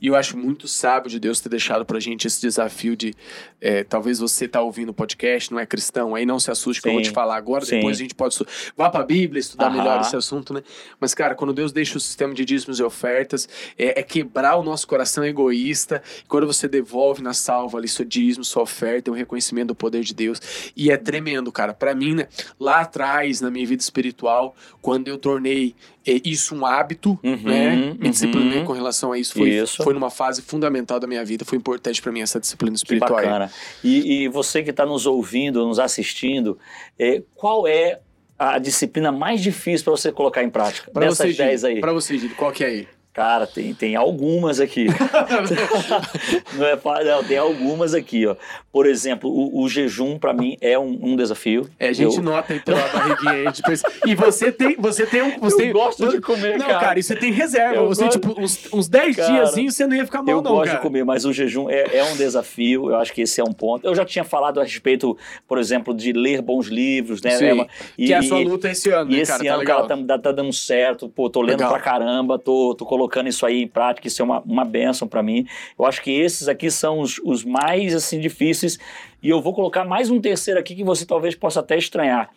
E 0.00 0.06
eu 0.06 0.16
acho 0.16 0.36
muito 0.36 0.68
sábio 0.68 1.10
de 1.10 1.18
Deus 1.18 1.40
ter 1.40 1.48
deixado 1.48 1.84
pra 1.84 1.98
gente 2.00 2.26
esse 2.26 2.40
desafio 2.40 2.96
de. 2.96 3.14
é, 3.60 3.84
talvez 3.84 4.18
você 4.18 4.46
tá 4.46 4.60
ouvindo 4.60 4.90
o 4.90 4.94
podcast, 4.94 5.52
não 5.52 5.58
é 5.58 5.66
cristão, 5.66 6.14
aí 6.14 6.26
não 6.26 6.38
se 6.38 6.50
assuste 6.50 6.82
que 6.82 6.88
eu 6.88 6.92
vou 6.92 7.02
te 7.02 7.10
falar 7.10 7.36
agora, 7.36 7.64
Sim. 7.64 7.76
depois 7.76 7.96
a 7.96 8.00
gente 8.00 8.14
pode. 8.14 8.36
Vá 8.76 8.90
pra 8.90 9.02
Bíblia, 9.04 9.40
estudar 9.40 9.66
Aham. 9.66 9.76
melhor 9.78 10.00
esse 10.00 10.16
assunto, 10.16 10.52
né? 10.52 10.62
Mas, 11.00 11.14
cara, 11.14 11.34
quando 11.34 11.52
Deus 11.52 11.72
deixa 11.72 11.96
o 11.96 12.00
sistema 12.00 12.34
de 12.34 12.44
dízimos 12.44 12.78
e 12.78 12.82
ofertas, 12.82 13.48
é, 13.78 14.00
é 14.00 14.02
quebrar 14.02 14.56
o 14.56 14.62
nosso 14.62 14.86
coração 14.86 15.24
egoísta. 15.24 16.02
Quando 16.28 16.46
você 16.46 16.68
devolve 16.68 17.22
na 17.22 17.32
salva 17.32 17.78
ali 17.78 17.88
seu 17.88 18.04
dízimo, 18.04 18.44
sua 18.44 18.62
oferta, 18.62 19.10
é 19.10 19.12
um 19.12 19.16
reconhecimento 19.16 19.68
do 19.68 19.74
poder 19.74 20.02
de 20.02 20.14
Deus. 20.14 20.40
E 20.76 20.90
é 20.90 20.96
tremendo, 20.96 21.50
cara. 21.52 21.72
Pra 21.72 21.94
mim, 21.94 22.14
né, 22.14 22.28
lá 22.58 22.80
atrás, 22.80 23.40
na 23.40 23.50
minha 23.50 23.66
vida 23.66 23.82
espiritual, 23.82 24.54
quando 24.82 25.08
eu 25.08 25.18
tornei 25.18 25.74
isso 26.06 26.54
um 26.54 26.64
hábito, 26.66 27.18
Uhum, 27.22 27.36
né? 27.42 27.76
Me 27.76 27.86
uhum. 28.04 28.10
disciplinei 28.10 28.62
com 28.64 28.72
relação 28.72 29.12
a 29.12 29.18
isso. 29.18 29.34
Foi, 29.34 29.48
Isso. 29.48 29.82
foi 29.82 29.94
numa 29.94 30.10
fase 30.10 30.42
fundamental 30.42 31.00
da 31.00 31.06
minha 31.06 31.24
vida, 31.24 31.44
foi 31.44 31.56
importante 31.58 32.00
pra 32.02 32.12
mim 32.12 32.20
essa 32.20 32.38
disciplina 32.40 32.72
Que 32.72 32.78
espiritual. 32.78 33.16
aí. 33.18 33.24
bacana. 33.26 33.50
E, 33.82 34.24
e 34.24 34.28
você 34.28 34.62
que 34.62 34.70
está 34.70 34.84
nos 34.84 35.06
ouvindo, 35.06 35.64
nos 35.66 35.78
assistindo, 35.78 36.58
é, 36.98 37.22
qual 37.34 37.66
é 37.66 38.00
a 38.38 38.58
disciplina 38.58 39.12
mais 39.12 39.40
difícil 39.40 39.84
para 39.84 39.92
você 39.92 40.10
colocar 40.12 40.42
em 40.42 40.50
prática? 40.50 40.90
Pra 40.90 41.06
Dessas 41.06 41.30
você, 41.34 41.42
10 41.44 41.60
Gil, 41.60 41.68
aí. 41.70 41.80
pra 41.80 41.92
você, 41.92 42.18
Gil, 42.18 42.30
qual 42.36 42.50
que 42.52 42.64
é 42.64 42.66
aí? 42.66 42.88
Cara, 43.14 43.46
tem, 43.46 43.72
tem 43.72 43.94
algumas 43.94 44.58
aqui. 44.58 44.86
não 46.54 46.66
é 46.66 46.76
fácil, 46.76 47.06
não, 47.06 47.22
tem 47.24 47.36
algumas 47.38 47.94
aqui, 47.94 48.26
ó. 48.26 48.34
Por 48.72 48.86
exemplo, 48.86 49.30
o, 49.30 49.62
o 49.62 49.68
jejum 49.68 50.18
para 50.18 50.32
mim 50.32 50.56
é 50.60 50.76
um, 50.76 50.98
um 51.00 51.14
desafio. 51.16 51.68
É, 51.78 51.90
a 51.90 51.92
gente 51.92 52.16
Eu- 52.16 52.22
nota 52.24 52.52
aí 52.52 52.58
pela 52.60 52.80
barriguinha 52.88 53.32
aí. 53.32 53.52
de 53.52 53.62
perce- 53.62 53.84
E 54.04 54.16
você 54.16 54.50
tem, 54.50 54.74
você 54.76 55.06
tem 55.06 55.22
um. 55.22 55.38
Você 55.38 55.54
Eu 55.54 55.58
tem, 55.58 55.72
gosto 55.72 56.08
de 56.08 56.20
comer, 56.20 56.58
Não, 56.58 56.66
cara. 56.66 56.80
cara, 56.80 56.98
e 56.98 57.02
você 57.04 57.14
tem 57.14 57.30
reserva. 57.30 57.76
Eu 57.76 57.86
você, 57.86 58.04
gosto- 58.06 58.18
tipo, 58.20 58.40
uns, 58.40 58.68
uns 58.72 58.88
10 58.88 59.14
Cara, 59.14 59.32
diazinhos 59.32 59.76
você 59.76 59.86
não 59.86 59.94
ia 59.94 60.04
ficar 60.04 60.20
mal, 60.20 60.34
Eu 60.36 60.42
não, 60.42 60.50
gosto 60.50 60.64
cara. 60.66 60.76
de 60.78 60.82
comer, 60.82 61.04
mas 61.04 61.24
o 61.24 61.32
jejum 61.32 61.70
é, 61.70 61.98
é 61.98 62.04
um 62.04 62.16
desafio. 62.16 62.90
Eu 62.90 62.96
acho 62.96 63.12
que 63.12 63.22
esse 63.22 63.40
é 63.40 63.44
um 63.44 63.52
ponto. 63.52 63.86
Eu 63.86 63.94
já 63.94 64.04
tinha 64.04 64.24
falado 64.24 64.58
a 64.60 64.64
respeito, 64.64 65.16
por 65.46 65.58
exemplo, 65.58 65.94
de 65.94 66.12
ler 66.12 66.42
bons 66.42 66.66
livros, 66.66 67.22
né? 67.22 67.30
Sim, 67.30 67.46
Emma? 67.50 67.68
que 67.96 68.12
é 68.12 68.16
a 68.16 68.22
sua 68.22 68.38
luta 68.40 68.68
esse 68.68 68.90
ano, 68.90 69.08
E 69.12 69.14
né, 69.16 69.20
esse 69.22 69.30
cara? 69.30 69.44
Tá 69.44 69.50
ano, 69.50 69.58
legal. 69.60 69.86
cara, 69.86 70.04
tá, 70.04 70.18
tá 70.18 70.32
dando 70.32 70.52
certo. 70.52 71.08
Pô, 71.08 71.30
tô 71.30 71.40
lendo 71.42 71.58
Legal. 71.60 71.70
pra 71.70 71.80
caramba, 71.80 72.40
tô, 72.40 72.74
tô 72.74 72.84
colocando 72.84 73.03
isso 73.28 73.44
aí 73.46 73.62
em 73.62 73.68
prática. 73.68 74.06
Isso 74.08 74.20
é 74.22 74.24
uma, 74.24 74.40
uma 74.40 74.64
benção 74.64 75.06
pra 75.08 75.22
mim. 75.22 75.46
Eu 75.78 75.84
acho 75.84 76.02
que 76.02 76.10
esses 76.10 76.48
aqui 76.48 76.70
são 76.70 77.00
os, 77.00 77.18
os 77.24 77.44
mais, 77.44 77.94
assim, 77.94 78.20
difíceis. 78.20 78.78
E 79.22 79.28
eu 79.28 79.40
vou 79.40 79.54
colocar 79.54 79.84
mais 79.84 80.10
um 80.10 80.20
terceiro 80.20 80.60
aqui 80.60 80.74
que 80.74 80.84
você 80.84 81.06
talvez 81.06 81.34
possa 81.34 81.60
até 81.60 81.76
estranhar. 81.76 82.30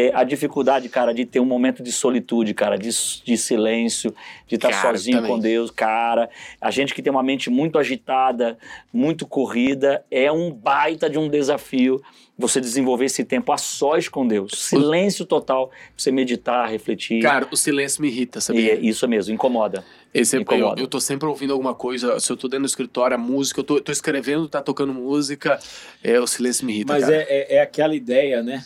É 0.00 0.12
a 0.14 0.22
dificuldade, 0.22 0.88
cara, 0.88 1.12
de 1.12 1.24
ter 1.24 1.40
um 1.40 1.44
momento 1.44 1.82
de 1.82 1.90
solitude, 1.90 2.54
cara, 2.54 2.78
de, 2.78 2.88
de 2.88 3.36
silêncio, 3.36 4.14
de 4.46 4.54
estar 4.54 4.70
Cara, 4.70 4.92
sozinho 4.92 5.16
também. 5.16 5.32
com 5.32 5.40
Deus, 5.40 5.72
cara. 5.72 6.30
A 6.60 6.70
gente 6.70 6.94
que 6.94 7.02
tem 7.02 7.10
uma 7.10 7.20
mente 7.20 7.50
muito 7.50 7.80
agitada, 7.80 8.56
muito 8.92 9.26
corrida, 9.26 10.04
é 10.08 10.30
um 10.30 10.52
baita 10.52 11.10
de 11.10 11.18
um 11.18 11.28
desafio 11.28 12.00
você 12.38 12.60
desenvolver 12.60 13.06
esse 13.06 13.24
tempo 13.24 13.50
a 13.50 13.58
sós 13.58 14.08
com 14.08 14.24
Deus. 14.24 14.52
Silêncio 14.54 15.26
total, 15.26 15.66
pra 15.70 15.76
você 15.96 16.12
meditar, 16.12 16.70
refletir. 16.70 17.20
Cara, 17.20 17.48
o 17.50 17.56
silêncio 17.56 18.00
me 18.00 18.06
irrita, 18.06 18.38
e 18.38 18.42
sabia? 18.42 18.74
é 18.74 18.76
isso 18.78 19.08
mesmo, 19.08 19.34
incomoda. 19.34 19.84
Esse 20.14 20.36
é, 20.36 20.38
eu, 20.38 20.42
incomoda. 20.42 20.80
eu 20.80 20.86
tô 20.86 21.00
sempre 21.00 21.28
ouvindo 21.28 21.52
alguma 21.52 21.74
coisa, 21.74 22.20
se 22.20 22.30
eu 22.30 22.36
tô 22.36 22.46
dentro 22.46 22.62
do 22.62 22.68
escritório, 22.68 23.16
a 23.16 23.18
música, 23.18 23.58
eu 23.58 23.64
tô, 23.64 23.80
tô 23.80 23.90
escrevendo, 23.90 24.48
tá 24.48 24.62
tocando 24.62 24.94
música, 24.94 25.58
é, 26.04 26.20
o 26.20 26.26
silêncio 26.28 26.64
me 26.64 26.74
irrita, 26.74 26.92
Mas 26.92 27.02
cara. 27.02 27.16
é, 27.16 27.26
é, 27.28 27.56
é 27.56 27.60
aquela 27.60 27.96
ideia, 27.96 28.44
né? 28.44 28.64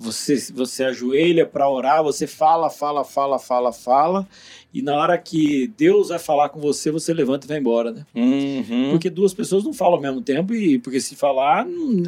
Você, 0.00 0.36
você 0.54 0.84
ajoelha 0.84 1.44
para 1.44 1.68
orar, 1.68 2.04
você 2.04 2.24
fala, 2.26 2.70
fala, 2.70 3.02
fala, 3.04 3.36
fala, 3.38 3.72
fala, 3.72 4.28
e 4.72 4.80
na 4.80 4.94
hora 4.96 5.18
que 5.18 5.66
Deus 5.76 6.10
vai 6.10 6.20
falar 6.20 6.50
com 6.50 6.60
você, 6.60 6.88
você 6.90 7.12
levanta 7.12 7.46
e 7.46 7.48
vai 7.48 7.58
embora, 7.58 7.90
né? 7.90 8.06
Uhum. 8.14 8.90
Porque 8.92 9.10
duas 9.10 9.34
pessoas 9.34 9.64
não 9.64 9.72
falam 9.72 9.94
ao 9.96 10.00
mesmo 10.00 10.20
tempo, 10.20 10.54
e 10.54 10.78
porque 10.78 11.00
se 11.00 11.16
falar, 11.16 11.66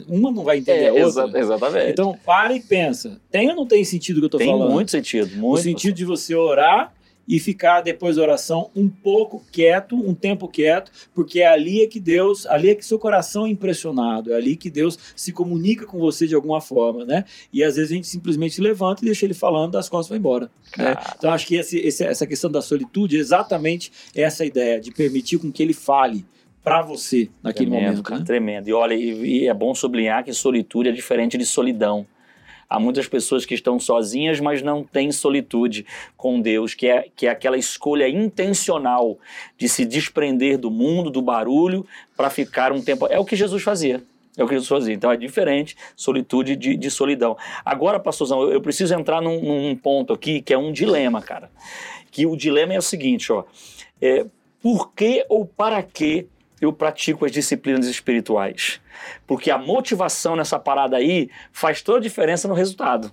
uma 0.09 0.31
não 0.31 0.45
vai 0.45 0.59
entender 0.59 0.85
É, 0.85 0.89
a 0.91 1.05
outra. 1.05 1.25
exa- 1.27 1.39
exatamente. 1.39 1.91
Então, 1.91 2.17
para 2.25 2.55
e 2.55 2.61
pensa. 2.61 3.21
Tem 3.29 3.49
ou 3.51 3.57
não 3.57 3.67
tem 3.67 3.83
sentido 3.85 4.19
o 4.19 4.21
que 4.21 4.27
eu 4.27 4.31
tô 4.31 4.39
tem 4.39 4.47
falando? 4.51 4.71
muito 4.71 4.91
sentido, 4.93 5.35
O 5.35 5.39
muito. 5.39 5.63
sentido 5.63 5.95
de 5.97 6.05
você 6.05 6.33
orar 6.35 6.93
e 7.29 7.39
ficar 7.39 7.81
depois 7.81 8.17
da 8.17 8.23
oração 8.23 8.71
um 8.75 8.89
pouco 8.89 9.45
quieto, 9.53 9.95
um 9.95 10.15
tempo 10.15 10.49
quieto, 10.49 10.91
porque 11.15 11.41
é 11.41 11.47
ali 11.47 11.83
é 11.83 11.87
que 11.87 12.01
Deus, 12.01 12.45
ali 12.47 12.71
é 12.71 12.75
que 12.75 12.85
seu 12.85 12.99
coração 12.99 13.47
é 13.47 13.51
impressionado, 13.51 14.33
é 14.33 14.37
ali 14.37 14.57
que 14.57 14.69
Deus 14.71 14.99
se 15.15 15.33
comunica 15.33 15.87
com 15.87 15.99
você 15.99 16.27
de 16.27 16.35
alguma 16.35 16.61
forma, 16.61 17.05
né? 17.05 17.25
E 17.53 17.63
às 17.63 17.77
vezes 17.77 17.93
a 17.93 17.95
gente 17.95 18.09
simplesmente 18.09 18.61
levanta 18.61 19.03
e 19.03 19.07
deixa 19.07 19.25
ele 19.27 19.35
falando, 19.35 19.73
das 19.73 19.89
costas 19.89 20.09
vai 20.11 20.19
embora. 20.19 20.51
né? 20.77 20.97
Então 21.17 21.31
acho 21.33 21.47
que 21.47 21.55
esse- 21.57 21.79
esse- 21.79 22.05
essa 22.05 22.27
questão 22.27 22.51
da 22.51 22.61
solitude 22.63 23.17
é 23.17 23.21
exatamente 23.21 23.93
essa 24.15 24.45
ideia 24.45 24.81
de 24.81 24.91
permitir 24.93 25.39
com 25.39 25.51
que 25.53 25.63
ele 25.63 25.73
fale 25.75 26.25
para 26.63 26.83
você 26.83 27.29
naquele 27.43 27.71
tremendo, 27.71 27.89
momento. 27.91 28.03
cara, 28.05 28.21
né? 28.21 28.27
tremendo. 28.27 28.69
E 28.69 28.73
olha, 28.73 28.95
e, 28.95 29.43
e 29.45 29.49
é 29.49 29.55
bom 29.55 29.75
sublinhar 29.75 30.23
que 30.25 30.33
solitude 30.33 30.89
é 30.89 30.93
diferente 30.93 31.39
de 31.39 31.47
solidão. 31.47 32.07
Há 32.71 32.79
muitas 32.79 33.09
pessoas 33.09 33.45
que 33.45 33.53
estão 33.53 33.81
sozinhas, 33.81 34.39
mas 34.39 34.63
não 34.63 34.85
têm 34.85 35.11
solitude 35.11 35.85
com 36.17 36.41
Deus, 36.41 36.73
que 36.73 36.87
é, 36.87 37.09
que 37.17 37.27
é 37.27 37.31
aquela 37.31 37.59
escolha 37.59 38.09
intencional 38.09 39.19
de 39.59 39.69
se 39.69 39.85
desprender 39.85 40.57
do 40.57 40.71
mundo, 40.71 41.11
do 41.11 41.21
barulho, 41.21 41.85
para 42.17 42.31
ficar 42.31 42.71
um 42.71 42.81
tempo. 42.81 43.09
É 43.11 43.19
o 43.19 43.25
que 43.25 43.35
Jesus 43.35 43.65
fazia. 43.65 44.01
É 44.39 44.45
o 44.45 44.47
que 44.47 44.55
Jesus 44.55 44.69
fazia. 44.69 44.95
Então 44.95 45.11
é 45.11 45.17
diferente 45.17 45.77
solitude 45.97 46.55
de, 46.55 46.77
de 46.77 46.91
solidão. 46.93 47.37
Agora, 47.65 47.99
pastorzão, 47.99 48.43
eu, 48.43 48.53
eu 48.53 48.61
preciso 48.61 48.95
entrar 48.95 49.21
num, 49.21 49.41
num 49.41 49.75
ponto 49.75 50.13
aqui 50.13 50.41
que 50.41 50.55
é 50.55 50.59
um 50.59 50.71
dilema, 50.71 51.21
cara. 51.21 51.51
Que 52.09 52.25
o 52.25 52.37
dilema 52.37 52.73
é 52.73 52.79
o 52.79 52.83
seguinte, 52.83 53.33
ó. 53.33 53.43
É, 54.01 54.25
por 54.63 54.93
que 54.93 55.27
ou 55.29 55.45
para 55.45 55.83
que 55.83 56.29
eu 56.61 56.73
pratico 56.73 57.25
as 57.25 57.33
disciplinas 57.33 57.87
espirituais? 57.87 58.81
Porque 59.27 59.51
a 59.51 59.59
motivação 59.59 60.37
nessa 60.37 60.59
parada 60.59 60.97
aí 60.97 61.31
faz 61.53 61.83
toda 61.83 61.99
a 61.99 62.03
diferença 62.03 62.47
no 62.49 62.55
resultado. 62.55 63.13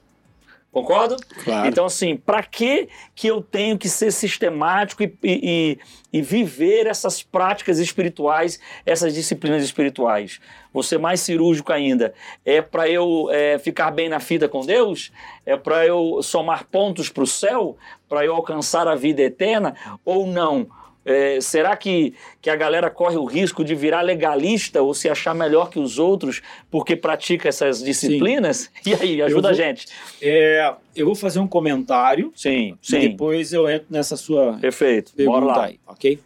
Concordo? 0.70 1.16
Claro. 1.44 1.68
Então, 1.68 1.86
assim, 1.86 2.16
para 2.18 2.44
que 2.44 2.88
que 3.16 3.26
eu 3.26 3.42
tenho 3.42 3.78
que 3.80 3.90
ser 3.90 4.12
sistemático 4.12 5.02
e, 5.02 5.18
e- 5.24 5.80
e- 6.14 6.22
viver 6.22 6.86
essas 6.86 7.24
práticas 7.24 7.80
espirituais, 7.80 8.60
essas 8.86 9.14
disciplinas 9.14 9.64
espirituais? 9.64 10.40
Vou 10.72 10.84
ser 10.84 11.00
mais 11.00 11.22
cirúrgico 11.22 11.72
ainda. 11.74 12.14
É 12.46 12.62
para 12.62 12.88
eu 12.88 13.28
é, 13.32 13.58
ficar 13.58 13.90
bem 13.90 14.08
na 14.10 14.20
fita 14.20 14.48
com 14.48 14.64
Deus? 14.64 15.12
É 15.46 15.58
para 15.58 15.84
eu 15.88 16.22
somar 16.22 16.66
pontos 16.66 17.10
para 17.10 17.24
o 17.24 17.28
céu? 17.28 17.76
Para 18.08 18.24
eu 18.26 18.36
alcançar 18.36 18.88
a 18.88 18.94
vida 18.94 19.24
eterna? 19.24 19.74
Ou 20.06 20.28
não? 20.28 20.68
É, 21.08 21.40
será 21.42 21.76
que, 21.78 22.14
que 22.42 22.50
a 22.50 22.56
galera 22.56 22.90
corre 22.90 23.16
o 23.16 23.24
risco 23.26 23.64
de 23.64 23.74
virar 23.74 24.02
legalista 24.02 24.82
ou 24.82 24.94
se 24.94 25.08
achar 25.10 25.34
melhor 25.34 25.70
que 25.70 25.80
os 25.80 25.98
outros 25.98 26.42
porque 26.70 26.96
pratica 26.96 27.48
essas 27.50 27.82
disciplinas? 27.82 28.70
E 28.86 28.94
aí, 28.94 29.22
ajuda 29.22 29.48
Eu 29.50 29.52
a 29.52 29.56
vou- 29.56 29.64
gente. 29.66 29.86
É, 30.22 30.74
eu 30.96 31.06
vou 31.06 31.16
fazer 31.16 31.40
um 31.40 31.48
comentário 31.48 32.32
Sim, 32.36 32.78
e 32.84 32.88
sim. 32.88 33.00
depois 33.00 33.54
eu 33.54 33.70
entro 33.70 33.88
nessa 33.90 34.18
sua 34.18 34.58
Perfeito. 34.60 35.14
Bora 35.26 35.46
lá. 35.46 35.66
aí, 35.66 35.80
ok? 35.88 36.20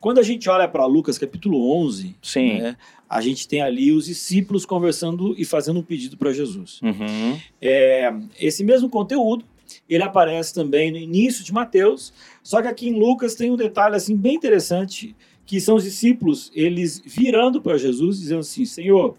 Quando 0.00 0.18
a 0.18 0.22
gente 0.22 0.48
olha 0.48 0.68
para 0.68 0.84
Lucas 0.86 1.18
capítulo 1.18 1.72
11, 1.84 2.14
Sim. 2.22 2.58
né, 2.60 2.76
a 3.10 3.20
gente 3.20 3.48
tem 3.48 3.62
ali 3.62 3.90
os 3.90 4.04
discípulos 4.06 4.64
conversando 4.66 5.34
e 5.38 5.44
fazendo 5.44 5.80
um 5.80 5.82
pedido 5.82 6.16
para 6.16 6.32
Jesus. 6.32 6.80
Uhum. 6.82 7.36
É, 7.60 8.12
esse 8.38 8.62
mesmo 8.62 8.88
conteúdo, 8.88 9.44
ele 9.88 10.02
aparece 10.02 10.52
também 10.52 10.90
no 10.90 10.98
início 10.98 11.44
de 11.44 11.52
Mateus, 11.52 12.12
só 12.42 12.60
que 12.60 12.68
aqui 12.68 12.88
em 12.88 12.98
Lucas 12.98 13.34
tem 13.34 13.50
um 13.50 13.56
detalhe 13.56 13.96
assim 13.96 14.16
bem 14.16 14.34
interessante, 14.34 15.14
que 15.46 15.60
são 15.60 15.76
os 15.76 15.84
discípulos, 15.84 16.52
eles 16.54 17.00
virando 17.04 17.60
para 17.62 17.78
Jesus, 17.78 18.18
dizendo 18.20 18.40
assim, 18.40 18.64
Senhor, 18.66 19.16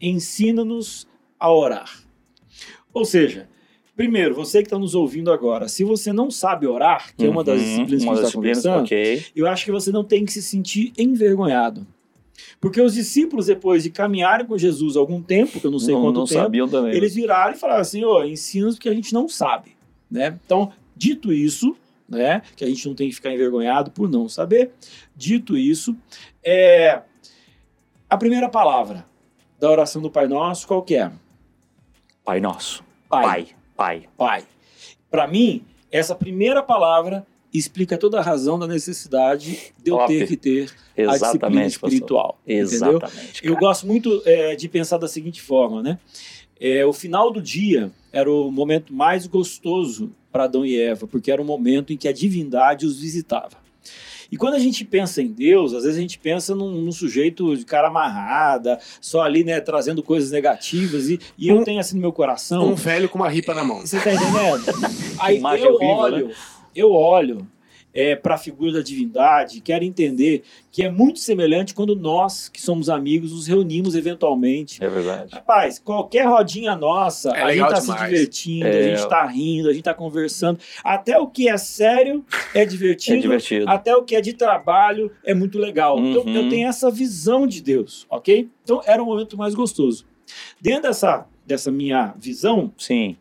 ensina-nos 0.00 1.06
a 1.38 1.50
orar. 1.52 1.90
Ou 2.92 3.04
seja, 3.04 3.48
primeiro, 3.96 4.34
você 4.34 4.58
que 4.58 4.66
está 4.66 4.78
nos 4.78 4.94
ouvindo 4.94 5.32
agora, 5.32 5.66
se 5.68 5.82
você 5.82 6.12
não 6.12 6.30
sabe 6.30 6.66
orar, 6.66 7.14
que 7.16 7.24
é 7.24 7.28
uma 7.30 7.42
das 7.42 7.60
Uhum. 7.60 7.64
disciplinas 7.66 8.02
Uma 8.04 8.14
que 8.14 8.20
está 8.20 8.32
conversando, 8.32 8.82
ok. 8.84 9.24
eu 9.34 9.46
acho 9.46 9.64
que 9.64 9.72
você 9.72 9.90
não 9.90 10.04
tem 10.04 10.24
que 10.24 10.32
se 10.32 10.42
sentir 10.42 10.92
envergonhado. 10.98 11.86
Porque 12.60 12.80
os 12.80 12.94
discípulos, 12.94 13.46
depois 13.46 13.82
de 13.82 13.90
caminharem 13.90 14.46
com 14.46 14.56
Jesus 14.58 14.96
algum 14.96 15.20
tempo, 15.22 15.58
que 15.60 15.66
eu 15.66 15.70
não 15.70 15.78
sei 15.78 15.94
não, 15.94 16.02
quanto 16.02 16.16
não 16.20 16.24
tempo, 16.26 16.40
sabiam 16.42 16.68
também. 16.68 16.94
eles 16.94 17.14
viraram 17.14 17.54
e 17.54 17.58
falaram 17.58 17.80
assim, 17.80 18.04
ó, 18.04 18.24
ensina-nos 18.24 18.76
porque 18.76 18.88
a 18.88 18.94
gente 18.94 19.12
não 19.12 19.28
sabe, 19.28 19.70
né? 20.12 20.38
Então, 20.44 20.72
dito 20.94 21.32
isso, 21.32 21.76
né, 22.08 22.42
que 22.54 22.64
a 22.64 22.68
gente 22.68 22.86
não 22.86 22.94
tem 22.94 23.08
que 23.08 23.14
ficar 23.14 23.32
envergonhado 23.32 23.90
por 23.90 24.08
não 24.08 24.28
saber, 24.28 24.72
dito 25.16 25.56
isso, 25.56 25.96
é, 26.44 27.00
a 28.08 28.16
primeira 28.16 28.48
palavra 28.48 29.06
da 29.58 29.70
oração 29.70 30.02
do 30.02 30.10
Pai 30.10 30.28
Nosso, 30.28 30.66
qual 30.66 30.82
que 30.82 30.96
é? 30.96 31.10
Pai 32.24 32.40
nosso. 32.40 32.84
Pai. 33.08 33.48
Pai. 33.76 34.08
Pai. 34.16 34.44
Para 35.10 35.26
mim, 35.26 35.64
essa 35.90 36.14
primeira 36.14 36.62
palavra 36.62 37.26
explica 37.52 37.98
toda 37.98 38.18
a 38.18 38.22
razão 38.22 38.58
da 38.58 38.66
necessidade 38.66 39.74
de 39.82 39.90
eu 39.90 39.98
Top. 39.98 40.06
ter 40.06 40.26
que 40.26 40.36
ter 40.36 40.62
a 40.62 40.64
disciplina 40.64 41.14
Exatamente, 41.14 41.72
pastor. 41.72 41.88
espiritual. 41.88 42.38
Entendeu? 42.46 42.96
Exatamente. 42.98 43.46
Eu 43.46 43.56
gosto 43.56 43.86
muito 43.86 44.22
é, 44.24 44.54
de 44.54 44.68
pensar 44.68 44.98
da 44.98 45.08
seguinte 45.08 45.42
forma, 45.42 45.82
né? 45.82 45.98
É, 46.64 46.86
o 46.86 46.92
final 46.92 47.32
do 47.32 47.42
dia 47.42 47.90
era 48.12 48.30
o 48.30 48.50
momento 48.52 48.94
mais 48.94 49.26
gostoso 49.26 50.12
para 50.30 50.44
Adão 50.44 50.64
e 50.64 50.78
Eva, 50.80 51.08
porque 51.08 51.30
era 51.32 51.42
o 51.42 51.44
momento 51.44 51.92
em 51.92 51.96
que 51.96 52.06
a 52.06 52.12
divindade 52.12 52.86
os 52.86 53.00
visitava. 53.00 53.60
E 54.30 54.36
quando 54.36 54.54
a 54.54 54.58
gente 54.60 54.84
pensa 54.84 55.20
em 55.20 55.26
Deus, 55.26 55.74
às 55.74 55.82
vezes 55.82 55.98
a 55.98 56.00
gente 56.00 56.18
pensa 56.18 56.54
num, 56.54 56.70
num 56.70 56.92
sujeito 56.92 57.54
de 57.56 57.64
cara 57.66 57.88
amarrada, 57.88 58.78
só 59.00 59.20
ali, 59.22 59.42
né, 59.44 59.60
trazendo 59.60 60.02
coisas 60.04 60.30
negativas, 60.30 61.08
e, 61.10 61.18
e 61.36 61.48
eu 61.48 61.56
Um- 61.58 61.64
tenho 61.64 61.80
assim 61.80 61.96
no 61.96 62.00
meu 62.00 62.12
coração. 62.12 62.64
Um 62.70 62.74
velho 62.74 63.08
com 63.08 63.18
uma 63.18 63.28
ripa 63.28 63.52
na 63.52 63.64
mão. 63.64 63.80
Você 63.80 63.98
tá 64.00 64.14
entendendo? 64.14 64.62
Aí 65.20 65.36
imagem 65.38 65.66
eu 65.66 65.74
horrível, 65.74 65.96
olho, 65.96 66.30
eu 66.76 66.92
olho 66.92 67.46
é, 67.94 68.16
para 68.16 68.36
a 68.36 68.38
figura 68.38 68.72
da 68.72 68.80
divindade, 68.82 69.60
quero 69.60 69.84
entender 69.84 70.42
que 70.70 70.82
é 70.82 70.90
muito 70.90 71.18
semelhante 71.18 71.74
quando 71.74 71.94
nós, 71.94 72.48
que 72.48 72.60
somos 72.60 72.88
amigos, 72.88 73.32
nos 73.32 73.46
reunimos 73.46 73.94
eventualmente. 73.94 74.82
É 74.82 74.88
verdade. 74.88 75.34
Rapaz, 75.34 75.78
qualquer 75.78 76.26
rodinha 76.26 76.74
nossa, 76.74 77.30
É 77.30 77.42
a 77.42 77.48
gente 77.48 77.48
legal 77.56 77.68
tá 77.70 77.80
se 77.80 77.92
divertindo, 77.94 78.66
a 78.66 78.70
É. 78.70 78.96
gente 78.96 79.08
tá 79.08 79.26
rindo, 79.26 79.68
a 79.68 79.72
gente 79.72 79.82
tá 79.84 79.92
conversando. 79.94 80.58
Até 80.82 81.18
o 81.18 81.26
que 81.26 81.48
é 81.48 81.56
sério 81.58 82.24
é 82.54 82.64
divertido. 82.64 83.18
É 83.18 83.20
divertido. 83.20 83.68
Até 83.68 83.94
o 83.94 84.02
que 84.02 84.16
é 84.16 84.20
de 84.20 84.32
trabalho 84.32 85.10
é 85.24 85.34
muito 85.34 85.58
legal. 85.58 85.98
Então 85.98 86.22
Uhum. 86.22 86.34
eu 86.34 86.48
tenho 86.48 86.68
essa 86.68 86.90
visão 86.90 87.46
de 87.46 87.60
Deus, 87.62 88.06
ok? 88.08 88.48
Então 88.64 88.80
era 88.86 89.02
o 89.02 89.06
momento 89.06 89.36
mais 89.36 89.54
gostoso. 89.54 90.06
Dentro 90.60 90.82
dessa, 90.84 91.26
dessa 91.46 91.70
minha 91.70 92.14
visão, 92.18 92.72
Sim. 92.78 93.16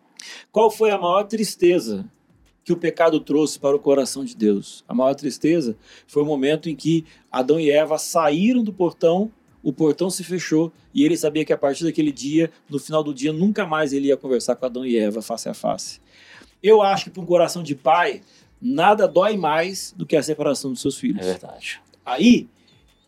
qual 0.51 0.72
foi 0.72 0.91
a 0.91 0.97
maior 0.97 1.24
tristeza 1.24 2.05
que 2.64 2.72
o 2.72 2.78
pecado 2.78 3.20
trouxe 3.20 3.59
para 3.59 3.76
o 3.76 3.80
coração 3.80 4.24
de 4.24 4.36
Deus? 4.36 4.84
A 4.88 4.93
maior 4.93 5.14
tristeza 5.16 5.76
foi 6.07 6.24
o 6.24 6.26
momento 6.26 6.70
em 6.70 6.76
que 6.76 7.05
Adão 7.32 7.59
e 7.59 7.72
Eva 7.72 7.97
saíram 7.97 8.64
do 8.64 8.72
portão, 8.72 9.32
o 9.64 9.72
portão 9.72 10.09
se 10.09 10.24
fechou 10.24 10.72
e 10.93 11.03
ele 11.03 11.16
sabia 11.16 11.45
que 11.45 11.53
a 11.53 11.57
partir 11.57 11.84
daquele 11.84 12.12
dia, 12.12 12.51
no 12.70 12.80
final 12.80 13.03
do 13.03 13.14
dia, 13.14 13.32
nunca 13.32 13.66
mais 13.66 13.93
ele 13.93 14.07
ia 14.07 14.18
conversar 14.18 14.55
com 14.55 14.66
Adão 14.66 14.86
e 14.86 14.97
Eva 14.97 15.22
face 15.22 15.49
a 15.49 15.53
face. 15.53 15.99
Eu 16.62 16.82
acho 16.82 17.05
que 17.05 17.09
para 17.12 17.22
um 17.22 17.26
coração 17.26 17.64
de 17.64 17.76
pai, 17.76 18.22
nada 18.62 19.07
dói 19.07 19.36
mais 19.38 19.93
do 19.97 20.05
que 20.05 20.16
a 20.16 20.24
separação 20.24 20.72
dos 20.72 20.82
seus 20.82 20.97
filhos. 20.97 21.26
É 21.26 21.32
verdade. 21.32 21.82
Aí, 22.05 22.47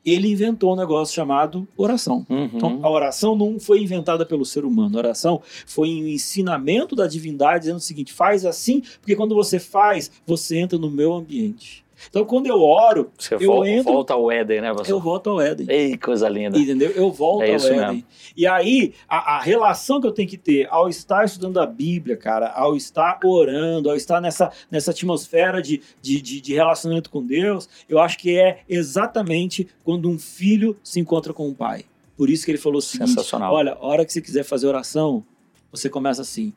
ele 0.05 0.31
inventou 0.31 0.73
um 0.73 0.75
negócio 0.75 1.13
chamado 1.13 1.67
oração. 1.77 2.25
Uhum. 2.29 2.49
Então, 2.53 2.79
a 2.83 2.89
oração 2.89 3.35
não 3.35 3.59
foi 3.59 3.81
inventada 3.81 4.25
pelo 4.25 4.45
ser 4.45 4.65
humano. 4.65 4.97
A 4.97 4.99
oração 4.99 5.41
foi 5.65 5.89
um 5.89 6.07
ensinamento 6.07 6.95
da 6.95 7.07
divindade 7.07 7.61
dizendo 7.61 7.77
o 7.77 7.81
seguinte: 7.81 8.11
faz 8.11 8.45
assim, 8.45 8.81
porque 8.99 9.15
quando 9.15 9.35
você 9.35 9.59
faz, 9.59 10.11
você 10.25 10.57
entra 10.57 10.77
no 10.77 10.89
meu 10.89 11.13
ambiente. 11.13 11.82
Então, 12.09 12.25
quando 12.25 12.47
eu 12.47 12.61
oro, 12.61 13.11
Você 13.17 13.35
eu 13.35 13.39
vol- 13.39 13.65
entro- 13.65 13.93
volta 13.93 14.13
ao 14.13 14.31
Éden, 14.31 14.61
né, 14.61 14.69
pastor? 14.73 14.89
eu 14.89 14.99
volto 14.99 15.29
ao 15.29 15.41
Éden. 15.41 15.65
Ei, 15.69 15.97
coisa 15.97 16.27
linda. 16.29 16.57
Entendeu? 16.57 16.91
Eu 16.91 17.11
volto 17.11 17.43
É 17.43 17.49
ao 17.53 17.55
Éden. 17.55 17.79
mesmo. 17.79 18.03
E 18.35 18.47
aí, 18.47 18.93
a, 19.07 19.37
a 19.37 19.41
relação 19.41 19.99
que 20.01 20.07
eu 20.07 20.11
tenho 20.11 20.27
que 20.27 20.37
ter 20.37 20.67
ao 20.69 20.87
estar 20.89 21.23
estudando 21.25 21.59
a 21.59 21.65
Bíblia, 21.65 22.15
cara, 22.17 22.51
ao 22.51 22.75
estar 22.75 23.19
orando, 23.23 23.89
ao 23.89 23.95
estar 23.95 24.19
nessa, 24.21 24.51
nessa 24.71 24.91
atmosfera 24.91 25.61
de, 25.61 25.81
de, 26.01 26.21
de, 26.21 26.41
de 26.41 26.53
relacionamento 26.53 27.09
com 27.09 27.23
Deus, 27.25 27.67
eu 27.87 27.99
acho 27.99 28.17
que 28.17 28.37
é 28.37 28.59
exatamente 28.67 29.67
quando 29.83 30.09
um 30.09 30.17
filho 30.19 30.77
se 30.83 30.99
encontra 30.99 31.33
com 31.33 31.47
um 31.47 31.53
pai. 31.53 31.85
Por 32.15 32.29
isso 32.29 32.45
que 32.45 32.51
ele 32.51 32.57
falou 32.57 32.77
o 32.77 32.81
seguinte: 32.81 33.09
Sensacional. 33.09 33.53
olha, 33.53 33.73
a 33.73 33.85
hora 33.85 34.05
que 34.05 34.13
você 34.13 34.21
quiser 34.21 34.43
fazer 34.43 34.67
oração, 34.67 35.23
você 35.71 35.89
começa 35.89 36.21
assim. 36.21 36.53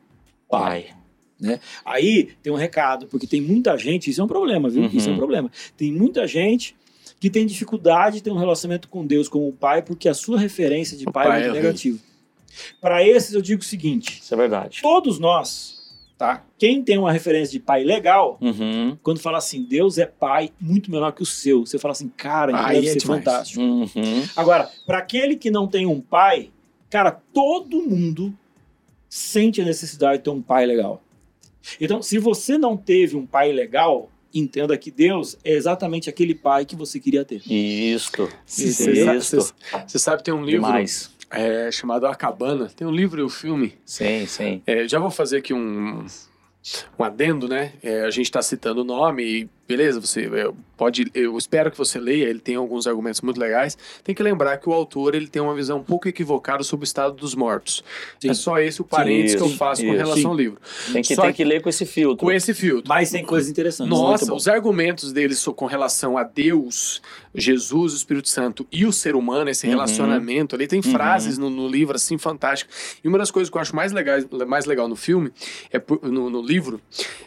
Pai. 0.49 0.87
Aí 1.85 2.29
tem 2.41 2.51
um 2.51 2.55
recado, 2.55 3.07
porque 3.07 3.27
tem 3.27 3.39
muita 3.41 3.77
gente, 3.77 4.09
isso 4.09 4.19
é 4.19 4.23
um 4.23 4.27
problema, 4.27 4.69
viu? 4.69 4.83
Uhum. 4.83 4.89
Isso 4.91 5.09
é 5.09 5.13
um 5.13 5.17
problema. 5.17 5.51
Tem 5.75 5.91
muita 5.91 6.25
gente 6.27 6.75
que 7.19 7.29
tem 7.29 7.45
dificuldade 7.45 8.17
de 8.17 8.23
ter 8.23 8.31
um 8.31 8.37
relacionamento 8.37 8.87
com 8.89 9.05
Deus 9.05 9.27
como 9.27 9.51
pai, 9.53 9.81
porque 9.81 10.07
a 10.09 10.13
sua 10.13 10.39
referência 10.39 10.97
de 10.97 11.05
pai, 11.05 11.27
pai 11.27 11.39
é 11.41 11.43
muito 11.45 11.57
é 11.57 11.61
negativa. 11.61 11.99
Para 12.81 13.03
esses 13.07 13.33
eu 13.33 13.41
digo 13.41 13.61
o 13.61 13.65
seguinte: 13.65 14.19
Isso 14.21 14.33
é 14.33 14.37
verdade. 14.37 14.81
todos 14.81 15.19
nós, 15.19 15.95
tá? 16.17 16.43
Quem 16.57 16.81
tem 16.83 16.97
uma 16.97 17.11
referência 17.11 17.51
de 17.51 17.59
pai 17.59 17.83
legal, 17.83 18.37
Uhum. 18.41 18.97
quando 19.03 19.19
fala 19.19 19.37
assim, 19.37 19.63
Deus 19.63 19.97
é 19.99 20.05
pai 20.07 20.49
muito 20.59 20.89
menor 20.89 21.11
que 21.11 21.21
o 21.21 21.25
seu, 21.25 21.65
você 21.65 21.77
fala 21.77 21.91
assim, 21.91 22.09
cara, 22.09 22.51
então 22.51 22.65
Aí 22.65 22.75
deve 22.75 22.87
é 22.87 22.91
ser 22.93 22.99
demais. 22.99 23.23
fantástico. 23.23 23.61
Uhum. 23.61 23.87
Agora, 24.35 24.69
para 24.87 24.97
aquele 24.97 25.35
que 25.35 25.51
não 25.51 25.67
tem 25.67 25.85
um 25.85 26.01
pai, 26.01 26.49
cara, 26.89 27.11
todo 27.11 27.81
mundo 27.81 28.33
sente 29.09 29.61
a 29.61 29.65
necessidade 29.65 30.17
de 30.19 30.23
ter 30.25 30.29
um 30.31 30.41
pai 30.41 30.65
legal. 30.65 31.01
Então, 31.79 32.01
se 32.01 32.17
você 32.17 32.57
não 32.57 32.77
teve 32.77 33.15
um 33.15 33.25
pai 33.25 33.51
legal, 33.51 34.11
entenda 34.33 34.77
que 34.77 34.91
Deus 34.91 35.37
é 35.43 35.53
exatamente 35.53 36.09
aquele 36.09 36.35
pai 36.35 36.65
que 36.65 36.75
você 36.75 36.99
queria 36.99 37.25
ter. 37.25 37.41
Isto. 37.45 38.29
Você 39.87 39.99
sabe, 39.99 40.23
tem 40.23 40.33
um 40.33 40.43
livro 40.43 40.65
Demais. 40.65 41.11
é, 41.31 41.71
chamado 41.71 42.05
A 42.05 42.15
Cabana. 42.15 42.71
Tem 42.75 42.85
um 42.87 42.91
livro 42.91 43.19
e 43.19 43.23
o 43.23 43.29
filme. 43.29 43.73
Sim, 43.85 44.25
sim. 44.25 44.61
É, 44.65 44.87
já 44.87 44.99
vou 44.99 45.11
fazer 45.11 45.37
aqui 45.37 45.53
um, 45.53 46.05
um 46.97 47.03
adendo, 47.03 47.47
né? 47.47 47.73
É, 47.81 48.01
a 48.01 48.09
gente 48.09 48.25
está 48.25 48.41
citando 48.41 48.81
o 48.81 48.85
nome 48.85 49.23
e 49.23 49.49
beleza, 49.67 49.99
você 49.99 50.25
é, 50.25 50.49
pode. 50.77 51.11
Eu 51.13 51.37
espero 51.37 51.69
que 51.71 51.77
você 51.77 51.99
leia, 51.99 52.25
ele 52.25 52.39
tem 52.39 52.55
alguns 52.55 52.87
argumentos 52.87 53.21
muito 53.21 53.39
legais. 53.39 53.77
Tem 54.03 54.15
que 54.15 54.23
lembrar 54.23 54.57
que 54.57 54.69
o 54.69 54.73
autor 54.73 55.13
ele 55.15 55.27
tem 55.27 55.41
uma 55.41 55.53
visão 55.53 55.79
um 55.79 55.83
pouco 55.83 56.07
equivocada 56.07 56.63
sobre 56.63 56.83
o 56.83 56.87
estado 56.87 57.15
dos 57.15 57.35
mortos. 57.35 57.83
Sim. 58.19 58.29
É 58.29 58.33
só 58.33 58.57
esse 58.59 58.81
o 58.81 58.85
parênteses 58.85 59.35
que 59.35 59.41
eu 59.41 59.47
Isso, 59.47 59.57
faço 59.57 59.81
com 59.81 59.89
isso. 59.89 59.97
relação 59.97 60.31
ao 60.31 60.37
livro. 60.37 60.59
Tem 60.93 61.01
que, 61.01 61.15
Só 61.15 61.23
tem 61.23 61.33
que- 61.33 61.43
ler 61.43 61.61
com 61.61 61.69
esse 61.69 61.85
filtro. 61.85 62.17
Com 62.25 62.31
esse 62.31 62.53
filtro. 62.53 62.85
Mas 62.87 63.11
tem 63.11 63.25
coisas 63.25 63.49
interessantes. 63.49 63.89
Nossa, 63.89 64.33
os 64.33 64.47
argumentos 64.47 65.11
deles 65.11 65.39
so- 65.39 65.53
com 65.53 65.65
relação 65.65 66.17
a 66.17 66.23
Deus, 66.23 67.01
Jesus, 67.35 67.93
o 67.93 67.95
Espírito 67.97 68.29
Santo 68.29 68.65
e 68.71 68.85
o 68.85 68.91
ser 68.93 69.15
humano, 69.15 69.49
esse 69.49 69.65
Uhum. 69.67 69.73
relacionamento, 69.73 70.55
ali 70.55 70.67
tem 70.67 70.81
frases 70.81 71.37
no, 71.37 71.49
no 71.49 71.67
livro 71.67 71.95
assim 71.95 72.17
fantásticas. 72.17 72.97
E 73.03 73.07
uma 73.07 73.17
das 73.17 73.31
coisas 73.31 73.49
que 73.49 73.57
eu 73.57 73.61
acho 73.61 73.75
mais, 73.75 73.91
legais, 73.91 74.25
mais 74.47 74.65
legal 74.65 74.87
no 74.87 74.95
filme, 74.95 75.31
é 75.71 75.81
no, 76.03 76.29
no 76.29 76.41
livro, 76.41 76.79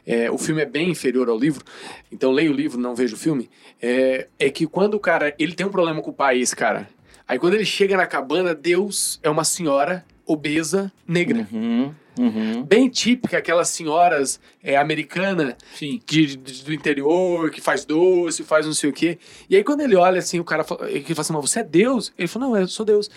é, 0.06 0.30
o 0.30 0.38
filme 0.38 0.62
é 0.62 0.66
bem 0.66 0.90
inferior 0.90 1.28
ao 1.28 1.38
livro, 1.38 1.64
então 2.10 2.29
leia 2.30 2.50
o 2.50 2.54
livro, 2.54 2.78
não 2.80 2.94
veja 2.94 3.14
o 3.14 3.18
filme, 3.18 3.48
é, 3.80 4.28
é 4.38 4.50
que 4.50 4.66
quando 4.66 4.94
o 4.94 5.00
cara, 5.00 5.34
ele 5.38 5.54
tem 5.54 5.66
um 5.66 5.70
problema 5.70 6.00
com 6.02 6.10
o 6.10 6.14
pai, 6.14 6.38
esse 6.40 6.54
cara. 6.56 6.88
Aí 7.26 7.38
quando 7.38 7.54
ele 7.54 7.64
chega 7.64 7.96
na 7.96 8.06
cabana, 8.06 8.54
Deus 8.54 9.20
é 9.22 9.30
uma 9.30 9.44
senhora 9.44 10.04
obesa, 10.26 10.92
negra. 11.06 11.46
Uhum. 11.52 11.94
Uhum. 12.18 12.64
Bem 12.64 12.88
típica, 12.88 13.38
aquelas 13.38 13.68
senhoras 13.68 14.40
é, 14.62 14.76
americanas 14.76 15.54
Sim. 15.74 16.00
de, 16.04 16.36
de- 16.36 16.64
do 16.64 16.74
interior, 16.74 17.50
que 17.50 17.60
faz 17.60 17.84
doce, 17.84 18.42
faz 18.42 18.66
não 18.66 18.74
sei 18.74 18.90
o 18.90 18.92
quê. 18.92 19.16
E 19.48 19.56
aí 19.56 19.64
quando 19.64 19.80
ele 19.80 19.96
olha 19.96 20.18
assim, 20.18 20.38
o 20.38 20.44
cara 20.44 20.62
fala, 20.64 20.90
ele 20.90 21.02
fala 21.02 21.20
assim, 21.20 21.32
mas 21.32 21.42
você 21.50 21.60
é 21.60 21.64
Deus? 21.64 22.12
Ele 22.18 22.28
falou, 22.28 22.50
não, 22.50 22.56
eu 22.58 22.68
sou 22.68 22.84
Deus. 22.84 23.08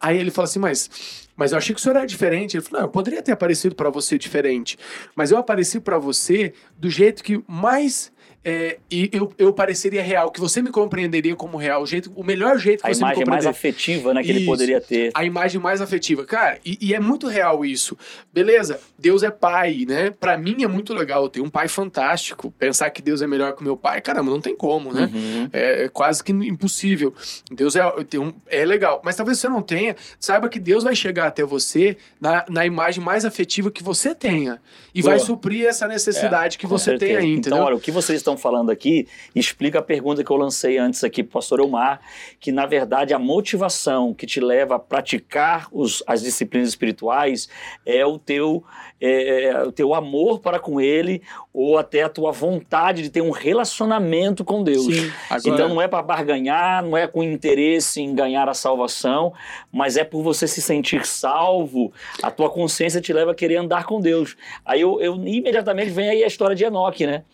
Aí 0.00 0.16
ele 0.16 0.30
fala 0.30 0.46
assim, 0.46 0.58
mas, 0.60 1.28
mas 1.36 1.52
eu 1.52 1.58
achei 1.58 1.74
que 1.74 1.80
o 1.80 1.82
senhor 1.82 1.96
era 1.96 2.06
diferente. 2.06 2.56
Ele 2.56 2.64
falou, 2.64 2.80
não, 2.80 2.88
eu 2.88 2.92
poderia 2.92 3.20
ter 3.20 3.32
aparecido 3.32 3.74
pra 3.74 3.90
você 3.90 4.16
diferente, 4.16 4.78
mas 5.14 5.30
eu 5.32 5.38
apareci 5.38 5.78
pra 5.80 5.98
você 5.98 6.52
do 6.78 6.88
jeito 6.88 7.22
que 7.22 7.42
mais... 7.48 8.12
é, 8.48 8.78
e 8.88 9.10
eu, 9.12 9.32
eu 9.38 9.52
pareceria 9.52 10.00
real, 10.04 10.30
que 10.30 10.38
você 10.38 10.62
me 10.62 10.70
compreenderia 10.70 11.34
como 11.34 11.56
real, 11.56 11.82
o, 11.82 11.86
jeito, 11.86 12.12
o 12.14 12.22
melhor 12.22 12.56
jeito 12.58 12.84
que 12.84 12.88
A 12.88 12.94
você 12.94 13.00
me 13.00 13.10
imagem 13.10 13.26
mais 13.26 13.44
afetiva 13.44 14.14
né, 14.14 14.22
que 14.22 14.30
ele 14.30 14.38
Isso. 14.38 14.46
poderia 14.46 14.80
ter. 14.80 15.10
a 15.12 15.24
imagem 15.24 15.60
mais 15.60 15.80
afetiva. 15.80 16.24
Cara, 16.24 16.56
e, 16.64 16.78
e 16.80 16.94
é 16.94 17.00
muito 17.00 17.26
real 17.26 17.64
isso. 17.64 17.98
Beleza, 18.32 18.78
Deus 18.96 19.24
é 19.24 19.32
pai, 19.32 19.84
né? 19.88 20.10
Pra 20.10 20.38
mim 20.38 20.62
é 20.62 20.68
muito 20.68 20.94
legal 20.94 21.28
ter 21.28 21.40
um 21.40 21.50
pai 21.50 21.66
fantástico. 21.66 22.52
Pensar 22.52 22.88
que 22.90 23.02
Deus 23.02 23.20
é 23.20 23.26
melhor 23.26 23.52
que 23.52 23.62
o 23.62 23.64
meu 23.64 23.76
pai, 23.76 24.00
caramba, 24.00 24.30
não 24.30 24.40
tem 24.40 24.54
como, 24.54 24.92
né? 24.92 25.10
Uhum. 25.12 25.48
É, 25.52 25.84
é 25.86 25.88
quase 25.88 26.22
que 26.22 26.30
impossível. 26.30 27.12
Deus 27.50 27.74
é, 27.74 27.82
tem 28.08 28.20
um, 28.20 28.32
é 28.46 28.64
legal. 28.64 29.02
Mas 29.04 29.16
talvez 29.16 29.40
você 29.40 29.48
não 29.48 29.60
tenha, 29.60 29.96
saiba 30.20 30.48
que 30.48 30.60
Deus 30.60 30.84
vai 30.84 30.94
chegar 30.94 31.26
até 31.26 31.42
você 31.42 31.96
na, 32.20 32.44
na 32.48 32.64
imagem 32.64 33.02
mais 33.02 33.24
afetiva 33.24 33.72
que 33.72 33.82
você 33.82 34.14
tenha. 34.14 34.60
E 34.94 35.02
Boa. 35.02 35.14
vai 35.14 35.18
suprir 35.18 35.66
essa 35.66 35.88
necessidade 35.88 36.56
que 36.56 36.64
Com 36.64 36.78
você 36.78 36.90
tem 36.90 37.08
certeza. 37.08 37.18
aí, 37.18 37.32
entendeu? 37.32 37.56
Então, 37.56 37.66
olha, 37.66 37.76
o 37.76 37.80
que 37.80 37.90
vocês 37.90 38.20
estão 38.20 38.35
falando 38.36 38.70
aqui 38.70 39.06
explica 39.34 39.78
a 39.78 39.82
pergunta 39.82 40.22
que 40.24 40.30
eu 40.30 40.36
lancei 40.36 40.78
antes 40.78 41.02
aqui 41.04 41.22
para 41.22 41.30
o 41.30 41.32
pastor 41.34 41.60
Elmar, 41.60 42.00
que 42.40 42.50
na 42.52 42.66
verdade 42.66 43.12
a 43.14 43.18
motivação 43.18 44.12
que 44.14 44.26
te 44.26 44.40
leva 44.40 44.76
a 44.76 44.78
praticar 44.78 45.68
os, 45.72 46.02
as 46.06 46.22
disciplinas 46.22 46.68
espirituais 46.68 47.48
é 47.84 48.04
o 48.04 48.18
teu, 48.18 48.62
é, 49.00 49.44
é 49.44 49.62
o 49.64 49.72
teu 49.72 49.94
amor 49.94 50.40
para 50.40 50.58
com 50.58 50.80
ele 50.80 51.22
ou 51.52 51.78
até 51.78 52.02
a 52.02 52.08
tua 52.08 52.32
vontade 52.32 53.02
de 53.02 53.10
ter 53.10 53.20
um 53.22 53.30
relacionamento 53.30 54.44
com 54.44 54.62
Deus. 54.62 54.84
Sim. 54.86 55.12
Agora- 55.30 55.54
Então 55.54 55.68
não 55.68 55.80
é 55.82 55.88
para 55.88 56.02
barganhar, 56.02 56.82
não 56.84 56.96
é 56.96 57.06
com 57.06 57.22
interesse 57.22 58.00
em 58.00 58.14
ganhar 58.14 58.48
a 58.48 58.54
salvação, 58.54 59.32
mas 59.72 59.96
é 59.96 60.04
por 60.04 60.22
você 60.22 60.46
se 60.46 60.60
sentir 60.62 61.04
salvo, 61.06 61.92
a 62.22 62.30
tua 62.30 62.50
consciência 62.50 63.00
te 63.00 63.12
leva 63.12 63.32
a 63.32 63.34
querer 63.34 63.56
andar 63.56 63.84
com 63.84 64.00
Deus. 64.00 64.36
Aí 64.64 64.80
eu, 64.80 65.00
eu 65.00 65.14
imediatamente 65.16 65.90
vem 65.90 66.08
aí 66.08 66.24
a 66.24 66.26
história 66.26 66.54
de 66.56 66.64
Enoque, 66.64 67.06
né? 67.06 67.24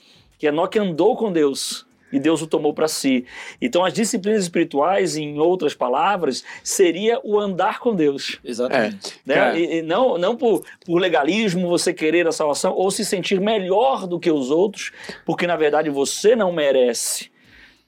Que 0.42 0.48
Enoque 0.48 0.76
andou 0.76 1.16
com 1.16 1.30
Deus 1.30 1.86
e 2.12 2.18
Deus 2.18 2.42
o 2.42 2.48
tomou 2.48 2.74
para 2.74 2.88
si. 2.88 3.24
Então 3.60 3.84
as 3.84 3.92
disciplinas 3.92 4.42
espirituais, 4.42 5.16
em 5.16 5.38
outras 5.38 5.72
palavras, 5.72 6.42
seria 6.64 7.20
o 7.22 7.38
andar 7.38 7.78
com 7.78 7.94
Deus. 7.94 8.40
Exatamente. 8.44 9.20
Né? 9.24 9.34
Cara. 9.36 9.56
E, 9.56 9.76
e 9.76 9.82
não, 9.82 10.18
não 10.18 10.36
por, 10.36 10.64
por 10.84 10.98
legalismo 10.98 11.68
você 11.68 11.94
querer 11.94 12.26
a 12.26 12.32
salvação 12.32 12.72
ou 12.72 12.90
se 12.90 13.04
sentir 13.04 13.40
melhor 13.40 14.04
do 14.08 14.18
que 14.18 14.32
os 14.32 14.50
outros, 14.50 14.90
porque 15.24 15.46
na 15.46 15.54
verdade 15.54 15.88
você 15.90 16.34
não 16.34 16.50
merece, 16.50 17.30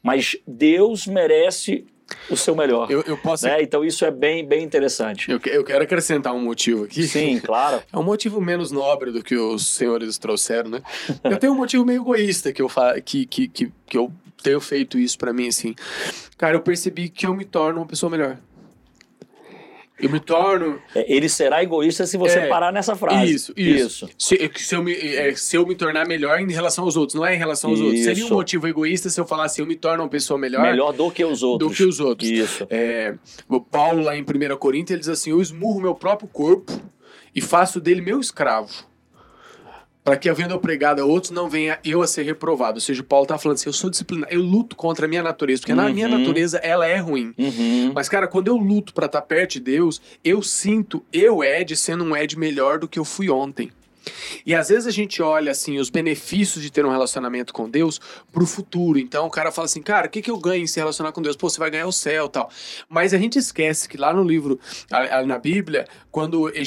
mas 0.01 0.37
Deus 0.47 1.09
merece 1.09 1.85
o 2.31 2.37
seu 2.37 2.55
melhor. 2.55 2.91
Eu, 2.91 3.03
eu 3.07 3.17
posso. 3.17 3.47
né? 3.47 3.63
Então 3.63 3.85
isso 3.85 4.05
é 4.05 4.11
bem, 4.11 4.47
bem 4.47 4.63
interessante. 4.63 5.31
Eu, 5.31 5.41
eu 5.47 5.65
quero 5.65 5.85
acrescentar 5.85 6.35
um 6.35 6.41
motivo 6.41 6.85
aqui. 6.85 7.07
Sim, 7.07 7.39
claro. 7.45 7.83
É 7.93 7.99
um 7.99 8.03
motivo 8.03 8.41
menos 8.41 8.71
nobre 8.71 9.11
do 9.11 9.23
que 9.23 9.37
os 9.37 9.67
senhores 9.67 10.19
trouxeram, 10.19 10.71
né? 10.71 10.83
Eu 11.23 11.37
tenho 11.39 11.53
um 11.53 11.57
motivo 11.57 11.85
meio 11.85 12.03
egoísta 12.03 12.53
que 12.53 12.63
eu, 12.63 12.69
fa 12.69 13.01
que, 13.01 13.27
que, 13.27 13.49
que, 13.49 13.73
que 13.87 13.97
eu 13.99 14.13
tenho 14.43 14.61
feito 14.61 14.99
isso 14.99 15.17
pra 15.19 15.33
mim, 15.33 15.49
assim. 15.49 15.75
Cara, 16.37 16.57
eu 16.57 16.61
percebi 16.61 17.09
que 17.09 17.27
eu 17.27 17.35
me 17.35 17.45
torno 17.45 17.81
uma 17.81 17.87
pessoa 17.87 18.11
melhor. 18.11 18.39
Eu 20.01 20.11
me 20.11 20.19
torno. 20.19 20.81
É, 20.95 21.05
ele 21.15 21.29
será 21.29 21.63
egoísta 21.63 22.05
se 22.05 22.17
você 22.17 22.41
É, 22.41 22.47
parar 22.49 22.73
nessa 22.73 22.97
frase. 22.97 23.33
Isso, 23.33 23.53
isso. 23.57 24.09
Se, 24.19 24.51
se 24.57 24.75
eu 24.75 24.83
me, 24.83 24.93
é, 24.93 25.35
se 25.37 25.57
eu 25.57 25.65
me 25.65 25.75
tornar 25.77 26.05
melhor 26.07 26.41
em 26.41 26.51
relação 26.51 26.85
aos 26.85 26.97
outros, 26.97 27.15
não 27.15 27.25
é 27.25 27.35
em 27.35 27.39
relação 27.39 27.71
aos 27.71 27.81
outros. 27.81 28.03
Seria 28.03 28.25
um 28.25 28.27
Isso. 28.27 28.35
motivo 28.35 28.67
egoísta 28.67 29.09
se 29.09 29.21
eu 29.21 29.25
falasse 29.25 29.61
eu 29.61 29.67
me 29.67 29.77
torno 29.77 30.03
uma 30.03 30.09
pessoa 30.09 30.37
melhor, 30.39 30.63
Melhor 30.63 30.93
do 30.93 31.11
que 31.13 31.25
os 31.25 31.43
outros. 31.45 31.71
do 31.71 31.75
que 31.77 31.85
os 31.85 32.01
outros. 32.01 32.29
Isso. 32.29 32.67
É, 32.71 33.15
o 33.49 33.61
Paulo, 33.61 34.03
lá 34.03 34.17
em 34.17 34.23
1 34.23 34.57
Coríntios, 34.57 34.91
ele 34.91 35.01
diz 35.01 35.09
assim: 35.09 35.31
Eu 35.31 35.41
esmurro 35.41 35.81
meu 35.81 35.95
próprio 35.95 36.29
corpo 36.29 36.73
e 37.33 37.41
faço 37.41 37.81
dele 37.81 38.01
meu 38.01 38.19
escravo. 38.19 38.73
Para 40.05 40.19
que, 40.19 40.29
havendo 40.29 40.53
eu 40.53 40.61
pregado 40.61 41.01
a 41.01 41.05
outros, 41.07 41.31
não 41.31 41.49
venha 41.49 41.79
eu 41.83 42.03
a 42.03 42.07
ser 42.07 42.25
reprovado. 42.25 42.75
Ou 42.77 42.81
seja, 42.83 43.01
o 43.01 43.05
Paulo 43.05 43.27
tá 43.27 43.39
falando 43.39 43.57
assim: 43.57 43.71
eu 43.71 43.73
sou 43.73 43.89
disciplinado, 43.89 44.31
eu 44.31 44.43
luto 44.43 44.77
contra 44.77 45.07
a 45.07 45.09
minha 45.09 45.23
natureza, 45.23 45.63
porque 45.63 45.73
na 45.75 45.89
minha 45.89 46.07
Uhum. 46.07 46.19
natureza 46.19 46.59
ela 46.59 46.87
é 46.87 46.99
ruim. 46.99 47.33
Uhum. 47.39 47.91
Mas, 47.95 48.07
cara, 48.07 48.27
quando 48.29 48.49
eu 48.49 48.57
luto 48.57 48.93
pra 48.93 49.07
estar 49.07 49.23
perto 49.23 49.53
de 49.53 49.61
Deus, 49.61 50.03
eu 50.23 50.43
sinto 50.43 51.03
eu, 51.11 51.43
Ed, 51.43 51.75
sendo 51.75 52.05
um 52.05 52.15
Ed 52.15 52.39
melhor 52.39 52.79
do 52.79 52.87
que 52.87 52.99
eu 52.99 53.05
fui 53.05 53.31
ontem. 53.31 53.73
E 54.45 54.55
às 54.55 54.69
vezes 54.69 54.87
a 54.87 54.91
gente 54.91 55.23
olha 55.23 55.51
assim 55.51 55.79
os 55.79 55.91
benefícios 55.91 56.63
de 56.63 56.71
ter 56.71 56.85
um 56.85 56.91
relacionamento 56.91 57.53
com 57.53 57.69
Deus 57.69 58.01
pro 58.33 58.47
futuro. 58.47 58.99
Então 58.99 59.27
o 59.27 59.31
cara 59.31 59.51
fala 59.51 59.67
assim, 59.67 59.83
cara, 59.83 60.07
o 60.07 60.11
que, 60.11 60.23
que 60.23 60.31
eu 60.31 60.39
ganho 60.39 60.65
em 60.65 60.67
se 60.67 60.79
relacionar 60.79 61.13
com 61.13 61.23
Deus? 61.23 61.37
Pô, 61.37 61.49
você 61.49 61.59
vai 61.59 61.71
ganhar 61.71 61.87
o 61.87 61.93
céu 61.93 62.29
tal. 62.29 62.51
Mas 62.89 63.15
a 63.15 63.19
gente 63.19 63.39
esquece 63.39 63.89
que 63.89 63.97
lá 63.97 64.13
no 64.13 64.23
livro, 64.23 64.59
na 65.27 65.39
Bíblia, 65.39 65.87
quando 66.11 66.49
eh, 66.49 66.63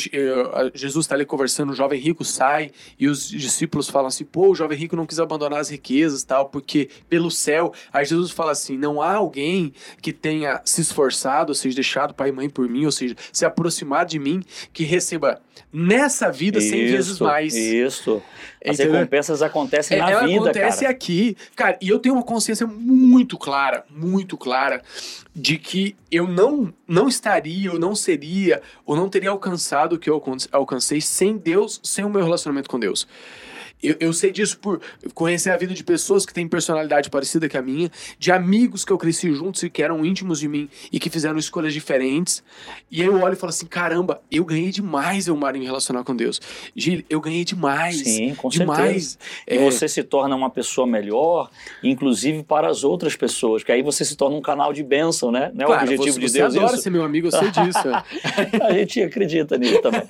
Jesus 0.73 1.05
está 1.05 1.15
ali 1.15 1.25
conversando, 1.25 1.71
o 1.71 1.75
jovem 1.75 1.99
rico 1.99 2.23
sai 2.23 2.71
e 2.99 3.07
os 3.07 3.29
discípulos 3.29 3.89
falam 3.89 4.07
assim, 4.07 4.25
pô, 4.25 4.49
o 4.49 4.55
jovem 4.55 4.77
rico 4.77 4.95
não 4.95 5.05
quis 5.05 5.19
abandonar 5.19 5.59
as 5.59 5.69
riquezas 5.69 6.23
tal, 6.23 6.49
porque 6.49 6.89
pelo 7.09 7.31
céu. 7.31 7.73
Aí 7.91 8.05
Jesus 8.05 8.31
fala 8.31 8.51
assim, 8.51 8.77
não 8.77 9.01
há 9.01 9.13
alguém 9.13 9.73
que 10.01 10.11
tenha 10.11 10.61
se 10.65 10.81
esforçado, 10.81 11.51
ou 11.51 11.55
seja, 11.55 11.75
deixado 11.75 12.13
pai 12.13 12.29
e 12.29 12.31
mãe 12.31 12.49
por 12.49 12.67
mim, 12.67 12.85
ou 12.85 12.91
seja, 12.91 13.15
se 13.31 13.45
aproximar 13.45 14.05
de 14.05 14.19
mim, 14.19 14.43
que 14.73 14.83
receba 14.83 15.41
nessa 15.71 16.31
vida 16.31 16.59
cem 16.61 16.87
vezes 16.87 17.11
Isso, 17.13 17.23
mais. 17.27 17.55
Isso. 17.55 18.21
As 18.65 18.75
Entendeu? 18.79 18.93
recompensas 18.95 19.41
acontecem 19.41 19.97
É, 19.97 20.01
na 20.01 20.11
ela 20.11 20.25
vida, 20.25 20.39
acontece 20.49 20.79
cara. 20.81 20.91
aqui. 20.91 21.37
Cara, 21.55 21.77
e 21.81 21.87
eu 21.89 21.99
tenho 21.99 22.15
uma 22.15 22.23
consciência 22.23 22.65
muito 22.67 23.37
clara, 23.37 23.85
muito 23.89 24.35
clara, 24.37 24.81
de 25.35 25.57
que 25.57 25.95
eu 26.11 26.27
não, 26.27 26.73
não 26.87 27.07
estaria, 27.07 27.71
ou 27.71 27.79
não 27.79 27.95
seria, 27.95 28.61
ou 28.85 28.95
não 28.95 29.07
teria 29.09 29.29
alcançado 29.29 29.93
o 29.93 29.99
que 29.99 30.09
eu 30.09 30.15
alcan- 30.15 30.37
alcancei 30.51 30.99
sem 30.99 31.37
Deus, 31.37 31.79
sem 31.83 32.03
o 32.03 32.09
meu 32.09 32.23
relacionamento 32.23 32.69
com 32.69 32.79
Deus. 32.79 33.07
Eu, 33.81 33.95
eu 33.99 34.13
sei 34.13 34.31
disso 34.31 34.57
por 34.59 34.81
conhecer 35.13 35.51
a 35.51 35.57
vida 35.57 35.73
de 35.73 35.83
pessoas 35.83 36.25
que 36.25 36.33
têm 36.33 36.47
personalidade 36.47 37.09
parecida 37.09 37.47
com 37.47 37.57
a 37.57 37.61
minha, 37.61 37.91
de 38.17 38.31
amigos 38.31 38.83
que 38.83 38.91
eu 38.91 38.97
cresci 38.97 39.31
juntos 39.33 39.61
e 39.63 39.69
que 39.69 39.83
eram 39.83 40.03
íntimos 40.05 40.39
de 40.39 40.47
mim 40.47 40.67
e 40.91 40.99
que 40.99 41.09
fizeram 41.09 41.37
escolhas 41.37 41.73
diferentes. 41.73 42.43
E 42.91 43.01
aí 43.01 43.07
eu 43.07 43.21
olho 43.21 43.33
e 43.33 43.35
falo 43.35 43.49
assim: 43.51 43.65
caramba, 43.67 44.21
eu 44.31 44.43
ganhei 44.43 44.71
demais, 44.71 45.27
Elmar, 45.27 45.55
em 45.55 45.59
me 45.59 45.65
relacionar 45.65 46.03
com 46.03 46.15
Deus. 46.15 46.39
Gil, 46.75 47.03
eu 47.09 47.21
ganhei 47.21 47.43
demais. 47.43 47.97
Sim, 47.99 48.33
com 48.35 48.49
certeza. 48.49 48.77
demais. 48.77 49.19
E 49.47 49.55
É, 49.55 49.57
você 49.59 49.87
se 49.87 50.03
torna 50.03 50.35
uma 50.35 50.49
pessoa 50.49 50.87
melhor, 50.87 51.49
inclusive 51.83 52.43
para 52.43 52.67
as 52.69 52.83
outras 52.83 53.15
pessoas, 53.15 53.63
que 53.63 53.71
aí 53.71 53.81
você 53.81 54.03
se 54.03 54.15
torna 54.15 54.35
um 54.37 54.41
canal 54.41 54.73
de 54.73 54.83
bênção, 54.83 55.31
né? 55.31 55.51
Não 55.53 55.63
é 55.63 55.65
o 55.65 55.67
Claro, 55.69 55.83
objetivo 55.83 56.13
você, 56.13 56.19
de 56.19 56.29
você 56.29 56.37
Deus 56.39 56.55
adora 56.55 56.73
isso? 56.73 56.83
ser 56.83 56.89
meu 56.89 57.03
amigo, 57.03 57.27
eu 57.27 57.31
sei 57.31 57.51
disso. 57.51 57.79
A 58.63 58.73
gente 58.73 59.01
acredita 59.01 59.57
nisso 59.57 59.81
também. 59.81 60.01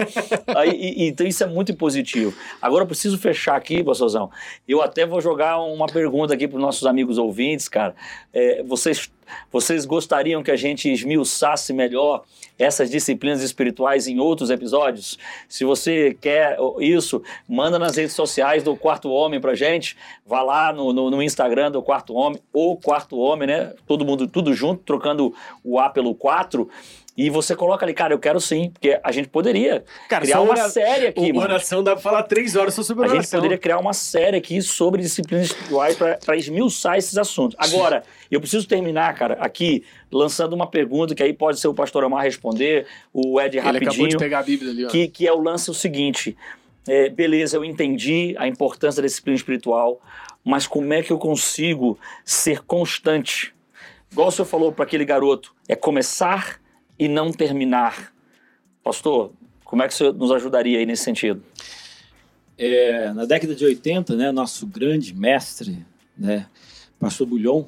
Aí, 0.56 0.70
e- 0.72 1.08
então 1.08 1.26
isso 1.28 1.44
é 1.44 1.48
muito 1.48 1.74
positivo. 1.76 2.34
Agora 2.62 2.84
eu 2.84 2.88
preciso 2.88 3.18
fechar 3.18 3.57
aqui, 3.58 3.84
pastorzão. 3.84 4.30
Eu 4.68 4.82
até 4.82 5.06
vou 5.06 5.20
jogar 5.20 5.60
uma 5.60 5.88
pergunta 5.88 6.34
aqui 6.34 6.48
para 6.48 6.58
os 6.58 6.62
nossos 6.62 6.86
amigos 6.86 7.18
ouvintes, 7.18 7.68
cara. 7.68 7.96
É, 8.34 8.64
vocês, 8.64 9.12
vocês 9.52 9.86
gostariam 9.86 10.42
que 10.42 10.52
a 10.52 10.56
gente 10.56 10.92
esmiuçasse 10.92 11.74
melhor 11.74 12.24
essas 12.58 12.90
disciplinas 12.90 13.42
espirituais 13.42 14.08
em 14.08 14.20
outros 14.20 14.50
episódios? 14.50 15.18
Se 15.50 15.66
você 15.66 16.18
quer 16.20 16.58
isso, 16.80 17.22
manda 17.48 17.78
nas 17.78 17.96
redes 17.96 18.14
sociais 18.14 18.64
do 18.64 18.76
Quarto 18.76 19.10
Homem 19.10 19.40
pra 19.40 19.56
gente. 19.56 19.98
Vá 20.26 20.42
lá 20.42 20.72
no, 20.72 20.94
no, 20.94 21.10
no 21.10 21.22
Instagram 21.22 21.72
do 21.72 21.82
Quarto 21.82 22.14
Homem, 22.14 22.40
ou 22.54 22.78
Quarto 22.78 23.18
Homem, 23.18 23.48
né? 23.48 23.74
Todo 23.86 24.06
mundo, 24.06 24.28
tudo 24.28 24.54
junto, 24.54 24.84
trocando 24.84 25.34
o 25.64 25.80
A 25.80 25.90
pelo 25.90 26.16
4. 26.16 26.70
E 27.18 27.32
você 27.32 27.56
coloca 27.56 27.84
ali, 27.84 27.96
cara, 27.96 28.14
eu 28.14 28.20
quero 28.20 28.40
sim, 28.40 28.70
porque 28.70 29.00
a 29.04 29.12
gente 29.12 29.28
poderia 29.28 29.84
Cara, 30.08 30.24
criar 30.24 30.40
uma 30.40 30.52
ora- 30.52 30.70
série 30.70 31.08
aqui, 31.08 31.34
mano. 31.34 31.46
oração 31.46 31.84
dá 31.84 31.94
pra 31.94 32.02
falar 32.02 32.22
três 32.24 32.56
horas 32.56 32.76
só 32.76 32.84
sobre 32.84 33.06
A 33.06 33.08
gente 33.08 33.18
oração. 33.18 33.40
poderia 33.40 33.58
criar 33.58 33.80
uma 33.80 33.92
série 33.94 34.38
aqui 34.38 34.62
sobre 34.62 35.02
disciplinas 35.02 35.48
espirituais 35.48 35.98
para 36.24 36.38
esmiuçar 36.38 36.96
esses 36.96 37.18
assuntos. 37.18 37.56
Agora, 37.60 38.04
eu 38.30 38.40
preciso 38.40 38.68
terminar, 38.68 39.16
cara, 39.16 39.34
aqui 39.40 39.84
lançando 40.12 40.54
uma 40.54 40.68
pergunta 40.68 41.16
que 41.16 41.24
aí 41.24 41.34
pode 41.34 41.60
ser 41.60 41.68
o 41.68 41.74
pastor 41.74 42.04
Amar 42.04 42.24
responder, 42.24 42.86
o 43.12 43.42
Ed 43.42 43.58
Ele 43.58 43.62
acabou 43.68 43.80
de 43.80 43.86
rapidinho, 43.88 44.20
pegar 44.20 44.40
a 44.40 44.44
Bíblia 44.44 44.70
ali, 44.72 44.86
ó. 44.86 44.90
que, 44.90 45.08
que 45.08 45.28
é 45.28 45.34
o 45.34 45.42
lance 45.42 45.72
o 45.72 45.74
seguinte. 45.74 46.38
é, 46.88 47.10
beleza, 47.10 47.58
eu 47.58 47.66
entendi 47.66 48.36
a 48.38 48.48
importância 48.48 49.02
da 49.02 49.08
disciplina 49.08 49.36
espiritual, 49.36 50.00
mas 50.46 50.68
como 50.68 50.94
é 50.94 51.02
que 51.02 51.12
eu 51.12 51.18
consigo 51.18 51.98
ser 52.24 52.62
constante? 52.64 53.54
Igual 54.12 54.28
o 54.28 54.32
senhor 54.32 54.46
falou 54.46 54.72
para 54.72 54.86
aquele 54.86 55.04
garoto, 55.04 55.54
é 55.68 55.76
começar 55.76 56.62
e 56.98 57.08
não 57.08 57.32
terminar. 57.32 58.14
Pastor, 58.84 59.32
como 59.64 59.84
é 59.84 59.88
que 59.88 59.94
senhor 59.94 60.14
nos 60.14 60.32
ajudaria 60.32 60.80
aí 60.80 60.86
nesse 60.86 61.04
sentido? 61.04 61.44
É, 62.58 63.12
na 63.14 63.26
década 63.26 63.54
de 63.54 63.64
80, 63.64 64.16
né, 64.16 64.32
nosso 64.32 64.66
grande 64.66 65.14
mestre, 65.14 65.86
né, 66.18 66.48
Pastor 67.00 67.28
Bulhon, 67.28 67.66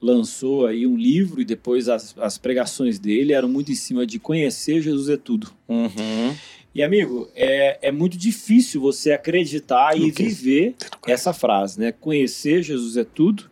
lançou 0.00 0.66
aí 0.66 0.86
um 0.86 0.96
livro 0.96 1.40
e 1.40 1.44
depois 1.44 1.88
as, 1.88 2.16
as 2.18 2.38
pregações 2.38 2.98
dele 2.98 3.32
eram 3.32 3.48
muito 3.48 3.70
em 3.70 3.74
cima 3.74 4.06
de 4.06 4.18
conhecer 4.18 4.80
Jesus 4.80 5.08
é 5.10 5.16
tudo. 5.16 5.52
Uhum. 5.68 6.34
E 6.74 6.82
amigo, 6.82 7.28
é, 7.34 7.88
é 7.88 7.92
muito 7.92 8.16
difícil 8.16 8.80
você 8.80 9.12
acreditar 9.12 9.98
e 9.98 10.10
viver 10.10 10.76
essa 11.06 11.32
frase, 11.32 11.80
né? 11.80 11.92
Conhecer 11.92 12.62
Jesus 12.62 12.96
é 12.96 13.04
tudo 13.04 13.50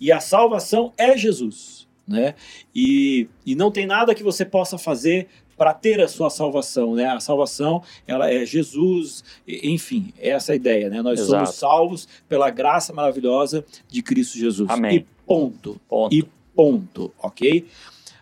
e 0.00 0.12
a 0.12 0.20
salvação 0.20 0.92
é 0.96 1.16
Jesus, 1.16 1.77
né? 2.08 2.34
E, 2.74 3.28
e 3.44 3.54
não 3.54 3.70
tem 3.70 3.86
nada 3.86 4.14
que 4.14 4.22
você 4.22 4.44
possa 4.44 4.78
fazer 4.78 5.28
para 5.56 5.74
ter 5.74 6.00
a 6.00 6.08
sua 6.08 6.30
salvação, 6.30 6.94
né? 6.94 7.06
A 7.06 7.20
salvação, 7.20 7.82
ela 8.06 8.30
é 8.30 8.46
Jesus, 8.46 9.24
enfim, 9.46 10.12
essa 10.18 10.52
é 10.52 10.54
a 10.54 10.56
ideia, 10.56 10.88
né? 10.88 11.02
Nós 11.02 11.18
Exato. 11.18 11.46
somos 11.46 11.54
salvos 11.56 12.08
pela 12.28 12.48
graça 12.48 12.92
maravilhosa 12.92 13.64
de 13.88 14.00
Cristo 14.00 14.38
Jesus. 14.38 14.70
Amém. 14.70 14.98
E 14.98 15.06
ponto. 15.26 15.80
Ponto. 15.88 16.14
E 16.14 16.22
ponto, 16.54 17.12
ok? 17.20 17.66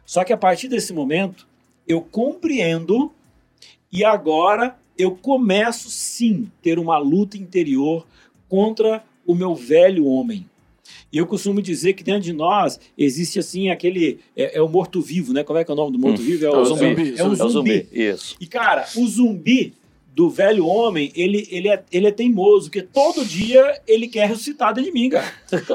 Só 0.04 0.24
que 0.24 0.32
a 0.32 0.36
partir 0.36 0.68
desse 0.68 0.92
momento, 0.92 1.46
eu 1.86 2.00
compreendo 2.00 3.12
e 3.92 4.04
agora 4.04 4.76
eu 4.98 5.14
começo 5.14 5.90
sim 5.90 6.50
ter 6.62 6.78
uma 6.78 6.96
luta 6.96 7.36
interior 7.36 8.06
contra 8.48 9.04
o 9.26 9.34
meu 9.34 9.54
velho 9.54 10.06
homem. 10.06 10.48
E 11.12 11.18
eu 11.18 11.26
costumo 11.26 11.62
dizer 11.62 11.92
que 11.92 12.02
dentro 12.02 12.22
de 12.22 12.32
nós 12.32 12.78
existe 12.98 13.38
assim 13.38 13.70
aquele. 13.70 14.18
É, 14.36 14.58
é 14.58 14.62
o 14.62 14.68
morto-vivo, 14.68 15.32
né? 15.32 15.44
Como 15.44 15.58
é 15.58 15.64
que 15.64 15.70
é 15.70 15.74
o 15.74 15.76
nome 15.76 15.92
do 15.92 15.98
morto-vivo? 15.98 16.44
É 16.44 16.50
o 16.50 16.64
zumbi. 16.64 17.14
É, 17.16 17.20
É 17.20 17.24
o 17.24 17.34
zumbi. 17.34 17.52
zumbi. 17.52 17.88
Isso. 17.92 18.36
E 18.40 18.46
cara, 18.46 18.86
o 18.96 19.06
zumbi 19.06 19.72
do 20.14 20.30
velho 20.30 20.66
homem, 20.66 21.12
ele, 21.14 21.46
ele, 21.50 21.68
é, 21.68 21.82
ele 21.92 22.06
é 22.06 22.10
teimoso, 22.10 22.66
porque 22.66 22.80
todo 22.82 23.24
dia 23.24 23.80
ele 23.86 24.08
quer 24.08 24.26
ressuscitar 24.28 24.72
dentro 24.74 24.90
de 24.90 24.98
mim, 24.98 25.10
cara. 25.10 25.26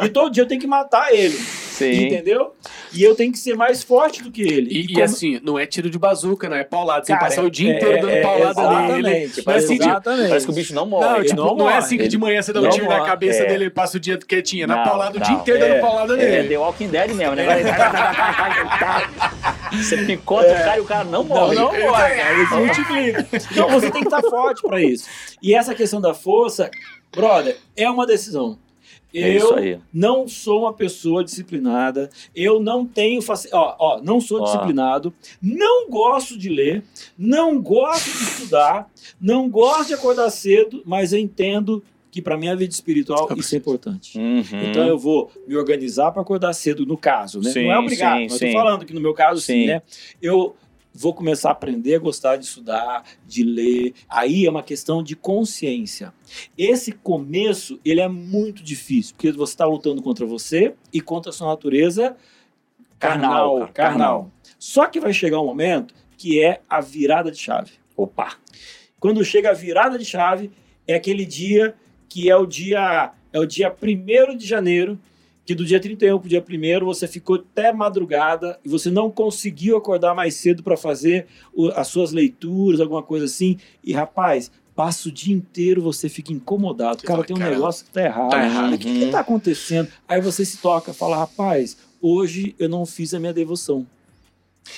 E 0.03 0.09
todo 0.09 0.31
dia 0.31 0.41
eu 0.43 0.47
tenho 0.47 0.59
que 0.59 0.65
matar 0.67 1.13
ele. 1.13 1.37
Sim. 1.85 2.05
Entendeu? 2.07 2.53
E 2.93 3.03
eu 3.03 3.15
tenho 3.15 3.31
que 3.31 3.37
ser 3.39 3.55
mais 3.55 3.81
forte 3.83 4.21
do 4.23 4.31
que 4.31 4.41
ele. 4.41 4.69
E, 4.71 4.81
e 4.85 4.87
como- 4.93 5.03
assim, 5.03 5.39
não 5.43 5.57
é 5.59 5.65
tiro 5.65 5.89
de 5.89 5.97
bazuca, 5.97 6.47
não 6.49 6.55
é 6.57 6.63
paulada. 6.63 7.05
Você 7.05 7.13
Cara, 7.13 7.25
passar 7.25 7.43
o 7.43 7.49
dia 7.51 7.71
é- 7.73 7.77
inteiro 7.77 8.01
dando 8.01 8.09
é- 8.11 8.21
paulada 8.21 8.51
exatamente. 8.51 8.91
nele. 9.03 9.03
Não 9.03 9.09
é 9.11 9.43
Parece, 9.43 9.65
assim 9.65 9.77
que, 9.77 9.83
de- 9.83 9.89
o 9.89 9.93
bicho- 9.93 10.01
parece 10.03 10.45
que 10.45 10.51
o 10.51 10.55
bicho 10.55 10.73
não 10.75 10.85
morre. 10.85 11.05
Não, 11.07 11.23
tipo, 11.23 11.35
não 11.35 11.43
não, 11.45 11.51
é 11.51 11.57
morre. 11.57 11.73
assim 11.77 11.97
que 11.97 12.07
de 12.07 12.17
manhã 12.17 12.41
você 12.41 12.53
dá 12.53 12.59
um 12.59 12.63
Não 12.63 12.69
tiro 12.71 12.87
na 12.87 12.97
morre. 12.97 13.09
cabeça 13.09 13.43
É. 13.43 13.45
dele 13.47 13.65
e 13.65 13.69
passa 13.69 13.97
o 13.97 13.99
dia 13.99 14.17
quietinho. 14.17 14.63
É 14.63 14.67
na 14.67 14.77
Não, 14.77 14.83
paulada 14.83 15.15
o 15.17 15.19
não. 15.19 15.25
dia 15.27 15.35
inteiro 15.35 15.63
É. 15.63 15.67
dando 15.69 15.81
paulada 15.81 16.13
É 16.13 16.17
nele. 16.17 16.47
The 16.49 16.57
Walking 16.57 16.87
Dead 16.87 17.11
mesmo, 17.13 17.35
né? 17.35 17.45
Você 19.71 19.97
picota 20.05 20.47
o 20.51 20.55
cara 20.55 20.77
e 20.77 20.81
o 20.81 20.85
cara 20.85 21.03
não 21.05 21.23
Não, 21.23 21.23
morre. 21.23 21.55
não 21.55 21.65
morre, 21.71 22.15
cara, 22.15 22.33
ele 22.33 22.45
se 22.47 22.53
multiplica. 22.55 23.27
Então 23.51 23.69
você 23.69 23.89
tem 23.91 24.01
que 24.01 24.07
estar 24.07 24.21
forte 24.21 24.61
para 24.61 24.81
isso. 24.81 25.07
E 25.41 25.53
essa 25.55 25.73
questão 25.73 26.01
da 26.01 26.13
força, 26.13 26.69
brother, 27.15 27.57
é 27.75 27.89
uma 27.89 28.05
decisão. 28.05 28.57
É 29.13 29.37
Eu 29.37 29.81
não 29.93 30.27
sou 30.27 30.61
uma 30.61 30.73
pessoa 30.73 31.23
disciplinada, 31.23 32.09
eu 32.35 32.59
não 32.59 32.85
tenho 32.85 33.21
faci... 33.21 33.49
ó, 33.51 33.75
ó, 33.77 34.01
não 34.01 34.21
sou 34.21 34.41
Ó. 34.41 34.43
disciplinado, 34.45 35.13
não 35.41 35.89
gosto 35.89 36.37
de 36.37 36.49
ler, 36.49 36.83
não 37.17 37.61
gosto 37.61 38.05
de 38.05 38.23
estudar, 38.23 38.89
não 39.19 39.49
gosto 39.49 39.87
de 39.87 39.93
acordar 39.93 40.29
cedo, 40.29 40.81
mas 40.85 41.11
eu 41.11 41.19
entendo 41.19 41.83
que 42.11 42.21
para 42.21 42.37
minha 42.37 42.55
vida 42.55 42.73
espiritual 42.73 43.27
isso 43.37 43.55
é 43.55 43.57
importante. 43.57 44.17
Uhum. 44.17 44.69
Então 44.69 44.85
eu 44.85 44.97
vou 44.97 45.31
me 45.47 45.55
organizar 45.55 46.11
para 46.11 46.21
acordar 46.21 46.53
cedo, 46.53 46.85
no 46.85 46.97
caso, 46.97 47.39
né? 47.41 47.51
Sim, 47.51 47.63
não 47.63 47.71
é 47.71 47.79
obrigado, 47.79 48.19
sim, 48.19 48.27
mas 48.29 48.37
sim. 48.37 48.51
falando 48.53 48.85
que 48.85 48.93
no 48.93 48.99
meu 48.99 49.13
caso 49.13 49.39
sim, 49.39 49.61
Sim. 49.61 49.67
né? 49.67 49.81
Eu 50.21 50.55
vou 50.93 51.13
começar 51.13 51.49
a 51.49 51.51
aprender 51.53 51.95
a 51.95 51.99
gostar 51.99 52.35
de 52.35 52.45
estudar, 52.45 53.03
de 53.25 53.43
ler. 53.43 53.93
Aí 54.09 54.45
é 54.45 54.49
uma 54.49 54.63
questão 54.63 55.01
de 55.01 55.15
consciência. 55.15 56.13
Esse 56.57 56.91
começo, 56.91 57.79
ele 57.83 58.01
é 58.01 58.07
muito 58.07 58.63
difícil, 58.63 59.15
porque 59.15 59.31
você 59.31 59.53
está 59.53 59.65
lutando 59.65 60.01
contra 60.01 60.25
você 60.25 60.75
e 60.91 61.01
contra 61.01 61.29
a 61.29 61.33
sua 61.33 61.47
natureza 61.47 62.15
Carnal, 63.01 63.31
carnal, 63.57 63.69
carnal. 63.73 64.31
Só 64.59 64.85
que 64.85 64.99
vai 64.99 65.11
chegar 65.11 65.41
um 65.41 65.45
momento 65.45 65.95
que 66.15 66.43
é 66.43 66.61
a 66.69 66.79
virada 66.79 67.31
de 67.31 67.37
chave. 67.39 67.71
Opa. 67.97 68.35
Quando 68.99 69.25
chega 69.25 69.49
a 69.49 69.53
virada 69.53 69.97
de 69.97 70.05
chave, 70.05 70.51
é 70.87 70.93
aquele 70.93 71.25
dia 71.25 71.73
que 72.07 72.29
é 72.29 72.35
o 72.35 72.45
dia 72.45 73.11
é 73.33 73.39
o 73.39 73.45
dia 73.45 73.73
1 73.73 74.37
de 74.37 74.45
janeiro, 74.45 74.99
que 75.45 75.55
do 75.55 75.65
dia 75.65 75.79
31 75.79 76.19
para 76.19 76.25
o 76.25 76.29
dia 76.29 76.43
1 76.81 76.85
você 76.85 77.07
ficou 77.07 77.35
até 77.37 77.73
madrugada 77.73 78.59
e 78.63 78.69
você 78.69 78.91
não 78.91 79.09
conseguiu 79.09 79.75
acordar 79.77 80.13
mais 80.13 80.35
cedo 80.35 80.61
para 80.63 80.77
fazer 80.77 81.27
as 81.75 81.87
suas 81.87 82.11
leituras, 82.11 82.79
alguma 82.79 83.01
coisa 83.03 83.25
assim. 83.25 83.57
E 83.83 83.91
rapaz, 83.91 84.51
passa 84.75 85.09
o 85.09 85.11
dia 85.11 85.33
inteiro 85.33 85.81
você 85.81 86.07
fica 86.07 86.31
incomodado. 86.31 87.01
Você 87.01 87.07
Cara, 87.07 87.17
fala, 87.17 87.27
tem 87.27 87.35
um 87.35 87.39
"Caramba, 87.39 87.57
negócio 87.57 87.85
que 87.85 87.91
tá 87.91 88.03
errado. 88.03 88.29
tá 88.29 88.43
errado." 88.43 88.73
O 88.73 88.77
que, 88.77 88.99
que 88.99 89.11
tá 89.11 89.19
acontecendo? 89.19 89.89
Aí 90.07 90.21
você 90.21 90.45
se 90.45 90.57
toca, 90.57 90.93
fala, 90.93 91.17
rapaz, 91.17 91.77
hoje 92.01 92.55
eu 92.59 92.69
não 92.69 92.85
fiz 92.85 93.13
a 93.13 93.19
minha 93.19 93.33
devoção. 93.33 93.85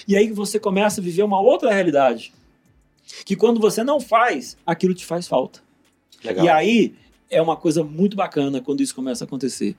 E 0.07 0.15
aí 0.15 0.31
você 0.31 0.59
começa 0.59 1.01
a 1.01 1.03
viver 1.03 1.23
uma 1.23 1.39
outra 1.41 1.71
realidade. 1.71 2.33
Que 3.25 3.35
quando 3.35 3.59
você 3.59 3.83
não 3.83 3.99
faz, 3.99 4.57
aquilo 4.65 4.93
te 4.93 5.05
faz 5.05 5.27
falta. 5.27 5.61
Legal. 6.23 6.45
E 6.45 6.49
aí 6.49 6.95
é 7.29 7.41
uma 7.41 7.55
coisa 7.57 7.83
muito 7.83 8.15
bacana 8.15 8.61
quando 8.61 8.81
isso 8.81 8.95
começa 8.95 9.23
a 9.23 9.27
acontecer. 9.27 9.75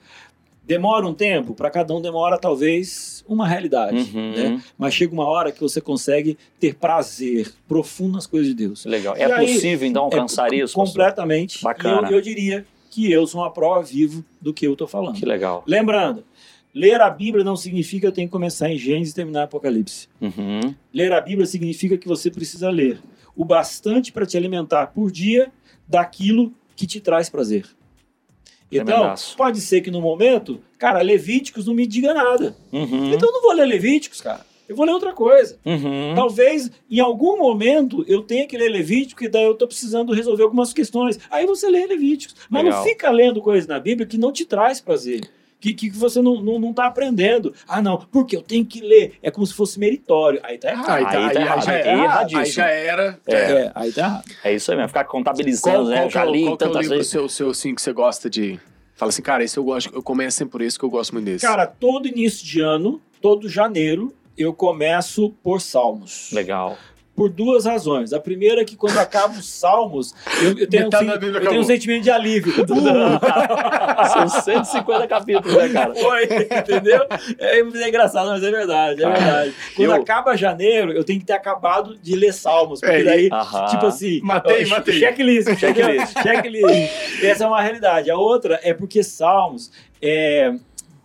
Demora 0.67 1.07
um 1.07 1.13
tempo, 1.13 1.55
para 1.55 1.69
cada 1.71 1.93
um 1.95 2.01
demora 2.01 2.39
talvez 2.39 3.23
uma 3.29 3.47
realidade, 3.47 4.11
Uhum. 4.15 4.33
né? 4.33 4.63
Mas 4.79 4.95
chega 4.95 5.13
uma 5.13 5.27
hora 5.27 5.53
que 5.53 5.61
você 5.61 5.79
consegue 5.81 6.39
ter 6.59 6.75
prazer 6.75 7.53
profundo 7.69 8.15
nas 8.15 8.27
coisas 8.27 8.49
de 8.49 8.55
Deus. 8.55 8.85
Legal. 8.87 9.15
E 9.17 9.21
É 9.21 9.31
aí, 9.33 9.55
possível, 9.55 9.87
então, 9.87 10.05
alcançar 10.05 10.53
É, 10.53 10.57
isso? 10.57 10.75
Completamente. 10.75 11.63
Bacana. 11.63 12.09
E 12.09 12.13
eu, 12.13 12.17
eu 12.17 12.23
diria 12.23 12.65
que 12.91 13.11
eu 13.13 13.27
sou 13.27 13.43
uma 13.43 13.51
prova 13.51 13.83
viva 13.83 14.25
do 14.41 14.55
que 14.55 14.67
eu 14.67 14.73
estou 14.73 14.87
falando. 14.89 15.17
Que 15.17 15.27
legal. 15.27 15.63
Lembrando, 15.67 16.25
ler 16.73 16.99
a 17.01 17.11
Bíblia 17.11 17.45
não 17.45 17.57
significa 17.57 18.01
que 18.01 18.07
eu 18.07 18.13
tenho 18.13 18.29
que 18.29 18.33
começar 18.33 18.71
em 18.71 18.79
Gênesis 18.79 19.13
e 19.13 19.17
terminar 19.17 19.41
em 19.41 19.45
Apocalipse. 19.45 20.09
Uhum. 20.21 20.75
Ler 20.95 21.13
a 21.13 21.21
Bíblia 21.21 21.47
significa 21.47 21.99
que 21.99 22.09
você 22.09 22.31
precisa 22.31 22.71
ler 22.71 23.01
o 23.37 23.45
bastante 23.45 24.11
para 24.13 24.25
te 24.25 24.37
alimentar 24.37 24.87
por 24.89 25.11
dia 25.11 25.53
daquilo 25.87 26.53
que 26.75 26.87
te 26.87 27.01
traz 27.01 27.29
prazer. 27.29 27.67
Então, 28.79 28.87
Tremendaço. 28.87 29.37
pode 29.37 29.61
ser 29.61 29.81
que 29.81 29.91
no 29.91 30.01
momento, 30.01 30.61
cara, 30.79 31.01
Levíticos 31.03 31.67
não 31.67 31.75
me 31.75 31.87
diga 31.87 32.13
nada. 32.13 32.57
Uhum. 32.73 33.13
Então 33.13 33.29
eu 33.29 33.33
não 33.33 33.43
vou 33.43 33.53
ler 33.53 33.67
Levíticos, 33.67 34.21
cara. 34.21 34.41
Eu 34.69 34.75
vou 34.75 34.87
ler 34.87 34.93
outra 34.93 35.13
coisa. 35.13 35.59
Uhum. 35.65 36.15
Talvez 36.15 36.71
em 36.91 36.99
algum 36.99 37.37
momento 37.37 38.05
eu 38.09 38.23
tenha 38.23 38.47
que 38.47 38.57
ler 38.57 38.71
Levítico 38.71 39.23
e 39.23 39.29
daí 39.29 39.45
eu 39.45 39.55
tô 39.55 39.67
precisando 39.67 40.13
resolver 40.13 40.43
algumas 40.43 40.73
questões. 40.73 41.19
Aí 41.31 41.47
você 41.47 41.69
lê 41.69 41.87
Levíticos. 41.87 42.35
Mas 42.49 42.65
Legal. 42.65 42.79
não 42.79 42.89
fica 42.89 43.11
lendo 43.11 43.43
coisas 43.43 43.67
na 43.67 43.79
Bíblia 43.79 44.07
que 44.07 44.17
não 44.17 44.33
te 44.33 44.45
traz 44.45 44.81
prazer. 44.81 45.21
Que, 45.61 45.73
que 45.73 45.91
você 45.91 46.21
não, 46.21 46.43
não, 46.43 46.59
não 46.59 46.73
tá 46.75 46.87
aprendendo. 46.87 47.55
Ah, 47.67 47.81
não, 47.81 47.97
porque 48.13 48.37
eu 48.37 48.43
tenho 48.43 48.67
que 48.67 48.81
ler. 48.81 49.15
É 49.23 49.31
como 49.31 49.47
se 49.47 49.55
fosse 49.55 49.79
meritório. 49.81 50.39
Aí 50.43 50.59
tá 50.59 50.71
errado. 50.71 50.91
Aí, 50.91 50.97
Aí 50.97 51.05
tá, 51.05 51.11
tá 51.11 51.19
aí, 51.19 51.37
errado, 51.47 51.65
já 51.65 51.73
aí 51.73 51.79
era, 51.81 52.03
erradíssimo. 52.05 52.41
aí 52.41 52.51
já 52.51 52.69
era. 52.69 53.21
É. 53.27 53.35
É, 53.35 53.73
aí 53.75 53.93
tá 53.93 54.01
errado. 54.03 54.25
É 54.45 54.53
isso 54.55 54.71
aí 54.71 54.77
mesmo, 54.77 54.89
ficar 54.89 55.05
contabilizando, 55.05 55.77
Qual, 55.77 55.85
né? 55.87 55.97
qual, 55.97 56.09
que 56.11 56.19
é 56.19 56.21
Já 56.21 56.25
li 56.27 56.45
qual 56.45 56.57
que 56.59 56.65
é 56.65 56.69
o 56.69 56.73
livro 56.79 56.97
vezes. 56.97 57.11
seu, 57.11 57.29
seu 57.29 57.51
assim, 57.51 57.75
que 57.75 57.81
você 57.81 57.93
gosta 57.93 58.29
de... 58.29 58.61
Fala 58.95 59.09
assim, 59.09 59.23
cara, 59.23 59.43
esse 59.43 59.57
eu 59.57 59.65
gosto, 59.65 59.91
eu 59.95 60.03
começo 60.03 60.37
sempre 60.37 60.53
por 60.53 60.61
esse, 60.63 60.79
que 60.79 60.85
eu 60.85 60.91
gosto 60.91 61.13
muito 61.15 61.25
desse. 61.25 61.47
Cara, 61.47 61.67
todo 61.67 62.07
início 62.07 62.45
de 62.47 62.61
ano, 62.61 63.01
todo 63.21 63.49
janeiro, 63.49 64.15
eu 64.37 64.53
começo 64.53 65.31
por 65.43 65.61
salmos. 65.61 66.31
Legal. 66.33 66.77
Por 67.17 67.31
duas 67.31 67.65
razões. 67.65 68.13
A 68.13 68.19
primeira 68.19 68.63
é 68.63 68.65
que 68.65 68.75
quando 68.77 68.99
acaba 68.99 69.35
os 69.39 69.49
salmos, 69.49 70.13
eu, 70.43 70.59
eu 70.59 70.69
tenho, 70.69 70.87
um, 70.89 71.11
eu 71.37 71.41
tenho 71.49 71.61
um 71.61 71.65
sentimento 71.65 72.03
de 72.03 72.11
alívio. 72.11 72.53
São 74.13 74.29
150 74.29 75.07
capítulos, 75.07 75.55
né, 75.57 75.69
cara? 75.69 75.95
Foi, 75.95 76.25
entendeu? 76.25 77.07
É, 77.39 77.61
é 77.61 77.89
engraçado, 77.89 78.29
mas 78.31 78.43
é 78.43 78.51
verdade, 78.51 79.05
é 79.05 79.09
verdade. 79.09 79.55
Quando 79.77 79.91
eu- 79.91 79.95
acaba 79.95 80.37
janeiro, 80.37 80.93
eu 80.93 81.05
tenho 81.05 81.21
que 81.21 81.27
ter 81.27 81.33
acabado 81.35 81.97
de 81.97 82.17
ler 82.17 82.33
salmos, 82.33 82.81
porque 82.81 82.95
É, 82.97 83.05
daí, 83.05 83.29
Aham. 83.33 83.67
tipo 83.67 83.87
assim... 83.87 84.21
Matei, 84.23 84.65
ó, 84.67 84.69
matei. 84.71 84.99
Checklist, 84.99 85.57
Checklist. 85.57 86.21
checklist. 86.23 87.23
Essa 87.23 87.45
é 87.45 87.47
uma 87.47 87.61
realidade. 87.63 88.11
A 88.11 88.17
outra 88.17 88.59
é 88.63 88.75
porque 88.75 89.03
salmos, 89.03 89.71
é, 90.03 90.53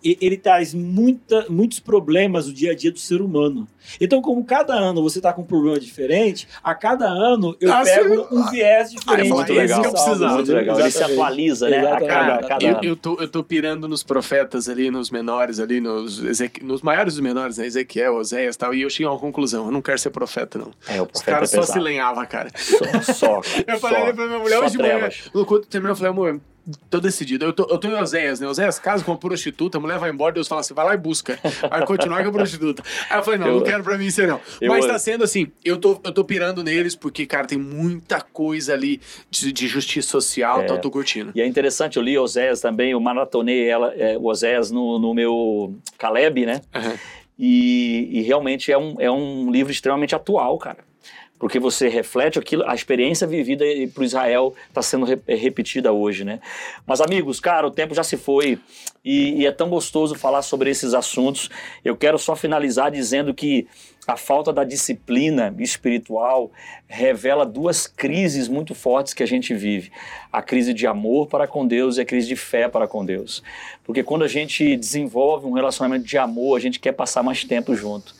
ele 0.03 0.37
traz 0.37 0.73
muita, 0.73 1.45
muitos 1.49 1.79
problemas 1.79 2.47
no 2.47 2.53
dia 2.53 2.71
a 2.71 2.75
dia 2.75 2.91
do 2.91 2.99
ser 2.99 3.21
humano. 3.21 3.67
Então, 3.99 4.21
como 4.21 4.43
cada 4.45 4.73
ano 4.73 5.01
você 5.01 5.19
está 5.19 5.33
com 5.33 5.41
um 5.41 5.45
problema 5.45 5.79
diferente, 5.79 6.47
a 6.63 6.75
cada 6.75 7.07
ano 7.07 7.55
eu 7.59 7.71
Ah, 7.73 7.81
pego 7.83 8.15
sim. 8.15 8.27
um 8.35 8.49
viés 8.51 8.91
diferente. 8.91 9.29
muito 9.29 9.47
desses 9.53 9.57
legal. 9.57 9.83
salmos, 9.83 10.01
Precisava. 10.03 10.35
Muito 10.35 10.53
legal. 10.53 10.79
Ele 10.79 10.91
se 10.91 11.03
atualiza, 11.03 11.69
né? 11.69 11.79
A 11.91 11.99
cada, 11.99 12.35
a 12.35 12.43
cada 12.47 12.63
Eu, 12.65 12.69
ano. 12.75 12.83
eu, 12.83 12.95
tô, 12.95 13.17
eu 13.19 13.27
tô 13.27 13.43
pirando 13.43 13.87
nos 13.87 14.03
profetas 14.03 14.69
ali, 14.69 14.91
nos 14.91 15.09
menores 15.09 15.59
ali, 15.59 15.79
nos, 15.81 16.21
nos 16.61 16.81
maiores 16.81 17.17
e 17.17 17.21
menores, 17.21 17.57
né? 17.57 17.65
Ezequiel, 17.65 18.15
Oséias 18.15 18.55
e 18.55 18.57
tal. 18.59 18.73
E 18.73 18.81
eu 18.81 18.89
cheguei 18.89 19.07
a 19.07 19.11
uma 19.11 19.19
conclusão: 19.19 19.65
eu 19.65 19.71
não 19.71 19.81
quero 19.81 19.97
ser 19.97 20.09
profeta, 20.11 20.59
não. 20.59 20.71
É, 20.87 21.01
o 21.01 21.05
Os 21.05 21.11
profeta 21.11 21.31
caras 21.31 21.53
é 21.53 21.55
só 21.55 21.61
pesado. 21.61 21.79
se 21.79 21.83
lenhava, 21.83 22.25
cara. 22.25 22.49
Só, 22.55 23.13
só, 23.13 23.41
Eu 23.67 23.79
falei 23.79 23.99
só. 24.07 24.13
pra 24.13 24.27
minha 24.27 24.39
mulher 24.39 24.59
hoje 24.59 24.71
de 24.73 24.77
manhã. 24.77 25.09
Quando 25.45 25.65
terminou, 25.65 25.91
eu 25.93 25.95
falei, 25.95 26.11
amor, 26.11 26.39
tô 26.89 26.99
decidido. 26.99 27.45
Eu 27.45 27.53
tô, 27.53 27.63
eu 27.69 27.77
tô 27.77 27.87
em 27.87 27.93
Oséias, 27.93 28.39
né? 28.39 28.47
Oséias 28.47 28.79
casa 28.79 29.03
com 29.03 29.11
uma 29.11 29.17
prostituta, 29.17 29.77
a 29.77 29.81
mulher 29.81 29.97
vai 29.99 30.09
embora, 30.09 30.33
Deus 30.33 30.47
fala 30.47 30.61
assim, 30.61 30.73
vai 30.73 30.85
lá 30.85 30.93
e 30.93 30.97
busca. 30.97 31.39
Aí 31.69 31.85
continuar 31.85 32.23
com 32.23 32.29
a 32.29 32.31
prostituta. 32.31 32.83
Aí 33.09 33.17
eu 33.19 33.23
falei, 33.23 33.39
não, 33.39 33.47
Eu- 33.47 33.55
não 33.57 33.63
quero 33.63 33.83
pra 33.83 33.97
mim 33.97 34.05
isso 34.07 34.21
aí, 34.21 34.27
não. 34.27 34.39
Mas 34.67 34.85
tá 34.85 34.97
sendo 34.99 35.23
assim, 35.23 35.51
eu 35.63 35.77
tô, 35.77 35.99
eu 36.03 36.11
tô 36.11 36.23
pirando 36.23 36.63
neles, 36.63 36.95
porque, 36.95 37.25
cara, 37.25 37.47
tem 37.47 37.57
muita 37.57 38.21
coisa 38.21 38.73
ali 38.73 38.99
de, 39.29 39.51
de 39.51 39.67
justiça 39.67 40.09
social, 40.09 40.61
É. 40.61 40.63
então 40.63 40.75
eu 40.75 40.81
tô 40.81 40.89
curtindo. 40.91 41.31
E 41.35 41.41
é 41.41 41.45
interessante, 41.47 41.97
eu 41.97 42.03
li 42.03 42.17
Oséias 42.17 42.61
também, 42.61 42.91
eu 42.91 42.99
maratonei 42.99 43.67
ela, 43.67 43.93
é, 43.95 44.17
o 44.17 44.25
Oséias 44.25 44.71
no, 44.71 44.97
no 44.99 45.13
meu 45.13 45.75
Caleb, 45.97 46.45
né? 46.45 46.61
Aham. 46.73 46.93
E, 47.41 48.09
e 48.11 48.21
realmente 48.21 48.69
é 48.71 48.77
um, 48.77 48.95
é 48.99 49.09
um 49.09 49.49
livro 49.49 49.71
extremamente 49.71 50.13
atual, 50.13 50.57
cara. 50.57 50.79
Porque 51.39 51.57
você 51.57 51.87
reflete 51.87 52.37
aquilo, 52.37 52.63
a 52.67 52.75
experiência 52.75 53.25
vivida 53.25 53.63
para 53.95 54.03
Israel 54.03 54.53
está 54.67 54.81
sendo 54.81 55.05
re- 55.05 55.21
é, 55.25 55.35
repetida 55.35 55.93
hoje, 55.93 56.25
né? 56.25 56.41
Mas, 56.85 56.99
amigos, 56.99 57.39
cara, 57.39 57.65
o 57.65 57.71
tempo 57.71 57.95
já 57.95 58.03
se 58.03 58.17
foi 58.17 58.59
e, 59.05 59.41
e 59.41 59.45
é 59.45 59.51
tão 59.51 59.69
gostoso 59.69 60.15
falar 60.15 60.41
sobre 60.41 60.69
esses 60.69 60.93
assuntos. 60.93 61.49
Eu 61.83 61.95
quero 61.95 62.19
só 62.19 62.35
finalizar 62.35 62.91
dizendo 62.91 63.33
que 63.33 63.65
a 64.05 64.17
falta 64.17 64.51
da 64.51 64.63
disciplina 64.63 65.55
espiritual 65.59 66.51
revela 66.87 67.45
duas 67.45 67.87
crises 67.87 68.47
muito 68.49 68.75
fortes 68.75 69.13
que 69.13 69.23
a 69.23 69.27
gente 69.27 69.53
vive: 69.53 69.91
a 70.33 70.41
crise 70.41 70.73
de 70.73 70.85
amor 70.87 71.27
para 71.27 71.47
com 71.47 71.65
Deus 71.65 71.95
e 71.97 72.01
a 72.01 72.05
crise 72.05 72.27
de 72.27 72.35
fé 72.35 72.67
para 72.67 72.85
com 72.87 73.05
Deus. 73.05 73.41
Porque 73.85 74.03
quando 74.03 74.23
a 74.23 74.27
gente 74.27 74.75
desenvolve 74.75 75.45
um 75.45 75.53
relacionamento 75.53 76.05
de 76.05 76.17
amor, 76.17 76.57
a 76.57 76.59
gente 76.59 76.79
quer 76.81 76.91
passar 76.91 77.23
mais 77.23 77.45
tempo 77.45 77.73
junto. 77.73 78.18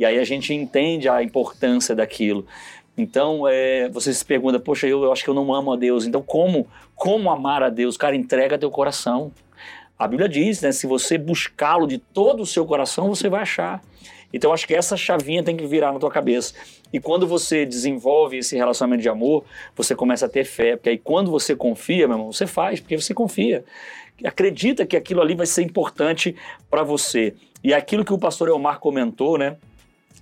E 0.00 0.04
aí 0.06 0.18
a 0.18 0.24
gente 0.24 0.54
entende 0.54 1.10
a 1.10 1.22
importância 1.22 1.94
daquilo. 1.94 2.46
Então, 2.96 3.46
é, 3.46 3.86
você 3.90 4.14
se 4.14 4.24
pergunta, 4.24 4.58
poxa, 4.58 4.86
eu, 4.86 5.04
eu 5.04 5.12
acho 5.12 5.22
que 5.22 5.28
eu 5.28 5.34
não 5.34 5.52
amo 5.52 5.74
a 5.74 5.76
Deus. 5.76 6.06
Então, 6.06 6.22
como, 6.22 6.66
como 6.96 7.30
amar 7.30 7.62
a 7.62 7.68
Deus? 7.68 7.98
Cara, 7.98 8.16
entrega 8.16 8.58
teu 8.58 8.70
coração. 8.70 9.30
A 9.98 10.08
Bíblia 10.08 10.26
diz, 10.26 10.62
né? 10.62 10.72
Se 10.72 10.86
você 10.86 11.18
buscá-lo 11.18 11.86
de 11.86 11.98
todo 11.98 12.42
o 12.42 12.46
seu 12.46 12.64
coração, 12.64 13.10
você 13.10 13.28
vai 13.28 13.42
achar. 13.42 13.82
Então, 14.32 14.54
acho 14.54 14.66
que 14.66 14.74
essa 14.74 14.96
chavinha 14.96 15.42
tem 15.42 15.54
que 15.54 15.66
virar 15.66 15.92
na 15.92 15.98
tua 15.98 16.10
cabeça. 16.10 16.54
E 16.90 16.98
quando 16.98 17.26
você 17.26 17.66
desenvolve 17.66 18.38
esse 18.38 18.56
relacionamento 18.56 19.02
de 19.02 19.08
amor, 19.10 19.44
você 19.76 19.94
começa 19.94 20.24
a 20.24 20.30
ter 20.30 20.44
fé. 20.44 20.76
Porque 20.76 20.88
aí, 20.88 20.98
quando 20.98 21.30
você 21.30 21.54
confia, 21.54 22.08
meu 22.08 22.16
irmão, 22.16 22.32
você 22.32 22.46
faz, 22.46 22.80
porque 22.80 22.98
você 22.98 23.12
confia. 23.12 23.66
Acredita 24.24 24.86
que 24.86 24.96
aquilo 24.96 25.20
ali 25.20 25.34
vai 25.34 25.46
ser 25.46 25.60
importante 25.60 26.34
para 26.70 26.82
você. 26.82 27.34
E 27.62 27.74
aquilo 27.74 28.02
que 28.02 28.14
o 28.14 28.18
pastor 28.18 28.48
Elmar 28.48 28.78
comentou, 28.80 29.36
né? 29.36 29.58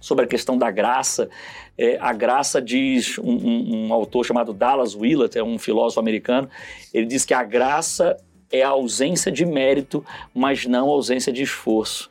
Sobre 0.01 0.25
a 0.25 0.29
questão 0.29 0.57
da 0.57 0.71
graça. 0.71 1.29
É, 1.77 1.97
a 2.01 2.13
graça 2.13 2.61
diz 2.61 3.19
um, 3.19 3.31
um- 3.33 3.87
um 3.89 3.93
autor 3.93 4.25
chamado 4.25 4.53
Dallas 4.53 4.95
Willard, 4.95 5.37
é 5.39 5.43
um 5.43 5.59
filósofo 5.59 6.01
americano, 6.01 6.49
ele 6.93 7.07
diz 7.07 7.25
que 7.25 7.35
a 7.35 7.43
graça 7.45 8.17
é 8.51 8.63
a 8.63 8.69
ausência 8.71 9.31
de 9.31 9.45
mérito, 9.45 10.05
mas 10.35 10.65
não 10.67 10.87
a 10.89 10.93
ausência 10.93 11.33
de 11.33 11.43
esforço. 11.43 12.11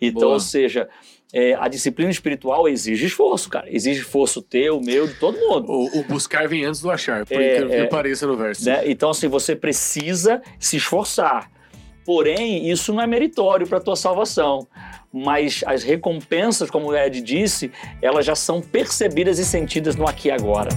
Então, 0.00 0.22
Boa. 0.22 0.34
ou 0.34 0.40
seja, 0.40 0.88
é, 1.32 1.54
a 1.54 1.68
disciplina 1.68 2.10
espiritual 2.10 2.68
exige 2.68 3.06
esforço, 3.06 3.48
cara. 3.48 3.66
Exige 3.70 4.00
esforço 4.00 4.42
teu, 4.42 4.80
meu, 4.80 5.06
de 5.06 5.14
todo 5.14 5.38
mundo. 5.38 5.70
O, 5.70 6.00
o 6.00 6.04
buscar 6.04 6.48
vem 6.48 6.64
antes 6.64 6.80
do 6.80 6.90
achar, 6.90 7.24
por 7.24 7.40
É, 7.40 7.56
incrível 7.56 7.74
é. 7.78 7.82
que 7.84 7.88
pareça 7.90 8.26
no 8.26 8.36
verso. 8.36 8.64
né? 8.64 8.82
Então, 8.86 9.10
assim, 9.10 9.28
você 9.28 9.54
precisa 9.56 10.42
se 10.58 10.76
esforçar. 10.76 11.50
Porém, 12.06 12.70
isso 12.70 12.94
não 12.94 13.02
é 13.02 13.06
meritório 13.06 13.66
para 13.66 13.78
a 13.78 13.80
tua 13.80 13.96
salvação. 13.96 14.68
Mas 15.12 15.64
as 15.66 15.82
recompensas, 15.82 16.70
como 16.70 16.86
o 16.86 16.96
Ed 16.96 17.20
disse, 17.20 17.72
elas 18.00 18.24
já 18.24 18.36
são 18.36 18.62
percebidas 18.62 19.40
e 19.40 19.44
sentidas 19.44 19.96
no 19.96 20.06
aqui 20.06 20.28
e 20.28 20.30
agora. 20.30 20.70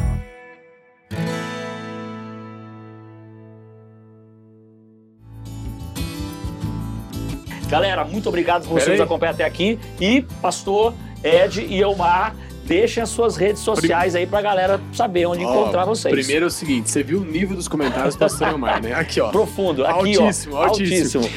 Galera, 7.70 8.04
muito 8.04 8.28
obrigado 8.28 8.68
por 8.68 8.80
você 8.80 8.90
nos 8.90 9.02
acompanhar 9.02 9.34
até 9.34 9.44
aqui. 9.44 9.78
E, 10.02 10.24
pastor 10.42 10.96
Ed 11.24 11.62
e 11.62 11.80
Elmar, 11.80 12.36
deixem 12.70 13.02
as 13.02 13.10
suas 13.10 13.36
redes 13.36 13.64
sociais 13.64 14.16
aí 14.16 14.28
pra 14.28 14.42
galera 14.44 14.80
saber 14.94 15.26
onde 15.26 15.44
Ó, 15.44 15.52
encontrar 15.52 15.86
vocês. 15.86 16.14
Primeiro 16.14 16.46
é 16.46 16.48
o 16.48 16.52
seguinte, 16.52 16.88
você 16.90 17.02
viu 17.02 17.20
o 17.20 17.26
nível 17.26 17.56
dos 17.56 17.68
comentários 17.68 18.16
do 18.16 18.46
Elmar, 18.46 18.82
né? 18.82 18.94
Aqui, 18.94 19.20
ó. 19.20 19.32
Profundo, 19.32 19.84
aqui, 19.84 20.16
Altíssimo, 20.16 20.56
ó. 20.56 20.66
altíssimo. 20.66 21.30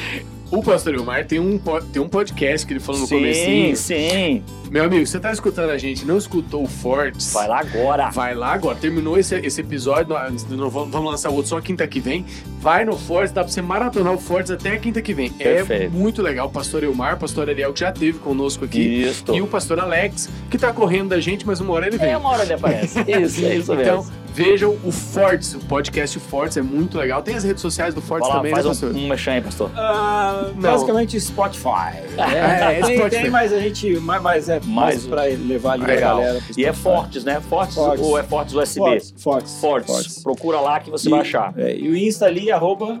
O 0.53 0.61
pastor 0.61 0.93
Ilmar 0.93 1.25
tem 1.25 1.39
um, 1.39 1.59
tem 1.91 1.99
um 1.99 2.07
podcast 2.07 2.67
que 2.67 2.73
ele 2.73 2.79
falou 2.79 3.01
no 3.01 3.07
sim, 3.07 3.15
comecinho. 3.15 3.75
sim. 3.75 4.43
Meu 4.69 4.83
amigo, 4.83 5.03
você 5.03 5.19
tá 5.19 5.31
escutando 5.31 5.71
a 5.71 5.79
gente, 5.79 6.05
não 6.05 6.15
escutou 6.15 6.61
o 6.61 6.67
Fortes? 6.67 7.33
Vai 7.33 7.47
lá 7.47 7.59
agora. 7.59 8.09
Vai 8.11 8.35
lá 8.35 8.53
agora, 8.53 8.77
terminou 8.77 9.17
esse, 9.17 9.35
esse 9.35 9.61
episódio, 9.61 10.15
não 10.51 10.69
vamos, 10.69 10.93
lançar 10.93 11.31
outro 11.31 11.47
só 11.47 11.59
quinta 11.59 11.87
que 11.87 11.99
vem. 11.99 12.23
Vai 12.59 12.85
no 12.85 12.95
Fortes, 12.95 13.31
dá 13.31 13.43
pra 13.43 13.51
você 13.51 13.63
maratonar 13.63 14.13
o 14.13 14.19
Fortes 14.19 14.51
até 14.51 14.73
a 14.73 14.77
quinta 14.77 15.01
que 15.01 15.11
vem. 15.11 15.33
É 15.39 15.55
Perfeito. 15.55 15.91
muito 15.91 16.21
legal. 16.21 16.45
O 16.47 16.51
pastor 16.51 16.83
Elmar, 16.83 17.15
o 17.15 17.17
pastor 17.17 17.49
Ariel, 17.49 17.73
que 17.73 17.79
já 17.79 17.91
teve 17.91 18.19
conosco 18.19 18.65
aqui. 18.65 18.79
Isso. 18.79 19.25
E 19.33 19.41
o 19.41 19.47
pastor 19.47 19.79
Alex, 19.79 20.29
que 20.51 20.57
tá 20.59 20.71
correndo 20.71 21.09
da 21.09 21.19
gente, 21.19 21.47
mas 21.47 21.59
uma 21.61 21.73
hora 21.73 21.87
ele 21.87 21.97
vem. 21.97 22.11
É, 22.11 22.17
uma 22.17 22.29
hora 22.29 22.43
ele 22.43 22.53
aparece. 22.53 22.99
Isso, 23.09 23.43
é 23.43 23.55
isso 23.55 23.73
mesmo. 23.73 23.81
Então, 23.81 24.05
vejam 24.33 24.77
o 24.83 24.91
Fortes, 24.91 25.53
o 25.53 25.59
podcast 25.59 26.19
Fortes, 26.19 26.57
é 26.57 26.61
muito 26.61 26.97
legal. 26.97 27.21
Tem 27.21 27.35
as 27.35 27.43
redes 27.43 27.61
sociais 27.61 27.93
do 27.93 28.01
Fortes 28.01 28.27
Vai 28.27 28.35
lá, 28.37 28.41
também, 28.41 28.51
faz 28.53 28.65
né, 28.65 28.69
um, 28.71 28.73
pastor? 28.73 28.95
um 28.95 29.07
mexão 29.07 29.33
aí, 29.33 29.41
pastor. 29.41 29.71
Ah, 29.75 30.49
basicamente 30.55 31.19
Spotify. 31.19 31.97
É, 32.17 32.79
é 32.79 32.81
tem, 32.81 32.97
Spotify. 32.97 33.21
tem, 33.21 33.29
mas 33.29 33.53
a 33.53 33.59
gente. 33.59 33.99
Mas, 33.99 34.21
mas 34.21 34.49
é 34.49 34.59
Mais- 34.65 35.05
mais 35.05 35.05
pra 35.05 35.23
levar 35.23 35.73
ali 35.73 35.85
Legal. 35.85 36.17
pra 36.17 36.25
galera. 36.25 36.43
E 36.57 36.65
é. 36.65 36.73
Fortes, 36.73 37.23
né? 37.23 37.39
Fortes, 37.49 37.75
Fortes. 37.75 38.03
ou 38.05 38.17
é 38.17 38.23
Fortes 38.23 38.53
USB? 38.55 38.79
Fortes. 38.81 39.13
Fortes. 39.17 39.53
Fortes. 39.59 40.23
Procura 40.23 40.59
lá 40.59 40.79
que 40.79 40.89
você 40.89 41.07
E- 41.07 41.11
vai 41.11 41.19
achar. 41.21 41.53
é, 41.57 41.75
e 41.75 41.87
o 41.89 41.95
Insta 41.95 42.25
ali, 42.25 42.51
arroba 42.51 42.99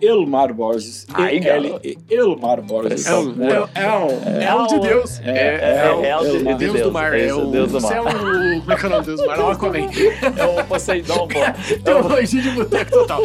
Elmar 0.00 0.52
Borges. 0.54 1.06
Aí, 1.14 1.38
E-L- 1.38 1.80
Elmar 2.10 2.60
Borges. 2.62 3.06
É 3.06 3.14
o, 3.14 3.18
é, 3.42 3.60
o- 3.60 3.68
é, 3.74 3.88
o- 3.88 4.40
é 4.42 4.54
o 4.54 4.66
de 4.66 4.80
Deus. 4.80 5.20
É, 5.24 5.30
É, 5.30 5.86
é, 5.86 5.92
o- 5.92 6.04
é 6.04 6.16
o 6.16 6.20
de- 6.20 6.36
é 6.48 6.52
de 6.52 6.54
Deus, 6.58 6.72
Deus. 6.72 6.82
do 6.86 6.92
mar. 6.92 7.18
É, 7.18 7.32
o 7.34 7.46
Deus 7.46 7.72
do 7.72 7.80
Você 7.80 7.94
é 7.94 8.00
mar. 8.00 8.14
o. 8.14 8.60
Como 8.60 8.72
é 8.72 8.76
que 8.76 8.84
é 8.84 8.86
o 8.86 8.90
nome 8.90 9.02
do 9.02 9.06
Deus 9.06 9.20
do 9.20 9.26
mar? 9.26 9.38
É 9.38 9.42
o 9.42 9.50
Aquaman. 9.50 9.78
É 9.78 10.60
o 10.60 10.64
Poseidon, 10.64 11.28
pô. 11.28 11.38
Um 11.38 12.24
de 12.24 12.50
boteco 12.50 12.90
total. 12.90 13.22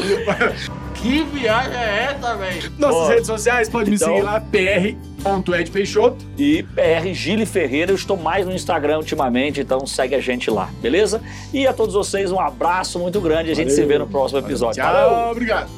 Que 0.96 1.24
viagem 1.24 1.74
é 1.78 2.16
essa, 2.16 2.36
velho? 2.36 2.72
Nossas 2.80 3.10
redes 3.10 3.28
sociais, 3.28 3.70
pode 3.70 3.90
me 3.92 3.96
então- 3.96 4.08
seguir 4.08 4.22
lá, 4.24 4.40
pr.edpeixoto. 4.42 6.18
E 6.38 6.64
PR 6.64 7.14
Gile 7.14 7.46
Ferreira, 7.46 7.92
eu 7.92 7.96
estou 7.96 8.18
mais 8.18 8.46
no 8.46 8.54
Instagram 8.54 8.98
ultimamente, 8.98 9.62
então 9.62 9.86
segue 9.86 10.16
a 10.16 10.20
gente 10.20 10.50
lá, 10.50 10.70
beleza? 10.82 11.22
E 11.54 11.68
a 11.68 11.74
todos 11.74 11.94
vocês, 11.94 12.32
um 12.32 12.40
abraço 12.40 12.98
muito 12.98 13.20
grande. 13.22 13.52
A 13.52 13.56
gente 13.56 13.70
Valeu. 13.70 13.76
se 13.84 13.86
vê 13.86 13.98
no 14.00 14.08
próximo 14.08 14.40
episódio. 14.40 14.82
Tchau, 14.82 14.92
Valeu! 14.94 15.32
obrigado. 15.32 15.70